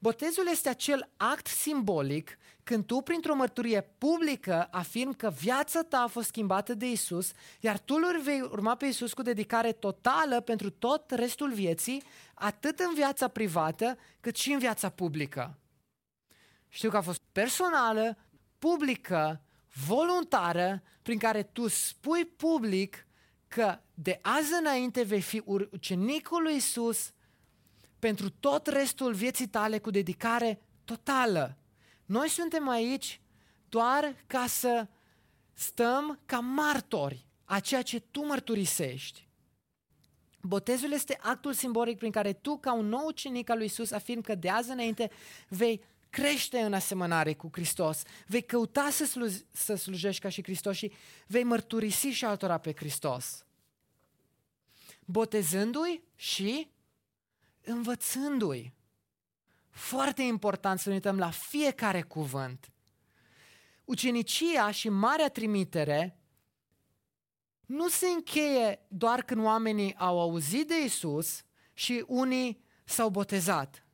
Botezul 0.03 0.47
este 0.51 0.69
acel 0.69 1.09
act 1.17 1.47
simbolic 1.47 2.37
când 2.63 2.85
tu, 2.85 3.01
printr-o 3.01 3.35
mărturie 3.35 3.81
publică, 3.97 4.67
afirmi 4.71 5.15
că 5.15 5.29
viața 5.39 5.83
ta 5.83 5.97
a 5.97 6.07
fost 6.07 6.27
schimbată 6.27 6.73
de 6.73 6.91
Isus, 6.91 7.31
iar 7.59 7.79
tu 7.79 7.93
îl 7.93 8.21
vei 8.21 8.41
urma 8.41 8.75
pe 8.75 8.85
Isus 8.85 9.13
cu 9.13 9.21
dedicare 9.21 9.71
totală 9.71 10.39
pentru 10.39 10.69
tot 10.69 11.11
restul 11.11 11.53
vieții, 11.53 12.03
atât 12.33 12.79
în 12.79 12.93
viața 12.93 13.27
privată, 13.27 13.97
cât 14.19 14.35
și 14.35 14.51
în 14.51 14.59
viața 14.59 14.89
publică. 14.89 15.57
Știu 16.69 16.89
că 16.89 16.97
a 16.97 17.01
fost 17.01 17.21
personală, 17.31 18.17
publică, 18.59 19.41
voluntară, 19.87 20.83
prin 21.01 21.17
care 21.17 21.43
tu 21.43 21.67
spui 21.67 22.25
public 22.25 23.07
că 23.47 23.79
de 23.93 24.19
azi 24.21 24.53
înainte 24.59 25.03
vei 25.03 25.21
fi 25.21 25.41
ucenicul 25.45 26.41
lui 26.41 26.55
Isus 26.55 27.13
pentru 28.03 28.29
tot 28.29 28.67
restul 28.67 29.13
vieții 29.13 29.47
tale 29.47 29.79
cu 29.79 29.91
dedicare 29.91 30.61
totală. 30.85 31.57
Noi 32.05 32.29
suntem 32.29 32.69
aici 32.69 33.21
doar 33.69 34.15
ca 34.27 34.47
să 34.47 34.87
stăm 35.53 36.19
ca 36.25 36.39
martori 36.39 37.25
a 37.43 37.59
ceea 37.59 37.81
ce 37.81 37.99
tu 37.99 38.25
mărturisești. 38.25 39.27
Botezul 40.41 40.91
este 40.91 41.17
actul 41.21 41.53
simbolic 41.53 41.97
prin 41.97 42.11
care 42.11 42.33
tu, 42.33 42.57
ca 42.57 42.73
un 42.73 42.87
nou 42.87 43.05
ucenic 43.05 43.49
al 43.49 43.57
lui 43.57 43.65
Isus, 43.65 43.91
afirm 43.91 44.21
că 44.21 44.35
de 44.35 44.49
azi 44.49 44.71
înainte 44.71 45.11
vei 45.47 45.83
crește 46.09 46.59
în 46.59 46.73
asemănare 46.73 47.33
cu 47.33 47.49
Hristos, 47.51 48.01
vei 48.27 48.43
căuta 48.43 48.89
să, 48.91 49.05
slu- 49.05 49.41
să 49.51 49.75
slujești 49.75 50.21
ca 50.21 50.29
și 50.29 50.43
Hristos 50.43 50.75
și 50.75 50.91
vei 51.27 51.43
mărturisi 51.43 52.07
și 52.07 52.25
altora 52.25 52.57
pe 52.57 52.73
Hristos. 52.75 53.45
Botezându-i 55.05 56.01
și 56.15 56.72
învățându-i. 57.65 58.73
Foarte 59.69 60.21
important 60.21 60.79
să 60.79 60.89
ne 60.89 60.95
uităm 60.95 61.17
la 61.17 61.29
fiecare 61.29 62.01
cuvânt. 62.01 62.71
Ucenicia 63.85 64.71
și 64.71 64.89
marea 64.89 65.29
trimitere 65.29 66.17
nu 67.65 67.87
se 67.87 68.07
încheie 68.07 68.85
doar 68.87 69.23
când 69.23 69.43
oamenii 69.43 69.95
au 69.97 70.19
auzit 70.19 70.67
de 70.67 70.83
Isus 70.83 71.43
și 71.73 72.03
unii 72.07 72.63
s-au 72.85 73.09
botezat. 73.09 73.85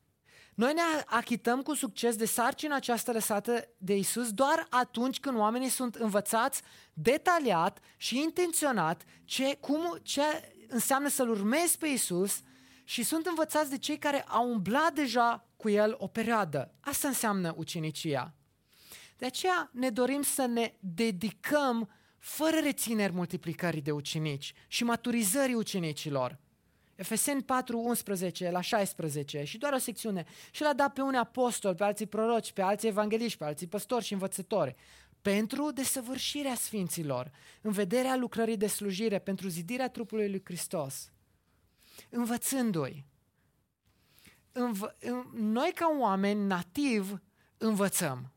Noi 0.56 0.74
ne 0.74 0.82
achităm 1.06 1.62
cu 1.62 1.74
succes 1.74 2.16
de 2.16 2.26
sarcina 2.26 2.76
aceasta 2.76 3.12
lăsată 3.12 3.68
de 3.78 3.98
Isus 3.98 4.32
doar 4.32 4.68
atunci 4.70 5.20
când 5.20 5.38
oamenii 5.38 5.70
sunt 5.70 5.96
învățați 5.96 6.62
detaliat 6.94 7.80
și 7.98 8.18
intenționat 8.18 9.04
ce, 9.26 9.56
cum, 9.56 10.00
ce 10.02 10.22
înseamnă 10.68 11.08
să-L 11.08 11.30
urmezi 11.30 11.78
pe 11.78 11.88
Isus 11.88 12.42
și 12.90 13.04
sunt 13.04 13.26
învățați 13.26 13.70
de 13.70 13.78
cei 13.78 13.98
care 13.98 14.22
au 14.22 14.50
umblat 14.50 14.94
deja 14.94 15.48
cu 15.56 15.70
el 15.70 15.96
o 15.98 16.08
perioadă. 16.08 16.72
Asta 16.80 17.08
înseamnă 17.08 17.54
ucenicia. 17.58 18.34
De 19.18 19.26
aceea 19.26 19.70
ne 19.74 19.90
dorim 19.90 20.22
să 20.22 20.46
ne 20.46 20.74
dedicăm 20.80 21.90
fără 22.18 22.58
rețineri 22.64 23.14
multiplicării 23.14 23.82
de 23.82 23.92
ucenici 23.92 24.54
și 24.68 24.84
maturizării 24.84 25.56
ucenicilor. 25.56 26.38
Efeseni 26.96 27.44
4, 27.44 27.80
11 27.80 28.50
la 28.50 28.62
16 28.62 29.44
și 29.44 29.58
doar 29.58 29.74
o 29.74 29.78
secțiune. 29.78 30.26
Și 30.52 30.62
l-a 30.62 30.74
dat 30.74 30.94
pe 30.94 31.02
unii 31.02 31.20
apostoli, 31.20 31.76
pe 31.76 31.84
alții 31.84 32.06
proroci, 32.06 32.52
pe 32.52 32.62
alții 32.62 32.88
evangeliști, 32.88 33.38
pe 33.38 33.46
alții 33.46 33.68
păstori 33.68 34.06
și 34.06 34.14
învățători 34.14 34.76
pentru 35.22 35.72
desăvârșirea 35.72 36.56
sfinților, 36.56 37.32
în 37.62 37.72
vederea 37.72 38.16
lucrării 38.16 38.58
de 38.58 38.68
slujire, 38.68 39.20
pentru 39.20 39.48
zidirea 39.48 39.90
trupului 39.90 40.30
lui 40.30 40.42
Hristos 40.44 41.12
învățându-i. 42.10 43.06
Înv- 44.52 44.96
noi 45.34 45.72
ca 45.76 45.96
oameni 46.00 46.46
nativ 46.46 47.22
învățăm. 47.58 48.34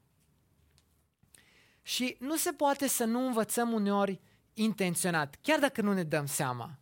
Și 1.83 2.17
nu 2.21 2.37
se 2.37 2.53
poate 2.53 2.87
să 2.89 3.05
nu 3.05 3.27
învățăm 3.27 3.73
uneori 3.73 4.21
intenționat, 4.55 5.39
chiar 5.41 5.59
dacă 5.59 5.83
nu 5.83 5.93
ne 5.93 6.03
dăm 6.03 6.27
seama. 6.27 6.79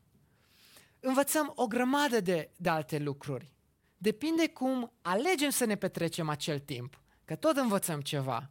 Învățăm 1.01 1.53
o 1.55 1.66
grămadă 1.66 2.20
de, 2.20 2.51
de 2.57 2.68
alte 2.68 2.99
lucruri. 2.99 3.53
Depinde 3.97 4.49
cum 4.49 4.93
alegem 5.03 5.51
să 5.51 5.64
ne 5.64 5.76
petrecem 5.76 6.28
acel 6.28 6.59
timp, 6.59 7.01
că 7.24 7.36
tot 7.36 7.57
învățăm 7.57 8.01
ceva. 8.01 8.51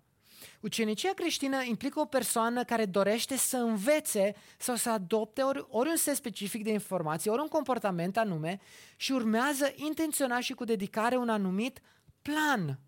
Ucenicia 0.62 1.14
creștină 1.14 1.64
implică 1.64 2.00
o 2.00 2.06
persoană 2.06 2.64
care 2.64 2.86
dorește 2.86 3.38
să 3.38 3.58
învețe 3.58 4.36
sau 4.58 4.76
să 4.76 4.90
adopte 4.90 5.42
ori, 5.42 5.66
ori 5.70 5.90
un 5.90 5.96
set 5.96 6.16
specific 6.16 6.64
de 6.64 6.72
informații, 6.72 7.30
ori 7.30 7.42
un 7.42 7.48
comportament 7.48 8.18
anume 8.18 8.60
și 8.96 9.12
urmează 9.12 9.72
intenționat 9.76 10.42
și 10.42 10.54
cu 10.54 10.64
dedicare 10.64 11.16
un 11.16 11.30
anumit 11.30 11.80
plan. 12.22 12.80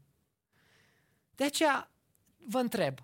De 1.36 1.43
aceea 1.43 1.91
vă 2.38 2.60
întreb, 2.60 2.97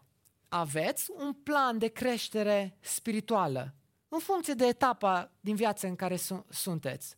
aveți 0.49 1.11
un 1.17 1.33
plan 1.33 1.77
de 1.77 1.87
creștere 1.87 2.77
spirituală 2.79 3.73
în 4.07 4.19
funcție 4.19 4.53
de 4.53 4.65
etapa 4.65 5.31
din 5.39 5.55
viață 5.55 5.87
în 5.87 5.95
care 5.95 6.15
su- 6.15 6.45
sunteți? 6.49 7.17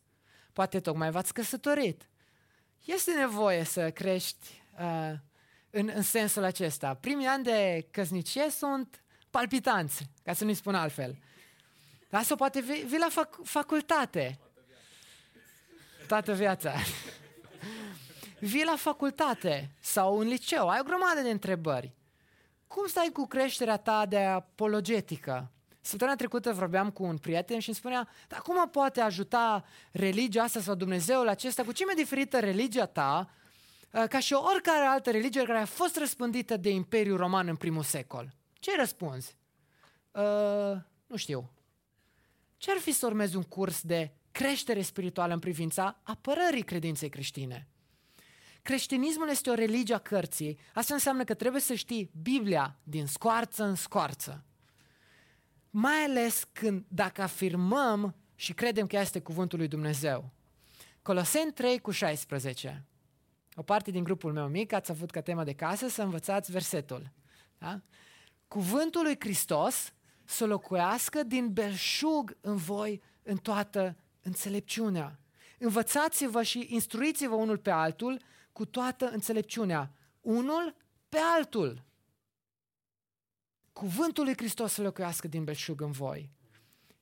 Poate 0.52 0.80
tocmai 0.80 1.10
v-ați 1.10 1.32
căsătorit. 1.32 2.08
Este 2.84 3.12
nevoie 3.12 3.64
să 3.64 3.90
crești 3.90 4.62
uh, 4.80 5.12
în, 5.70 5.90
în 5.94 6.02
sensul 6.02 6.44
acesta. 6.44 6.94
Primii 6.94 7.26
ani 7.26 7.44
de 7.44 7.86
căsnicie 7.90 8.50
sunt 8.50 9.02
palpitanți, 9.30 10.10
ca 10.22 10.32
să 10.32 10.44
nu-i 10.44 10.54
spun 10.54 10.74
altfel. 10.74 11.18
Dar 12.08 12.22
sau 12.22 12.36
poate 12.36 12.60
vii, 12.60 12.82
vii 12.82 12.98
la 12.98 13.08
fac, 13.10 13.38
facultate. 13.44 14.38
Toată 16.06 16.34
viața. 16.34 16.72
vii 18.38 18.64
la 18.64 18.76
facultate 18.76 19.70
sau 19.80 20.18
în 20.18 20.28
liceu, 20.28 20.68
ai 20.68 20.78
o 20.80 20.84
grămadă 20.84 21.20
de 21.20 21.30
întrebări. 21.30 21.92
cum 22.66 22.86
stai 22.86 23.10
cu 23.12 23.26
creșterea 23.26 23.76
ta 23.76 24.06
de 24.06 24.18
apologetică? 24.18 25.50
Săptămâna 25.80 26.16
trecută 26.16 26.52
vorbeam 26.52 26.90
cu 26.90 27.02
un 27.02 27.18
prieten 27.18 27.58
și 27.58 27.68
îmi 27.68 27.76
spunea, 27.76 28.08
dar 28.28 28.40
cum 28.40 28.68
poate 28.70 29.00
ajuta 29.00 29.64
religia 29.92 30.42
asta 30.42 30.60
sau 30.60 30.74
Dumnezeul 30.74 31.28
acesta? 31.28 31.62
Cu 31.62 31.72
ce 31.72 31.84
e 31.90 31.94
diferită 31.94 32.40
religia 32.40 32.86
ta 32.86 33.28
uh, 33.28 33.39
ca 33.90 34.18
și 34.18 34.32
oricare 34.32 34.84
altă 34.84 35.10
religie 35.10 35.42
care 35.42 35.58
a 35.58 35.64
fost 35.64 35.96
răspândită 35.96 36.56
de 36.56 36.70
Imperiul 36.70 37.16
Roman 37.16 37.48
în 37.48 37.56
primul 37.56 37.82
secol? 37.82 38.34
Ce 38.52 38.76
răspunzi? 38.76 39.36
Uh, 40.10 40.76
nu 41.06 41.16
știu. 41.16 41.50
Ce 42.56 42.70
ar 42.70 42.78
fi 42.78 42.92
să 42.92 43.06
urmezi 43.06 43.36
un 43.36 43.42
curs 43.42 43.82
de 43.82 44.12
creștere 44.32 44.82
spirituală 44.82 45.32
în 45.32 45.38
privința 45.38 46.00
apărării 46.02 46.62
credinței 46.62 47.08
creștine? 47.08 47.68
Creștinismul 48.62 49.28
este 49.28 49.50
o 49.50 49.54
religie 49.54 49.94
a 49.94 49.98
cărții. 49.98 50.58
Asta 50.74 50.94
înseamnă 50.94 51.24
că 51.24 51.34
trebuie 51.34 51.60
să 51.60 51.74
știi 51.74 52.10
Biblia 52.22 52.78
din 52.82 53.06
scoarță 53.06 53.64
în 53.64 53.74
scoarță. 53.74 54.44
Mai 55.70 56.04
ales 56.04 56.48
când, 56.52 56.84
dacă 56.88 57.22
afirmăm 57.22 58.14
și 58.34 58.52
credem 58.52 58.86
că 58.86 58.96
este 58.96 59.20
cuvântul 59.20 59.58
lui 59.58 59.68
Dumnezeu. 59.68 60.30
Coloseni 61.02 61.52
3 61.52 61.78
cu 61.78 61.90
16. 61.90 62.84
O 63.54 63.62
parte 63.62 63.90
din 63.90 64.04
grupul 64.04 64.32
meu 64.32 64.48
mic 64.48 64.72
ați 64.72 64.90
avut 64.90 65.10
ca 65.10 65.20
tema 65.20 65.44
de 65.44 65.52
casă 65.52 65.88
să 65.88 66.02
învățați 66.02 66.52
versetul. 66.52 67.10
Da? 67.58 67.80
Cuvântul 68.48 69.02
lui 69.02 69.16
Hristos 69.18 69.92
să 70.24 70.46
locuiască 70.46 71.22
din 71.22 71.52
belșug 71.52 72.36
în 72.40 72.56
voi 72.56 73.02
în 73.22 73.36
toată 73.36 73.96
înțelepciunea. 74.20 75.18
Învățați-vă 75.58 76.42
și 76.42 76.66
instruiți-vă 76.70 77.34
unul 77.34 77.58
pe 77.58 77.70
altul 77.70 78.22
cu 78.52 78.64
toată 78.64 79.10
înțelepciunea. 79.10 79.92
Unul 80.20 80.74
pe 81.08 81.18
altul. 81.36 81.84
Cuvântul 83.72 84.24
lui 84.24 84.36
Hristos 84.36 84.72
să 84.72 84.82
locuiască 84.82 85.28
din 85.28 85.44
belșug 85.44 85.80
în 85.80 85.90
voi. 85.90 86.30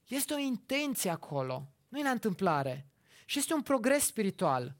Este 0.07 0.35
o 0.35 0.39
intenție 0.39 1.11
acolo, 1.11 1.69
nu 1.89 1.99
e 1.99 2.03
la 2.03 2.11
întâmplare. 2.11 2.87
Și 3.25 3.39
este 3.39 3.55
un 3.55 3.63
progres 3.63 4.05
spiritual. 4.05 4.77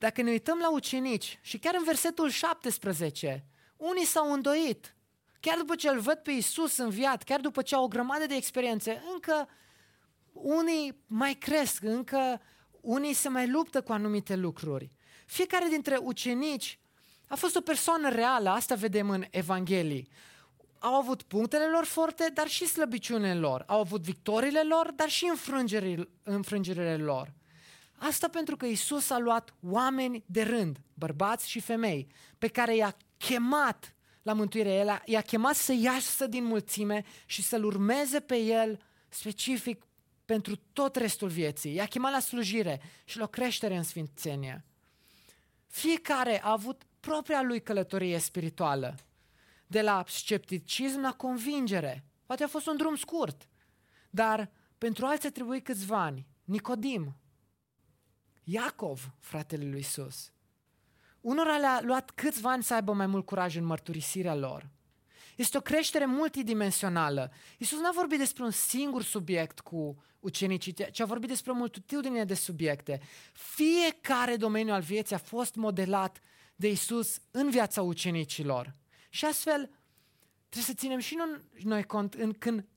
Dacă 0.00 0.22
ne 0.22 0.30
uităm 0.30 0.58
la 0.58 0.70
ucenici, 0.70 1.38
și 1.42 1.58
chiar 1.58 1.74
în 1.78 1.84
versetul 1.84 2.28
17, 2.28 3.44
unii 3.76 4.04
s-au 4.04 4.32
îndoit. 4.32 4.96
Chiar 5.40 5.58
după 5.58 5.74
ce 5.74 5.88
îl 5.88 6.00
văd 6.00 6.14
pe 6.14 6.30
Isus 6.30 6.76
înviat, 6.76 7.22
chiar 7.22 7.40
după 7.40 7.62
ce 7.62 7.74
au 7.74 7.84
o 7.84 7.88
grămadă 7.88 8.26
de 8.26 8.34
experiențe, 8.34 9.02
încă 9.12 9.48
unii 10.32 11.02
mai 11.06 11.34
cresc, 11.34 11.82
încă 11.82 12.40
unii 12.80 13.12
se 13.12 13.28
mai 13.28 13.48
luptă 13.48 13.82
cu 13.82 13.92
anumite 13.92 14.36
lucruri. 14.36 14.92
Fiecare 15.26 15.66
dintre 15.68 15.96
ucenici 15.96 16.78
a 17.28 17.34
fost 17.34 17.56
o 17.56 17.60
persoană 17.60 18.08
reală, 18.08 18.50
asta 18.50 18.74
vedem 18.74 19.10
în 19.10 19.24
Evanghelii. 19.30 20.08
Au 20.78 20.94
avut 20.94 21.22
punctele 21.22 21.66
lor 21.66 21.84
forte, 21.84 22.30
dar 22.34 22.48
și 22.48 22.66
slăbiciunile 22.66 23.34
lor. 23.34 23.64
Au 23.66 23.80
avut 23.80 24.02
victoriile 24.02 24.62
lor, 24.62 24.92
dar 24.92 25.08
și 25.08 25.32
înfrângerile 26.22 26.96
lor. 26.96 27.32
Asta 28.02 28.28
pentru 28.28 28.56
că 28.56 28.66
Isus 28.66 29.10
a 29.10 29.18
luat 29.18 29.54
oameni 29.62 30.24
de 30.26 30.42
rând, 30.42 30.80
bărbați 30.94 31.50
și 31.50 31.60
femei, 31.60 32.06
pe 32.38 32.48
care 32.48 32.76
i-a 32.76 32.96
chemat 33.16 33.94
la 34.22 34.32
mântuire. 34.32 34.72
El 34.72 35.02
i-a 35.04 35.20
chemat 35.20 35.54
să 35.54 35.72
iasă 35.72 36.26
din 36.26 36.44
mulțime 36.44 37.04
și 37.26 37.42
să-L 37.42 37.64
urmeze 37.64 38.20
pe 38.20 38.36
El 38.36 38.80
specific 39.08 39.82
pentru 40.24 40.56
tot 40.72 40.96
restul 40.96 41.28
vieții. 41.28 41.74
I-a 41.74 41.86
chemat 41.86 42.12
la 42.12 42.18
slujire 42.18 42.80
și 43.04 43.18
la 43.18 43.24
o 43.24 43.26
creștere 43.26 43.76
în 43.76 43.82
sfințenie. 43.82 44.64
Fiecare 45.66 46.42
a 46.42 46.50
avut 46.50 46.82
propria 47.00 47.42
lui 47.42 47.62
călătorie 47.62 48.18
spirituală. 48.18 48.94
De 49.66 49.82
la 49.82 50.04
scepticism 50.06 51.00
la 51.00 51.12
convingere. 51.12 52.04
Poate 52.26 52.44
a 52.44 52.48
fost 52.48 52.66
un 52.66 52.76
drum 52.76 52.96
scurt, 52.96 53.48
dar 54.10 54.50
pentru 54.78 55.06
alții 55.06 55.28
a 55.28 55.32
trebuit 55.32 55.64
câțiva 55.64 56.02
ani. 56.02 56.26
Nicodim, 56.44 57.19
Iacov, 58.52 59.10
fratele 59.18 59.64
lui 59.64 59.78
Isus. 59.78 60.32
Unora 61.20 61.56
le-a 61.56 61.80
luat 61.82 62.10
câțiva 62.10 62.50
ani 62.50 62.62
să 62.62 62.74
aibă 62.74 62.92
mai 62.92 63.06
mult 63.06 63.26
curaj 63.26 63.56
în 63.56 63.64
mărturisirea 63.64 64.34
lor. 64.34 64.68
Este 65.36 65.56
o 65.56 65.60
creștere 65.60 66.06
multidimensională. 66.06 67.32
Isus 67.58 67.80
n-a 67.80 67.90
vorbit 67.94 68.18
despre 68.18 68.42
un 68.42 68.50
singur 68.50 69.02
subiect 69.02 69.60
cu 69.60 70.02
ucenicii, 70.20 70.74
ci 70.92 71.00
a 71.00 71.04
vorbit 71.04 71.28
despre 71.28 71.50
o 71.50 71.54
multitudine 71.54 72.24
de 72.24 72.34
subiecte. 72.34 73.00
Fiecare 73.32 74.36
domeniu 74.36 74.72
al 74.72 74.82
vieții 74.82 75.14
a 75.14 75.18
fost 75.18 75.54
modelat 75.54 76.20
de 76.56 76.70
Isus 76.70 77.20
în 77.30 77.50
viața 77.50 77.82
ucenicilor. 77.82 78.74
Și 79.08 79.24
astfel 79.24 79.70
trebuie 80.48 80.74
să 80.74 80.80
ținem 80.80 80.98
și 80.98 81.18
noi 81.62 81.84
cont 81.84 82.14
în, 82.14 82.32
când 82.32 82.68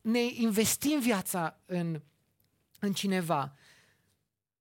ne 0.00 0.20
investim 0.20 1.00
viața 1.00 1.60
în, 1.66 2.02
în 2.78 2.92
cineva. 2.92 3.54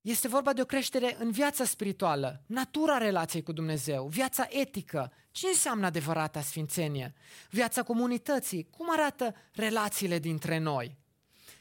Este 0.01 0.27
vorba 0.27 0.53
de 0.53 0.61
o 0.61 0.65
creștere 0.65 1.15
în 1.19 1.31
viața 1.31 1.65
spirituală, 1.65 2.43
natura 2.45 2.97
relației 2.97 3.43
cu 3.43 3.51
Dumnezeu, 3.51 4.07
viața 4.07 4.47
etică. 4.49 5.11
Ce 5.31 5.47
înseamnă 5.47 5.85
adevărata 5.85 6.41
sfințenie? 6.41 7.13
Viața 7.49 7.83
comunității. 7.83 8.69
Cum 8.69 8.91
arată 8.91 9.35
relațiile 9.53 10.19
dintre 10.19 10.57
noi? 10.57 10.97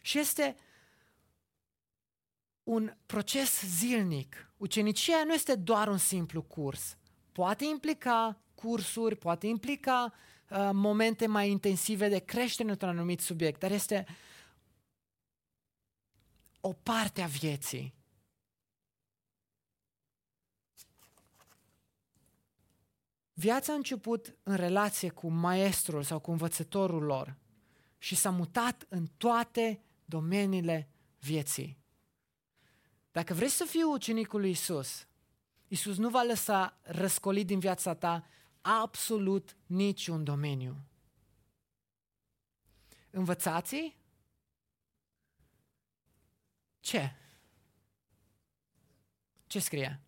Și 0.01 0.19
este 0.19 0.57
un 2.63 2.95
proces 3.07 3.63
zilnic. 3.63 4.53
Ucenicia 4.57 5.25
nu 5.25 5.33
este 5.33 5.55
doar 5.55 5.89
un 5.89 5.99
simplu 5.99 6.43
curs. 6.43 6.97
Poate 7.33 7.65
implica 7.65 8.41
cursuri, 8.55 9.17
poate 9.17 9.47
implica 9.47 10.13
uh, 10.51 10.71
momente 10.73 11.27
mai 11.27 11.51
intensive 11.51 12.09
de 12.09 12.19
creștere 12.19 12.71
într-un 12.71 12.89
anumit 12.91 13.21
subiect, 13.21 13.61
dar 13.61 13.71
este 13.71 14.07
o 16.61 16.73
parte 16.73 17.23
a 17.23 17.27
vieții. 17.27 17.98
Viața 23.39 23.73
a 23.73 23.77
început 23.77 24.37
în 24.43 24.57
relație 24.57 25.09
cu 25.09 25.29
maestrul 25.29 26.03
sau 26.03 26.19
cu 26.19 26.31
învățătorul 26.31 27.03
lor 27.03 27.37
și 27.99 28.15
s-a 28.15 28.31
mutat 28.31 28.87
în 28.89 29.07
toate 29.17 29.83
domeniile 30.05 30.91
vieții. 31.19 31.79
Dacă 33.11 33.35
vrei 33.35 33.49
să 33.49 33.65
fii 33.65 33.83
ucenicul 33.83 34.41
lui 34.41 34.51
Isus, 34.51 35.07
Isus 35.69 35.97
nu 35.97 36.09
va 36.09 36.23
lăsa 36.23 36.79
răscolit 36.83 37.47
din 37.47 37.59
viața 37.59 37.95
ta 37.95 38.27
absolut 38.61 39.57
niciun 39.67 40.25
domeniu. 40.25 40.77
Învățații? 43.11 43.97
Ce? 46.81 47.15
Ce 49.47 49.59
scrie? 49.59 50.03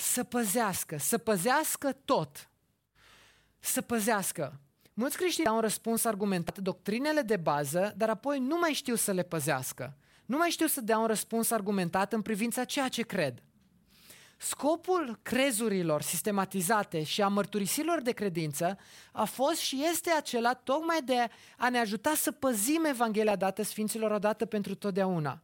Să 0.00 0.24
păzească, 0.24 0.96
să 0.98 1.18
păzească 1.18 1.92
tot. 2.04 2.50
Să 3.58 3.80
păzească. 3.80 4.60
Mulți 4.94 5.16
creștini 5.16 5.46
au 5.46 5.54
un 5.54 5.60
răspuns 5.60 6.04
argumentat 6.04 6.58
doctrinele 6.58 7.22
de 7.22 7.36
bază, 7.36 7.94
dar 7.96 8.08
apoi 8.08 8.38
nu 8.38 8.58
mai 8.58 8.72
știu 8.72 8.94
să 8.94 9.12
le 9.12 9.22
păzească. 9.22 9.96
Nu 10.26 10.36
mai 10.36 10.50
știu 10.50 10.66
să 10.66 10.80
dea 10.80 10.98
un 10.98 11.06
răspuns 11.06 11.50
argumentat 11.50 12.12
în 12.12 12.22
privința 12.22 12.64
ceea 12.64 12.88
ce 12.88 13.02
cred. 13.02 13.42
Scopul 14.36 15.18
crezurilor 15.22 16.02
sistematizate 16.02 17.02
și 17.02 17.22
a 17.22 17.28
mărturisirilor 17.28 18.00
de 18.00 18.12
credință 18.12 18.78
a 19.12 19.24
fost 19.24 19.58
și 19.58 19.84
este 19.90 20.10
acela 20.10 20.54
tocmai 20.54 21.02
de 21.02 21.28
a 21.58 21.68
ne 21.68 21.78
ajuta 21.78 22.14
să 22.14 22.30
păzim 22.30 22.84
Evanghelia 22.84 23.36
dată 23.36 23.62
Sfinților 23.62 24.10
odată 24.10 24.46
pentru 24.46 24.74
totdeauna. 24.74 25.42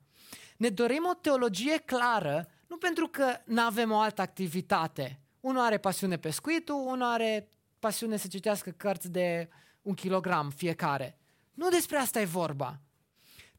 Ne 0.57 0.68
dorim 0.68 1.07
o 1.11 1.14
teologie 1.14 1.78
clară, 1.78 2.48
nu 2.66 2.76
pentru 2.76 3.08
că 3.08 3.40
nu 3.44 3.60
avem 3.60 3.90
o 3.90 3.98
altă 3.98 4.20
activitate. 4.20 5.20
Unul 5.40 5.60
are 5.60 5.78
pasiune 5.78 6.18
pescuitul, 6.18 6.74
unul 6.74 7.02
are 7.02 7.48
pasiune 7.78 8.16
să 8.16 8.28
citească 8.28 8.70
cărți 8.70 9.10
de 9.10 9.48
un 9.82 9.94
kilogram 9.94 10.50
fiecare. 10.50 11.18
Nu 11.54 11.68
despre 11.68 11.96
asta 11.96 12.20
e 12.20 12.24
vorba. 12.24 12.80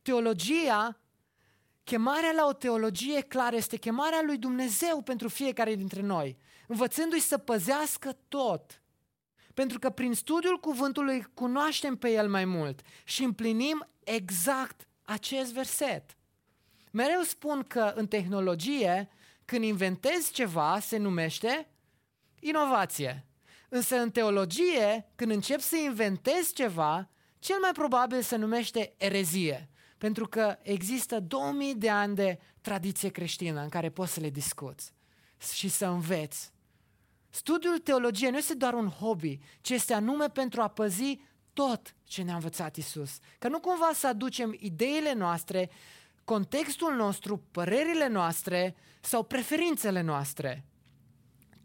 Teologia 0.01 0.97
Chemarea 1.87 2.31
la 2.31 2.45
o 2.45 2.53
teologie 2.53 3.21
clară 3.21 3.55
este 3.55 3.77
chemarea 3.77 4.21
lui 4.25 4.37
Dumnezeu 4.37 5.01
pentru 5.01 5.27
fiecare 5.27 5.75
dintre 5.75 6.01
noi, 6.01 6.37
învățându-i 6.67 7.19
să 7.19 7.37
păzească 7.37 8.17
tot. 8.27 8.81
Pentru 9.53 9.79
că 9.79 9.89
prin 9.89 10.13
studiul 10.13 10.59
cuvântului 10.59 11.27
cunoaștem 11.33 11.95
pe 11.95 12.09
el 12.11 12.29
mai 12.29 12.45
mult 12.45 12.81
și 13.03 13.23
împlinim 13.23 13.87
exact 14.03 14.87
acest 15.01 15.53
verset. 15.53 16.16
Mereu 16.91 17.21
spun 17.21 17.63
că 17.67 17.93
în 17.95 18.07
tehnologie, 18.07 19.09
când 19.45 19.63
inventezi 19.63 20.31
ceva, 20.31 20.79
se 20.79 20.97
numește 20.97 21.67
inovație. 22.39 23.25
Însă 23.69 23.95
în 23.95 24.11
teologie, 24.11 25.11
când 25.15 25.31
începi 25.31 25.61
să 25.61 25.75
inventezi 25.75 26.53
ceva, 26.53 27.09
cel 27.39 27.57
mai 27.61 27.71
probabil 27.71 28.21
se 28.21 28.35
numește 28.35 28.93
erezie 28.97 29.69
pentru 29.97 30.27
că 30.27 30.57
există 30.61 31.19
2000 31.19 31.75
de 31.75 31.89
ani 31.89 32.15
de 32.15 32.39
tradiție 32.61 33.09
creștină 33.09 33.61
în 33.61 33.69
care 33.69 33.89
poți 33.89 34.13
să 34.13 34.19
le 34.19 34.29
discuți 34.29 34.93
și 35.53 35.69
să 35.69 35.85
înveți 35.85 36.51
Studiul 37.29 37.79
teologiei 37.79 38.31
nu 38.31 38.37
este 38.37 38.53
doar 38.53 38.73
un 38.73 38.89
hobby, 38.89 39.39
ci 39.61 39.69
este 39.69 39.93
anume 39.93 40.29
pentru 40.29 40.61
a 40.61 40.67
păzi 40.67 41.19
tot 41.53 41.95
ce 42.03 42.21
ne-a 42.21 42.33
învățat 42.33 42.75
Isus. 42.75 43.17
Că 43.39 43.47
nu 43.47 43.59
cumva 43.59 43.91
să 43.93 44.07
aducem 44.07 44.55
ideile 44.59 45.13
noastre, 45.13 45.69
contextul 46.27 46.95
nostru, 46.95 47.37
părerile 47.51 48.07
noastre 48.07 48.75
sau 49.01 49.23
preferințele 49.23 50.01
noastre. 50.01 50.65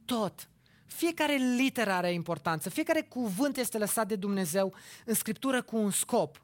Tot. 0.05 0.49
Fiecare 0.87 1.35
literă 1.35 1.93
are 1.93 2.13
importanță, 2.13 2.71
fiecare 2.71 3.03
cuvânt 3.03 3.57
este 3.57 3.79
lăsat 3.79 4.09
de 4.09 4.17
Dumnezeu 4.17 4.75
în 5.05 5.15
Scriptură 5.15 5.63
cu 5.63 5.77
un 5.77 5.91
scop. 5.91 6.43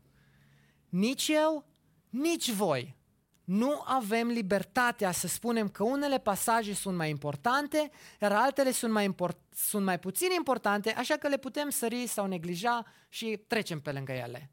Nici 0.89 1.29
eu, 1.29 1.66
nici 2.09 2.51
voi 2.51 2.97
nu 3.45 3.83
avem 3.85 4.29
libertatea 4.29 5.11
să 5.11 5.27
spunem 5.27 5.69
că 5.69 5.83
unele 5.83 6.19
pasaje 6.19 6.75
sunt 6.75 6.97
mai 6.97 7.11
importante, 7.11 7.91
iar 8.21 8.33
altele 8.33 8.71
sunt 8.71 8.93
mai, 8.93 9.05
import, 9.05 9.39
sunt 9.55 9.85
mai 9.85 9.99
puțin 9.99 10.29
importante, 10.37 10.93
așa 10.93 11.16
că 11.16 11.29
le 11.29 11.37
putem 11.37 11.71
sări 11.71 12.07
sau 12.07 12.27
neglija 12.27 12.85
și 13.09 13.41
trecem 13.47 13.81
pe 13.81 13.93
lângă 13.93 14.12
ele. 14.12 14.51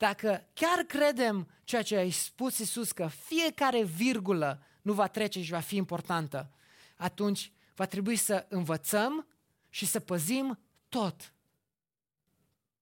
Dacă 0.00 0.48
chiar 0.52 0.84
credem 0.84 1.48
ceea 1.64 1.82
ce 1.82 1.96
ai 1.96 2.10
spus 2.10 2.58
Isus, 2.58 2.92
că 2.92 3.06
fiecare 3.06 3.82
virgulă 3.82 4.62
nu 4.82 4.92
va 4.92 5.06
trece 5.06 5.42
și 5.42 5.50
va 5.50 5.60
fi 5.60 5.76
importantă, 5.76 6.50
atunci 6.96 7.52
va 7.74 7.86
trebui 7.86 8.16
să 8.16 8.46
învățăm 8.48 9.26
și 9.68 9.86
să 9.86 10.00
păzim 10.00 10.58
tot. 10.88 11.34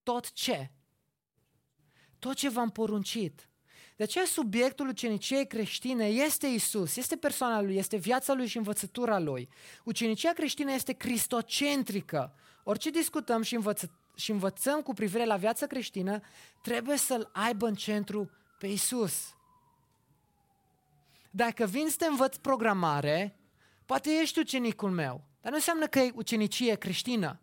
Tot 0.03 0.33
ce? 0.33 0.71
Tot 2.19 2.35
ce 2.35 2.49
v-am 2.49 2.71
poruncit. 2.71 3.49
De 3.97 4.03
aceea 4.03 4.25
subiectul 4.25 4.89
uceniciei 4.89 5.47
creștine 5.47 6.07
este 6.07 6.47
Isus, 6.47 6.97
este 6.97 7.17
persoana 7.17 7.61
lui, 7.61 7.77
este 7.77 7.97
viața 7.97 8.33
lui 8.33 8.47
și 8.47 8.57
învățătura 8.57 9.19
lui. 9.19 9.49
Ucenicia 9.85 10.33
creștină 10.33 10.73
este 10.73 10.93
cristocentrică. 10.93 12.35
Orice 12.63 12.91
discutăm 12.91 13.43
și, 13.43 13.55
învăță, 13.55 13.99
și 14.19 14.31
învățăm 14.31 14.83
cu 14.83 14.93
privire 14.93 15.25
la 15.25 15.37
viața 15.37 15.67
creștină, 15.67 16.21
trebuie 16.63 16.97
să-l 16.97 17.31
aibă 17.33 17.67
în 17.67 17.75
centru 17.75 18.31
pe 18.59 18.67
Isus. 18.67 19.35
Dacă 21.31 21.65
vin 21.65 21.89
să 21.89 21.97
te 21.99 22.07
învăț 22.07 22.37
programare, 22.37 23.39
poate 23.87 24.11
ești 24.21 24.39
ucenicul 24.39 24.91
meu, 24.91 25.25
dar 25.41 25.51
nu 25.51 25.57
înseamnă 25.57 25.87
că 25.87 25.99
e 25.99 26.13
ucenicie 26.15 26.75
creștină. 26.75 27.41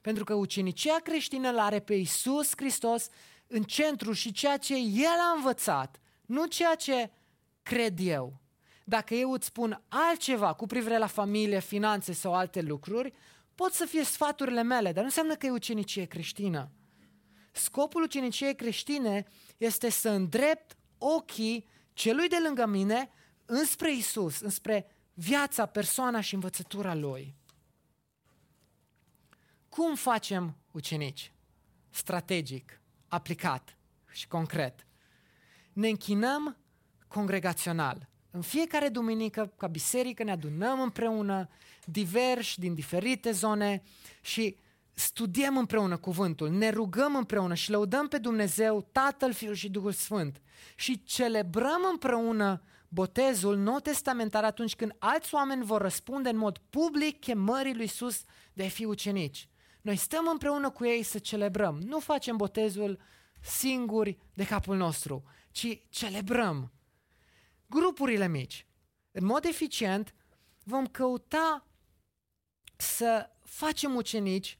Pentru 0.00 0.24
că 0.24 0.34
ucenicia 0.34 0.96
creștină 1.02 1.50
l 1.50 1.58
are 1.58 1.80
pe 1.80 1.94
Isus 1.94 2.50
Hristos 2.56 3.08
în 3.46 3.62
centru 3.62 4.12
și 4.12 4.32
ceea 4.32 4.56
ce 4.56 4.74
El 4.76 5.18
a 5.30 5.34
învățat, 5.36 6.00
nu 6.26 6.46
ceea 6.46 6.74
ce 6.74 7.10
cred 7.62 7.98
eu. 8.00 8.40
Dacă 8.84 9.14
eu 9.14 9.32
îți 9.32 9.46
spun 9.46 9.82
altceva 9.88 10.54
cu 10.54 10.66
privire 10.66 10.98
la 10.98 11.06
familie, 11.06 11.60
finanțe 11.60 12.12
sau 12.12 12.34
alte 12.34 12.60
lucruri, 12.60 13.12
pot 13.56 13.72
să 13.72 13.84
fie 13.84 14.04
sfaturile 14.04 14.62
mele, 14.62 14.92
dar 14.92 14.98
nu 14.98 15.04
înseamnă 15.04 15.34
că 15.34 15.46
e 15.46 15.50
ucenicie 15.50 16.04
creștină. 16.04 16.70
Scopul 17.52 18.02
uceniciei 18.02 18.54
creștine 18.54 19.24
este 19.56 19.88
să 19.88 20.08
îndrept 20.08 20.76
ochii 20.98 21.66
celui 21.92 22.28
de 22.28 22.36
lângă 22.42 22.66
mine 22.66 23.10
înspre 23.44 23.92
Isus, 23.92 24.40
înspre 24.40 24.90
viața, 25.14 25.66
persoana 25.66 26.20
și 26.20 26.34
învățătura 26.34 26.94
Lui. 26.94 27.34
Cum 29.68 29.94
facem 29.94 30.56
ucenici? 30.70 31.32
Strategic 31.90 32.80
aplicat 33.08 33.78
și 34.10 34.28
concret. 34.28 34.86
Ne 35.72 35.88
închinăm 35.88 36.56
congregațional. 37.08 38.08
În 38.36 38.42
fiecare 38.42 38.88
duminică, 38.88 39.52
ca 39.56 39.66
biserică, 39.66 40.22
ne 40.22 40.30
adunăm 40.30 40.80
împreună, 40.80 41.48
diversi 41.84 42.60
din 42.60 42.74
diferite 42.74 43.30
zone 43.30 43.82
și 44.20 44.56
studiem 44.94 45.56
împreună 45.56 45.96
cuvântul, 45.96 46.50
ne 46.50 46.70
rugăm 46.70 47.16
împreună 47.16 47.54
și 47.54 47.70
lăudăm 47.70 48.08
pe 48.08 48.18
Dumnezeu, 48.18 48.88
Tatăl, 48.92 49.32
Fiul 49.32 49.54
și 49.54 49.70
Duhul 49.70 49.92
Sfânt 49.92 50.42
și 50.74 51.02
celebrăm 51.04 51.80
împreună 51.90 52.62
botezul 52.88 53.56
nou 53.56 53.78
testamentar 53.78 54.44
atunci 54.44 54.76
când 54.76 54.96
alți 54.98 55.34
oameni 55.34 55.64
vor 55.64 55.80
răspunde 55.80 56.28
în 56.28 56.36
mod 56.36 56.58
public 56.70 57.20
chemării 57.20 57.74
lui 57.74 57.82
Iisus 57.82 58.24
de 58.52 58.64
a 58.64 58.68
fi 58.68 58.84
ucenici. 58.84 59.48
Noi 59.80 59.96
stăm 59.96 60.28
împreună 60.30 60.70
cu 60.70 60.84
ei 60.84 61.02
să 61.02 61.18
celebrăm. 61.18 61.80
Nu 61.84 61.98
facem 61.98 62.36
botezul 62.36 62.98
singuri 63.40 64.18
de 64.34 64.46
capul 64.46 64.76
nostru, 64.76 65.22
ci 65.50 65.80
celebrăm. 65.88 66.70
Grupurile 67.66 68.28
mici. 68.28 68.66
În 69.10 69.24
mod 69.24 69.44
eficient, 69.44 70.14
vom 70.64 70.86
căuta 70.86 71.66
să 72.76 73.30
facem 73.42 73.94
ucenici 73.94 74.58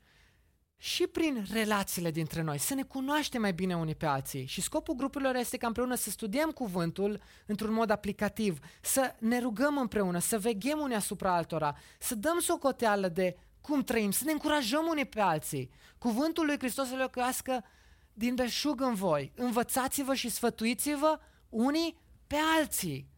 și 0.76 1.06
prin 1.06 1.46
relațiile 1.52 2.10
dintre 2.10 2.42
noi, 2.42 2.58
să 2.58 2.74
ne 2.74 2.82
cunoaștem 2.82 3.40
mai 3.40 3.52
bine 3.52 3.76
unii 3.76 3.94
pe 3.94 4.06
alții. 4.06 4.46
Și 4.46 4.60
scopul 4.60 4.94
grupurilor 4.94 5.34
este 5.34 5.56
ca 5.56 5.66
împreună 5.66 5.94
să 5.94 6.10
studiem 6.10 6.50
cuvântul 6.50 7.20
într-un 7.46 7.72
mod 7.72 7.90
aplicativ, 7.90 8.58
să 8.80 9.14
ne 9.18 9.38
rugăm 9.38 9.78
împreună, 9.78 10.18
să 10.18 10.38
veghem 10.38 10.78
unii 10.78 10.96
asupra 10.96 11.34
altora, 11.34 11.76
să 11.98 12.14
dăm 12.14 12.40
socoteală 12.40 13.08
de 13.08 13.36
cum 13.60 13.82
trăim, 13.82 14.10
să 14.10 14.24
ne 14.24 14.32
încurajăm 14.32 14.86
unii 14.88 15.06
pe 15.06 15.20
alții. 15.20 15.70
Cuvântul 15.98 16.46
lui 16.46 16.58
Hristos 16.58 16.88
să 16.88 16.96
locuiască 16.96 17.64
din 18.12 18.34
beșug 18.34 18.80
în 18.80 18.94
voi. 18.94 19.32
Învățați-vă 19.34 20.14
și 20.14 20.28
sfătuiți-vă 20.28 21.18
unii 21.48 21.98
pe 22.26 22.36
alții. 22.58 23.08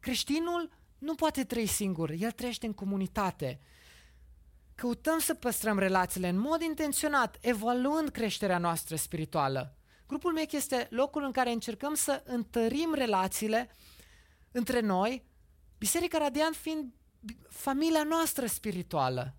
Creștinul 0.00 0.70
nu 0.98 1.14
poate 1.14 1.44
trăi 1.44 1.66
singur, 1.66 2.10
el 2.10 2.30
trăiește 2.30 2.66
în 2.66 2.72
comunitate. 2.72 3.60
Căutăm 4.74 5.18
să 5.18 5.34
păstrăm 5.34 5.78
relațiile 5.78 6.28
în 6.28 6.38
mod 6.38 6.62
intenționat, 6.62 7.38
evaluând 7.40 8.08
creșterea 8.08 8.58
noastră 8.58 8.96
spirituală. 8.96 9.76
Grupul 10.06 10.32
meu 10.32 10.44
este 10.50 10.86
locul 10.90 11.22
în 11.22 11.32
care 11.32 11.50
încercăm 11.50 11.94
să 11.94 12.22
întărim 12.26 12.94
relațiile 12.94 13.70
între 14.50 14.80
noi, 14.80 15.24
Biserica 15.78 16.18
Radiant 16.18 16.54
fiind 16.54 16.92
familia 17.48 18.02
noastră 18.02 18.46
spirituală. 18.46 19.34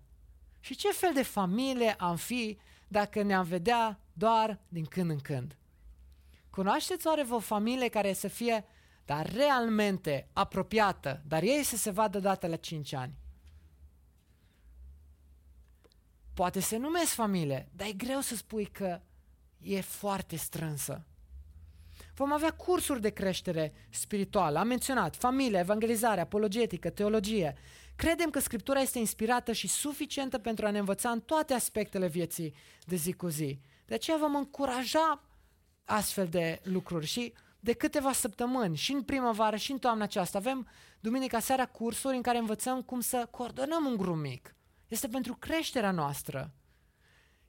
Și 0.60 0.74
ce 0.74 0.92
fel 0.92 1.12
de 1.14 1.22
familie 1.22 1.94
am 1.98 2.16
fi 2.16 2.58
dacă 2.88 3.22
ne-am 3.22 3.44
vedea 3.44 4.00
doar 4.12 4.60
din 4.68 4.84
când 4.84 5.10
în 5.10 5.18
când? 5.18 5.56
Cunoașteți 6.50 7.06
oare 7.06 7.26
o 7.30 7.38
familie 7.38 7.88
care 7.88 8.12
să 8.12 8.28
fie, 8.28 8.64
dar 9.04 9.32
realmente 9.32 10.28
apropiată, 10.32 11.22
dar 11.26 11.42
ei 11.42 11.62
să 11.62 11.76
se 11.76 11.90
vadă 11.90 12.18
dată 12.18 12.46
la 12.46 12.56
5 12.56 12.92
ani? 12.92 13.14
Poate 16.34 16.60
se 16.60 16.76
numesc 16.76 17.12
familie, 17.12 17.68
dar 17.72 17.86
e 17.86 17.92
greu 17.92 18.20
să 18.20 18.36
spui 18.36 18.64
că 18.64 19.00
e 19.58 19.80
foarte 19.80 20.36
strânsă. 20.36 21.06
Vom 22.14 22.32
avea 22.32 22.50
cursuri 22.50 23.00
de 23.00 23.10
creștere 23.10 23.72
spirituală. 23.90 24.58
Am 24.58 24.66
menționat 24.66 25.16
familie, 25.16 25.58
evangelizare, 25.58 26.20
apologetică, 26.20 26.90
teologie. 26.90 27.56
Credem 27.96 28.30
că 28.30 28.38
Scriptura 28.38 28.80
este 28.80 28.98
inspirată 28.98 29.52
și 29.52 29.68
suficientă 29.68 30.38
pentru 30.38 30.66
a 30.66 30.70
ne 30.70 30.78
învăța 30.78 31.10
în 31.10 31.20
toate 31.20 31.54
aspectele 31.54 32.06
vieții 32.06 32.54
de 32.84 32.96
zi 32.96 33.12
cu 33.12 33.28
zi. 33.28 33.58
De 33.86 33.94
aceea 33.94 34.16
vom 34.16 34.34
încuraja 34.34 35.22
astfel 35.84 36.26
de 36.26 36.60
lucruri 36.62 37.06
și 37.06 37.32
de 37.64 37.72
câteva 37.72 38.12
săptămâni, 38.12 38.76
și 38.76 38.92
în 38.92 39.02
primăvară, 39.02 39.56
și 39.56 39.72
în 39.72 39.78
toamna 39.78 40.04
aceasta, 40.04 40.38
avem 40.38 40.68
duminica 41.00 41.38
seara 41.38 41.66
cursuri 41.66 42.16
în 42.16 42.22
care 42.22 42.38
învățăm 42.38 42.82
cum 42.82 43.00
să 43.00 43.28
coordonăm 43.30 43.84
un 43.84 43.96
grup 43.96 44.16
mic. 44.16 44.54
Este 44.88 45.08
pentru 45.08 45.34
creșterea 45.34 45.90
noastră. 45.90 46.54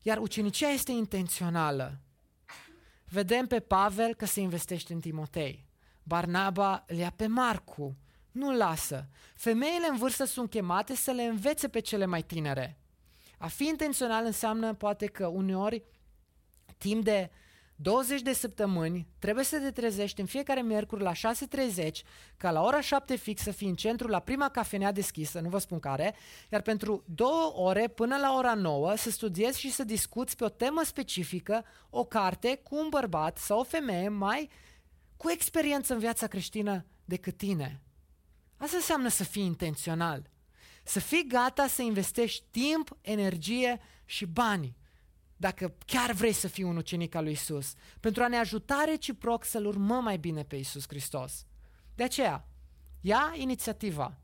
Iar 0.02 0.18
ucenicia 0.18 0.70
este 0.70 0.92
intențională. 0.92 2.00
Vedem 3.06 3.48
pe 3.48 3.60
Pavel 3.60 4.14
că 4.14 4.26
se 4.26 4.40
investește 4.40 4.94
în 4.94 5.00
Timotei. 5.00 5.66
Barnaba 6.04 6.84
îl 6.88 6.98
ia 6.98 7.14
pe 7.16 7.28
Marcu 7.28 7.98
nu 8.32 8.56
lasă. 8.56 9.10
Femeile 9.36 9.88
în 9.90 9.98
vârstă 9.98 10.24
sunt 10.24 10.50
chemate 10.50 10.96
să 10.96 11.12
le 11.12 11.24
învețe 11.24 11.68
pe 11.68 11.80
cele 11.80 12.06
mai 12.06 12.22
tinere. 12.22 12.80
A 13.38 13.48
fi 13.48 13.66
intențional 13.66 14.26
înseamnă 14.26 14.74
poate 14.74 15.06
că 15.06 15.28
uneori 15.28 15.84
timp 16.78 17.04
de 17.04 17.30
20 17.78 18.22
de 18.22 18.34
săptămâni 18.34 19.08
trebuie 19.20 19.44
să 19.44 19.60
te 19.60 19.72
trezești 19.72 20.20
în 20.20 20.26
fiecare 20.26 20.62
miercuri 20.62 21.02
la 21.02 21.12
6.30 21.12 21.90
ca 22.38 22.52
la 22.52 22.62
ora 22.62 22.82
7 22.82 23.16
fix 23.16 23.42
să 23.42 23.52
fii 23.52 23.68
în 23.68 23.76
centru 23.76 24.08
la 24.08 24.20
prima 24.20 24.50
cafenea 24.50 24.92
deschisă, 24.92 25.40
nu 25.40 25.50
vă 25.50 25.58
spun 25.58 25.80
care, 25.80 26.16
iar 26.52 26.62
pentru 26.62 27.04
două 27.08 27.54
ore 27.56 27.88
până 27.88 28.18
la 28.18 28.36
ora 28.38 28.54
9 28.54 28.96
să 28.96 29.10
studiezi 29.10 29.60
și 29.60 29.72
să 29.72 29.84
discuți 29.84 30.36
pe 30.36 30.44
o 30.44 30.50
temă 30.50 30.82
specifică 30.84 31.66
o 31.90 32.04
carte 32.04 32.60
cu 32.64 32.76
un 32.76 32.88
bărbat 32.90 33.38
sau 33.38 33.60
o 33.60 33.64
femeie 33.64 34.10
mai 34.10 34.50
cu 35.18 35.30
experiență 35.32 35.94
în 35.94 36.00
viața 36.00 36.28
creștină 36.28 36.86
decât 37.06 37.38
tine. 37.38 37.82
Asta 38.58 38.76
înseamnă 38.76 39.08
să 39.08 39.24
fii 39.24 39.46
intențional. 39.46 40.30
Să 40.84 41.00
fii 41.00 41.28
gata 41.28 41.68
să 41.68 41.82
investești 41.82 42.44
timp, 42.52 42.98
energie 43.02 43.82
și 44.06 44.26
bani 44.26 44.76
dacă 45.38 45.74
chiar 45.86 46.12
vrei 46.12 46.32
să 46.32 46.48
fii 46.48 46.64
un 46.64 46.78
ucenic 46.78 47.16
al 47.16 47.24
lui 47.24 47.32
Isus, 47.32 47.74
pentru 48.00 48.24
a 48.24 48.28
ne 48.28 48.38
ajuta 48.38 48.84
reciproc 48.86 49.44
să-L 49.44 49.66
urmăm 49.66 50.04
mai 50.04 50.18
bine 50.18 50.44
pe 50.44 50.56
Isus 50.56 50.88
Hristos. 50.88 51.46
De 51.96 52.04
aceea, 52.04 52.48
ia 53.02 53.34
inițiativa. 53.36 54.18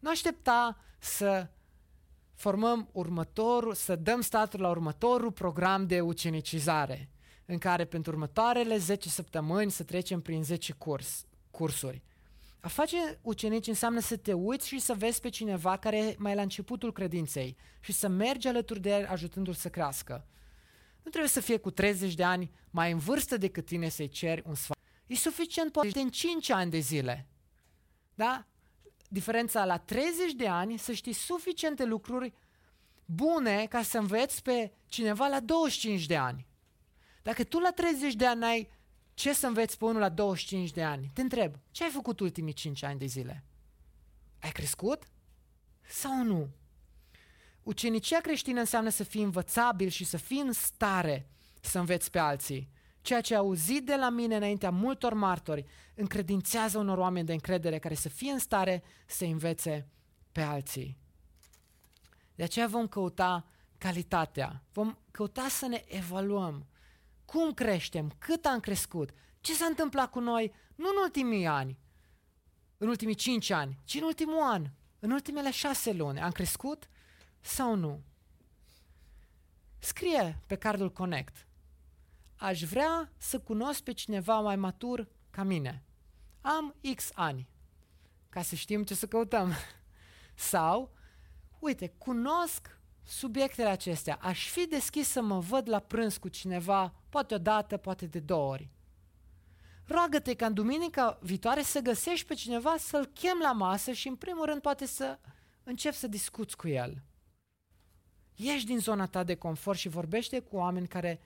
Nu 0.00 0.10
aștepta 0.10 0.78
să 0.98 1.48
formăm 2.34 2.88
următorul, 2.92 3.74
să 3.74 3.96
dăm 3.96 4.20
statul 4.20 4.60
la 4.60 4.68
următorul 4.68 5.32
program 5.32 5.86
de 5.86 6.00
ucenicizare, 6.00 7.10
în 7.44 7.58
care 7.58 7.84
pentru 7.84 8.12
următoarele 8.12 8.76
10 8.76 9.08
săptămâni 9.08 9.70
să 9.70 9.82
trecem 9.82 10.20
prin 10.20 10.44
10 10.44 10.72
curs, 10.72 11.26
cursuri. 11.50 12.02
A 12.66 12.68
face 12.68 13.18
ucenici 13.22 13.66
înseamnă 13.66 14.00
să 14.00 14.16
te 14.16 14.32
uiți 14.32 14.68
și 14.68 14.78
să 14.78 14.94
vezi 14.94 15.20
pe 15.20 15.28
cineva 15.28 15.76
care 15.76 15.98
e 15.98 16.14
mai 16.18 16.34
la 16.34 16.42
începutul 16.42 16.92
credinței 16.92 17.56
și 17.80 17.92
să 17.92 18.08
mergi 18.08 18.48
alături 18.48 18.80
de 18.80 18.90
el 18.90 19.06
ajutându-l 19.06 19.54
să 19.54 19.68
crească. 19.68 20.26
Nu 21.02 21.10
trebuie 21.10 21.30
să 21.30 21.40
fie 21.40 21.56
cu 21.56 21.70
30 21.70 22.14
de 22.14 22.24
ani 22.24 22.50
mai 22.70 22.92
în 22.92 22.98
vârstă 22.98 23.36
decât 23.36 23.64
tine 23.66 23.88
să-i 23.88 24.08
ceri 24.08 24.42
un 24.46 24.54
sfat. 24.54 24.78
E 25.06 25.14
suficient 25.14 25.72
poate 25.72 26.00
în 26.00 26.10
5 26.10 26.50
ani 26.50 26.70
de 26.70 26.78
zile. 26.78 27.26
Da? 28.14 28.46
Diferența 29.08 29.64
la 29.64 29.78
30 29.78 30.32
de 30.32 30.48
ani 30.48 30.76
să 30.76 30.92
știi 30.92 31.12
suficiente 31.12 31.84
lucruri 31.84 32.32
bune 33.04 33.66
ca 33.66 33.82
să 33.82 33.98
înveți 33.98 34.42
pe 34.42 34.72
cineva 34.86 35.26
la 35.26 35.40
25 35.40 36.06
de 36.06 36.16
ani. 36.16 36.46
Dacă 37.22 37.44
tu 37.44 37.58
la 37.58 37.70
30 37.70 38.14
de 38.14 38.26
ani 38.26 38.44
ai 38.44 38.68
ce 39.16 39.32
să 39.32 39.46
înveți 39.46 39.78
pe 39.78 39.84
unul 39.84 40.00
la 40.00 40.08
25 40.08 40.70
de 40.70 40.84
ani, 40.84 41.10
te 41.14 41.20
întreb, 41.20 41.54
ce 41.70 41.84
ai 41.84 41.90
făcut 41.90 42.20
ultimii 42.20 42.52
5 42.52 42.82
ani 42.82 42.98
de 42.98 43.06
zile? 43.06 43.44
Ai 44.40 44.50
crescut? 44.50 45.02
Sau 45.88 46.22
nu? 46.22 46.48
Ucenicia 47.62 48.20
creștină 48.20 48.60
înseamnă 48.60 48.88
să 48.88 49.04
fii 49.04 49.22
învățabil 49.22 49.88
și 49.88 50.04
să 50.04 50.16
fii 50.16 50.40
în 50.40 50.52
stare 50.52 51.28
să 51.60 51.78
înveți 51.78 52.10
pe 52.10 52.18
alții. 52.18 52.70
Ceea 53.00 53.20
ce 53.20 53.34
ai 53.34 53.40
auzit 53.40 53.86
de 53.86 53.96
la 53.96 54.08
mine 54.08 54.36
înaintea 54.36 54.70
multor 54.70 55.14
martori 55.14 55.64
încredințează 55.94 56.78
unor 56.78 56.98
oameni 56.98 57.26
de 57.26 57.32
încredere 57.32 57.78
care 57.78 57.94
să 57.94 58.08
fie 58.08 58.30
în 58.30 58.38
stare 58.38 58.82
să 59.06 59.24
învețe 59.24 59.88
pe 60.32 60.40
alții. 60.40 60.98
De 62.34 62.42
aceea 62.42 62.66
vom 62.66 62.86
căuta 62.88 63.46
calitatea, 63.78 64.62
vom 64.72 64.98
căuta 65.10 65.48
să 65.48 65.66
ne 65.66 65.84
evaluăm. 65.86 66.66
Cum 67.26 67.52
creștem? 67.52 68.14
Cât 68.18 68.44
am 68.44 68.60
crescut? 68.60 69.10
Ce 69.40 69.54
s-a 69.54 69.64
întâmplat 69.64 70.10
cu 70.10 70.20
noi? 70.20 70.52
Nu 70.74 70.88
în 70.88 70.96
ultimii 71.02 71.46
ani, 71.46 71.78
în 72.76 72.88
ultimii 72.88 73.14
cinci 73.14 73.50
ani, 73.50 73.78
ci 73.84 73.94
în 73.94 74.02
ultimul 74.02 74.42
an, 74.42 74.66
în 74.98 75.10
ultimele 75.10 75.50
șase 75.50 75.92
luni. 75.92 76.20
Am 76.20 76.30
crescut 76.30 76.88
sau 77.40 77.74
nu? 77.74 78.02
Scrie 79.78 80.40
pe 80.46 80.56
cardul 80.56 80.92
Connect. 80.92 81.46
Aș 82.36 82.62
vrea 82.62 83.12
să 83.16 83.40
cunosc 83.40 83.82
pe 83.82 83.92
cineva 83.92 84.40
mai 84.40 84.56
matur 84.56 85.08
ca 85.30 85.42
mine. 85.42 85.84
Am 86.40 86.74
X 86.94 87.10
ani. 87.14 87.48
Ca 88.28 88.42
să 88.42 88.54
știm 88.54 88.84
ce 88.84 88.94
să 88.94 89.06
căutăm. 89.06 89.52
Sau, 90.34 90.94
uite, 91.58 91.88
cunosc 91.98 92.78
subiectele 93.02 93.68
acestea. 93.68 94.18
Aș 94.20 94.50
fi 94.50 94.66
deschis 94.66 95.08
să 95.08 95.22
mă 95.22 95.38
văd 95.38 95.68
la 95.68 95.78
prânz 95.78 96.16
cu 96.16 96.28
cineva, 96.28 96.94
poate 97.16 97.34
o 97.34 97.38
dată, 97.38 97.76
poate 97.76 98.06
de 98.06 98.20
două 98.20 98.50
ori. 98.50 98.70
Roagă-te 99.84 100.34
ca 100.34 100.46
în 100.46 100.54
duminica 100.54 101.18
viitoare 101.22 101.62
să 101.62 101.80
găsești 101.80 102.26
pe 102.26 102.34
cineva 102.34 102.76
să-l 102.78 103.06
chem 103.06 103.38
la 103.42 103.52
masă 103.52 103.92
și 103.92 104.08
în 104.08 104.16
primul 104.16 104.44
rând 104.44 104.60
poate 104.60 104.86
să 104.86 105.18
încep 105.62 105.92
să 105.92 106.06
discuți 106.06 106.56
cu 106.56 106.68
el. 106.68 107.02
Ieși 108.34 108.66
din 108.66 108.78
zona 108.78 109.06
ta 109.06 109.24
de 109.24 109.34
confort 109.34 109.78
și 109.78 109.88
vorbește 109.88 110.40
cu 110.40 110.56
oameni 110.56 110.88
care, 110.88 111.20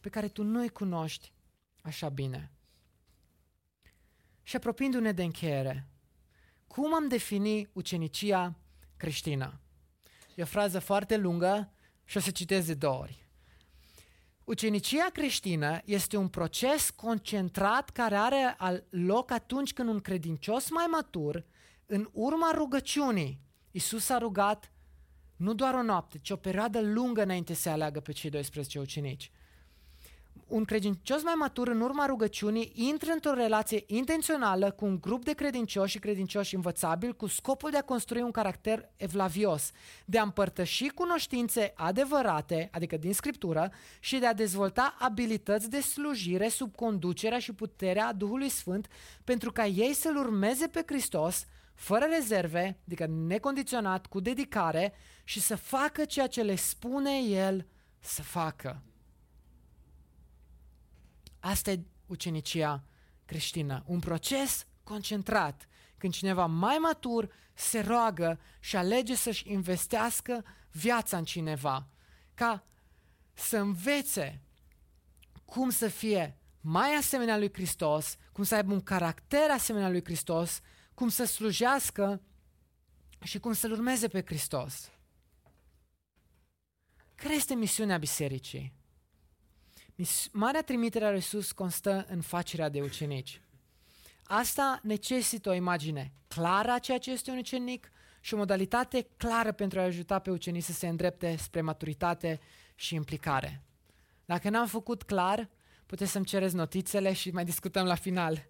pe 0.00 0.08
care 0.08 0.28
tu 0.28 0.42
nu-i 0.42 0.68
cunoști 0.68 1.32
așa 1.82 2.08
bine. 2.08 2.52
Și 4.42 4.56
apropiindu-ne 4.56 5.12
de 5.12 5.22
încheiere, 5.22 5.88
cum 6.66 6.94
am 6.94 7.08
defini 7.08 7.68
ucenicia 7.72 8.54
creștină? 8.96 9.60
E 10.34 10.42
o 10.42 10.46
frază 10.46 10.78
foarte 10.78 11.16
lungă 11.16 11.72
și 12.04 12.16
o 12.16 12.20
să 12.20 12.30
citesc 12.30 12.66
de 12.66 12.74
două 12.74 12.98
ori. 12.98 13.25
Ucenicia 14.46 15.08
creștină 15.12 15.80
este 15.84 16.16
un 16.16 16.28
proces 16.28 16.90
concentrat 16.90 17.90
care 17.90 18.14
are 18.14 18.56
loc 18.90 19.30
atunci 19.30 19.72
când 19.72 19.88
un 19.88 20.00
credincios 20.00 20.70
mai 20.70 20.86
matur, 20.90 21.44
în 21.86 22.08
urma 22.12 22.50
rugăciunii, 22.54 23.40
Isus 23.70 24.08
a 24.08 24.18
rugat 24.18 24.72
nu 25.36 25.54
doar 25.54 25.74
o 25.74 25.82
noapte, 25.82 26.18
ci 26.22 26.30
o 26.30 26.36
perioadă 26.36 26.80
lungă 26.80 27.22
înainte 27.22 27.54
să 27.54 27.68
aleagă 27.68 28.00
pe 28.00 28.12
cei 28.12 28.30
12 28.30 28.78
ucenici. 28.78 29.30
Un 30.46 30.64
credincios 30.64 31.22
mai 31.22 31.34
matur 31.36 31.68
în 31.68 31.80
urma 31.80 32.06
rugăciunii 32.06 32.72
intră 32.74 33.12
într-o 33.12 33.34
relație 33.34 33.84
intențională 33.86 34.70
cu 34.70 34.84
un 34.84 35.00
grup 35.00 35.24
de 35.24 35.32
credincioși 35.32 35.92
și 35.92 35.98
credincioși 35.98 36.54
învățabili 36.54 37.16
cu 37.16 37.26
scopul 37.26 37.70
de 37.70 37.76
a 37.76 37.82
construi 37.82 38.22
un 38.22 38.30
caracter 38.30 38.88
evlavios, 38.96 39.70
de 40.04 40.18
a 40.18 40.22
împărtăși 40.22 40.88
cunoștințe 40.88 41.72
adevărate, 41.76 42.68
adică 42.72 42.96
din 42.96 43.12
Scriptură, 43.12 43.72
și 44.00 44.18
de 44.18 44.26
a 44.26 44.34
dezvolta 44.34 44.96
abilități 44.98 45.70
de 45.70 45.80
slujire 45.80 46.48
sub 46.48 46.74
conducerea 46.74 47.38
și 47.38 47.52
puterea 47.52 48.12
Duhului 48.12 48.48
Sfânt 48.48 48.88
pentru 49.24 49.52
ca 49.52 49.66
ei 49.66 49.94
să-L 49.94 50.16
urmeze 50.16 50.66
pe 50.66 50.82
Hristos 50.86 51.46
fără 51.74 52.04
rezerve, 52.04 52.78
adică 52.86 53.06
necondiționat, 53.06 54.06
cu 54.06 54.20
dedicare 54.20 54.92
și 55.24 55.40
să 55.40 55.56
facă 55.56 56.04
ceea 56.04 56.26
ce 56.26 56.42
le 56.42 56.54
spune 56.54 57.18
El 57.18 57.66
să 58.00 58.22
facă. 58.22 58.82
Asta 61.46 61.70
e 61.70 61.84
ucenicia 62.06 62.84
creștină, 63.24 63.82
un 63.86 64.00
proces 64.00 64.66
concentrat. 64.82 65.68
Când 65.98 66.12
cineva 66.12 66.46
mai 66.46 66.76
matur 66.76 67.32
se 67.54 67.80
roagă 67.80 68.40
și 68.60 68.76
alege 68.76 69.14
să-și 69.14 69.52
investească 69.52 70.44
viața 70.70 71.16
în 71.16 71.24
cineva, 71.24 71.88
ca 72.34 72.66
să 73.32 73.56
învețe 73.56 74.42
cum 75.44 75.70
să 75.70 75.88
fie 75.88 76.38
mai 76.60 76.94
asemenea 76.94 77.38
lui 77.38 77.52
Hristos, 77.52 78.16
cum 78.32 78.44
să 78.44 78.54
aibă 78.54 78.72
un 78.72 78.82
caracter 78.82 79.50
asemenea 79.50 79.88
lui 79.88 80.04
Hristos, 80.04 80.60
cum 80.94 81.08
să 81.08 81.24
slujească 81.24 82.22
și 83.22 83.38
cum 83.38 83.52
să-L 83.52 83.72
urmeze 83.72 84.08
pe 84.08 84.22
Hristos. 84.24 84.90
Care 87.14 87.34
este 87.34 87.54
misiunea 87.54 87.98
bisericii? 87.98 88.75
Marea 90.32 90.62
trimitere 90.62 91.04
a 91.04 91.08
lui 91.08 91.16
Iisus 91.16 91.52
constă 91.52 92.06
în 92.08 92.20
facerea 92.20 92.68
de 92.68 92.80
ucenici. 92.80 93.40
Asta 94.24 94.80
necesită 94.82 95.48
o 95.48 95.54
imagine 95.54 96.12
clară 96.28 96.72
a 96.72 96.78
ceea 96.78 96.98
ce 96.98 97.10
este 97.10 97.30
un 97.30 97.36
ucenic 97.36 97.90
și 98.20 98.34
o 98.34 98.36
modalitate 98.36 99.08
clară 99.16 99.52
pentru 99.52 99.78
a 99.78 99.82
ajuta 99.82 100.18
pe 100.18 100.30
ucenici 100.30 100.62
să 100.62 100.72
se 100.72 100.88
îndrepte 100.88 101.36
spre 101.36 101.60
maturitate 101.60 102.40
și 102.74 102.94
implicare. 102.94 103.62
Dacă 104.24 104.50
n-am 104.50 104.66
făcut 104.66 105.02
clar, 105.02 105.48
puteți 105.86 106.10
să-mi 106.10 106.24
cereți 106.24 106.54
notițele 106.54 107.12
și 107.12 107.30
mai 107.30 107.44
discutăm 107.44 107.86
la 107.86 107.94
final. 107.94 108.46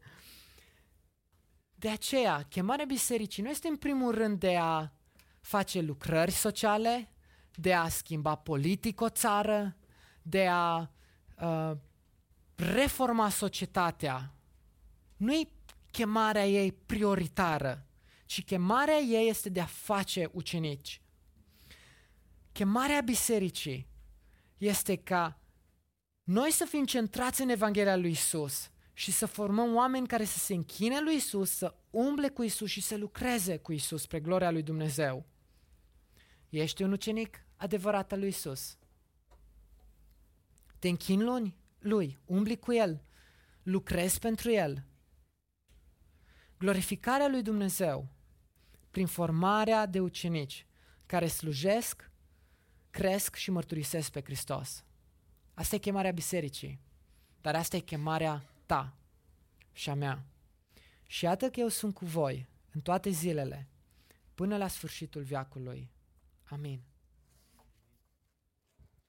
De 1.74 1.88
aceea, 1.88 2.42
chemarea 2.48 2.84
bisericii 2.84 3.42
nu 3.42 3.48
este 3.48 3.68
în 3.68 3.76
primul 3.76 4.14
rând 4.14 4.38
de 4.38 4.56
a 4.56 4.90
face 5.40 5.80
lucrări 5.80 6.30
sociale, 6.30 7.10
de 7.54 7.74
a 7.74 7.88
schimba 7.88 8.34
politic 8.34 9.00
o 9.00 9.08
țară, 9.08 9.76
de 10.22 10.46
a 10.50 10.90
uh, 11.40 11.72
reforma 12.54 13.28
societatea. 13.28 14.34
Nu 15.16 15.34
e 15.34 15.48
chemarea 15.90 16.46
ei 16.46 16.72
prioritară, 16.72 17.86
ci 18.26 18.44
chemarea 18.44 18.98
ei 18.98 19.28
este 19.28 19.48
de 19.48 19.60
a 19.60 19.66
face 19.66 20.30
ucenici. 20.32 21.00
Chemarea 22.52 23.00
bisericii 23.00 23.86
este 24.58 24.96
ca 24.96 25.40
noi 26.24 26.50
să 26.50 26.64
fim 26.64 26.84
centrați 26.84 27.42
în 27.42 27.48
Evanghelia 27.48 27.96
lui 27.96 28.10
Isus 28.10 28.70
și 28.92 29.12
să 29.12 29.26
formăm 29.26 29.74
oameni 29.74 30.06
care 30.06 30.24
să 30.24 30.38
se 30.38 30.54
închine 30.54 31.00
lui 31.00 31.14
Isus, 31.14 31.50
să 31.50 31.74
umble 31.90 32.28
cu 32.28 32.42
Isus 32.42 32.70
și 32.70 32.80
să 32.80 32.96
lucreze 32.96 33.56
cu 33.56 33.72
Isus 33.72 34.02
spre 34.02 34.20
gloria 34.20 34.50
lui 34.50 34.62
Dumnezeu. 34.62 35.26
Ești 36.48 36.82
un 36.82 36.92
ucenic 36.92 37.44
adevărat 37.56 38.12
al 38.12 38.18
lui 38.18 38.28
Isus. 38.28 38.76
Te 40.86 40.92
închin 40.92 41.24
luni 41.24 41.56
lui, 41.78 42.18
umbli 42.24 42.58
cu 42.58 42.72
el, 42.72 43.02
lucrezi 43.62 44.18
pentru 44.18 44.50
el. 44.50 44.84
Glorificarea 46.58 47.28
lui 47.28 47.42
Dumnezeu 47.42 48.08
prin 48.90 49.06
formarea 49.06 49.86
de 49.86 50.00
ucenici 50.00 50.66
care 51.06 51.26
slujesc, 51.26 52.10
cresc 52.90 53.34
și 53.34 53.50
mărturisesc 53.50 54.10
pe 54.10 54.22
Hristos. 54.22 54.84
Asta 55.54 55.74
e 55.74 55.78
chemarea 55.78 56.10
bisericii, 56.10 56.80
dar 57.40 57.54
asta 57.54 57.76
e 57.76 57.80
chemarea 57.80 58.44
ta 58.66 58.96
și 59.72 59.90
a 59.90 59.94
mea. 59.94 60.26
Și 61.06 61.24
iată 61.24 61.50
că 61.50 61.60
eu 61.60 61.68
sunt 61.68 61.94
cu 61.94 62.04
voi 62.04 62.48
în 62.70 62.80
toate 62.80 63.10
zilele, 63.10 63.68
până 64.34 64.56
la 64.56 64.68
sfârșitul 64.68 65.22
viacului. 65.22 65.90
Amin. 66.44 66.82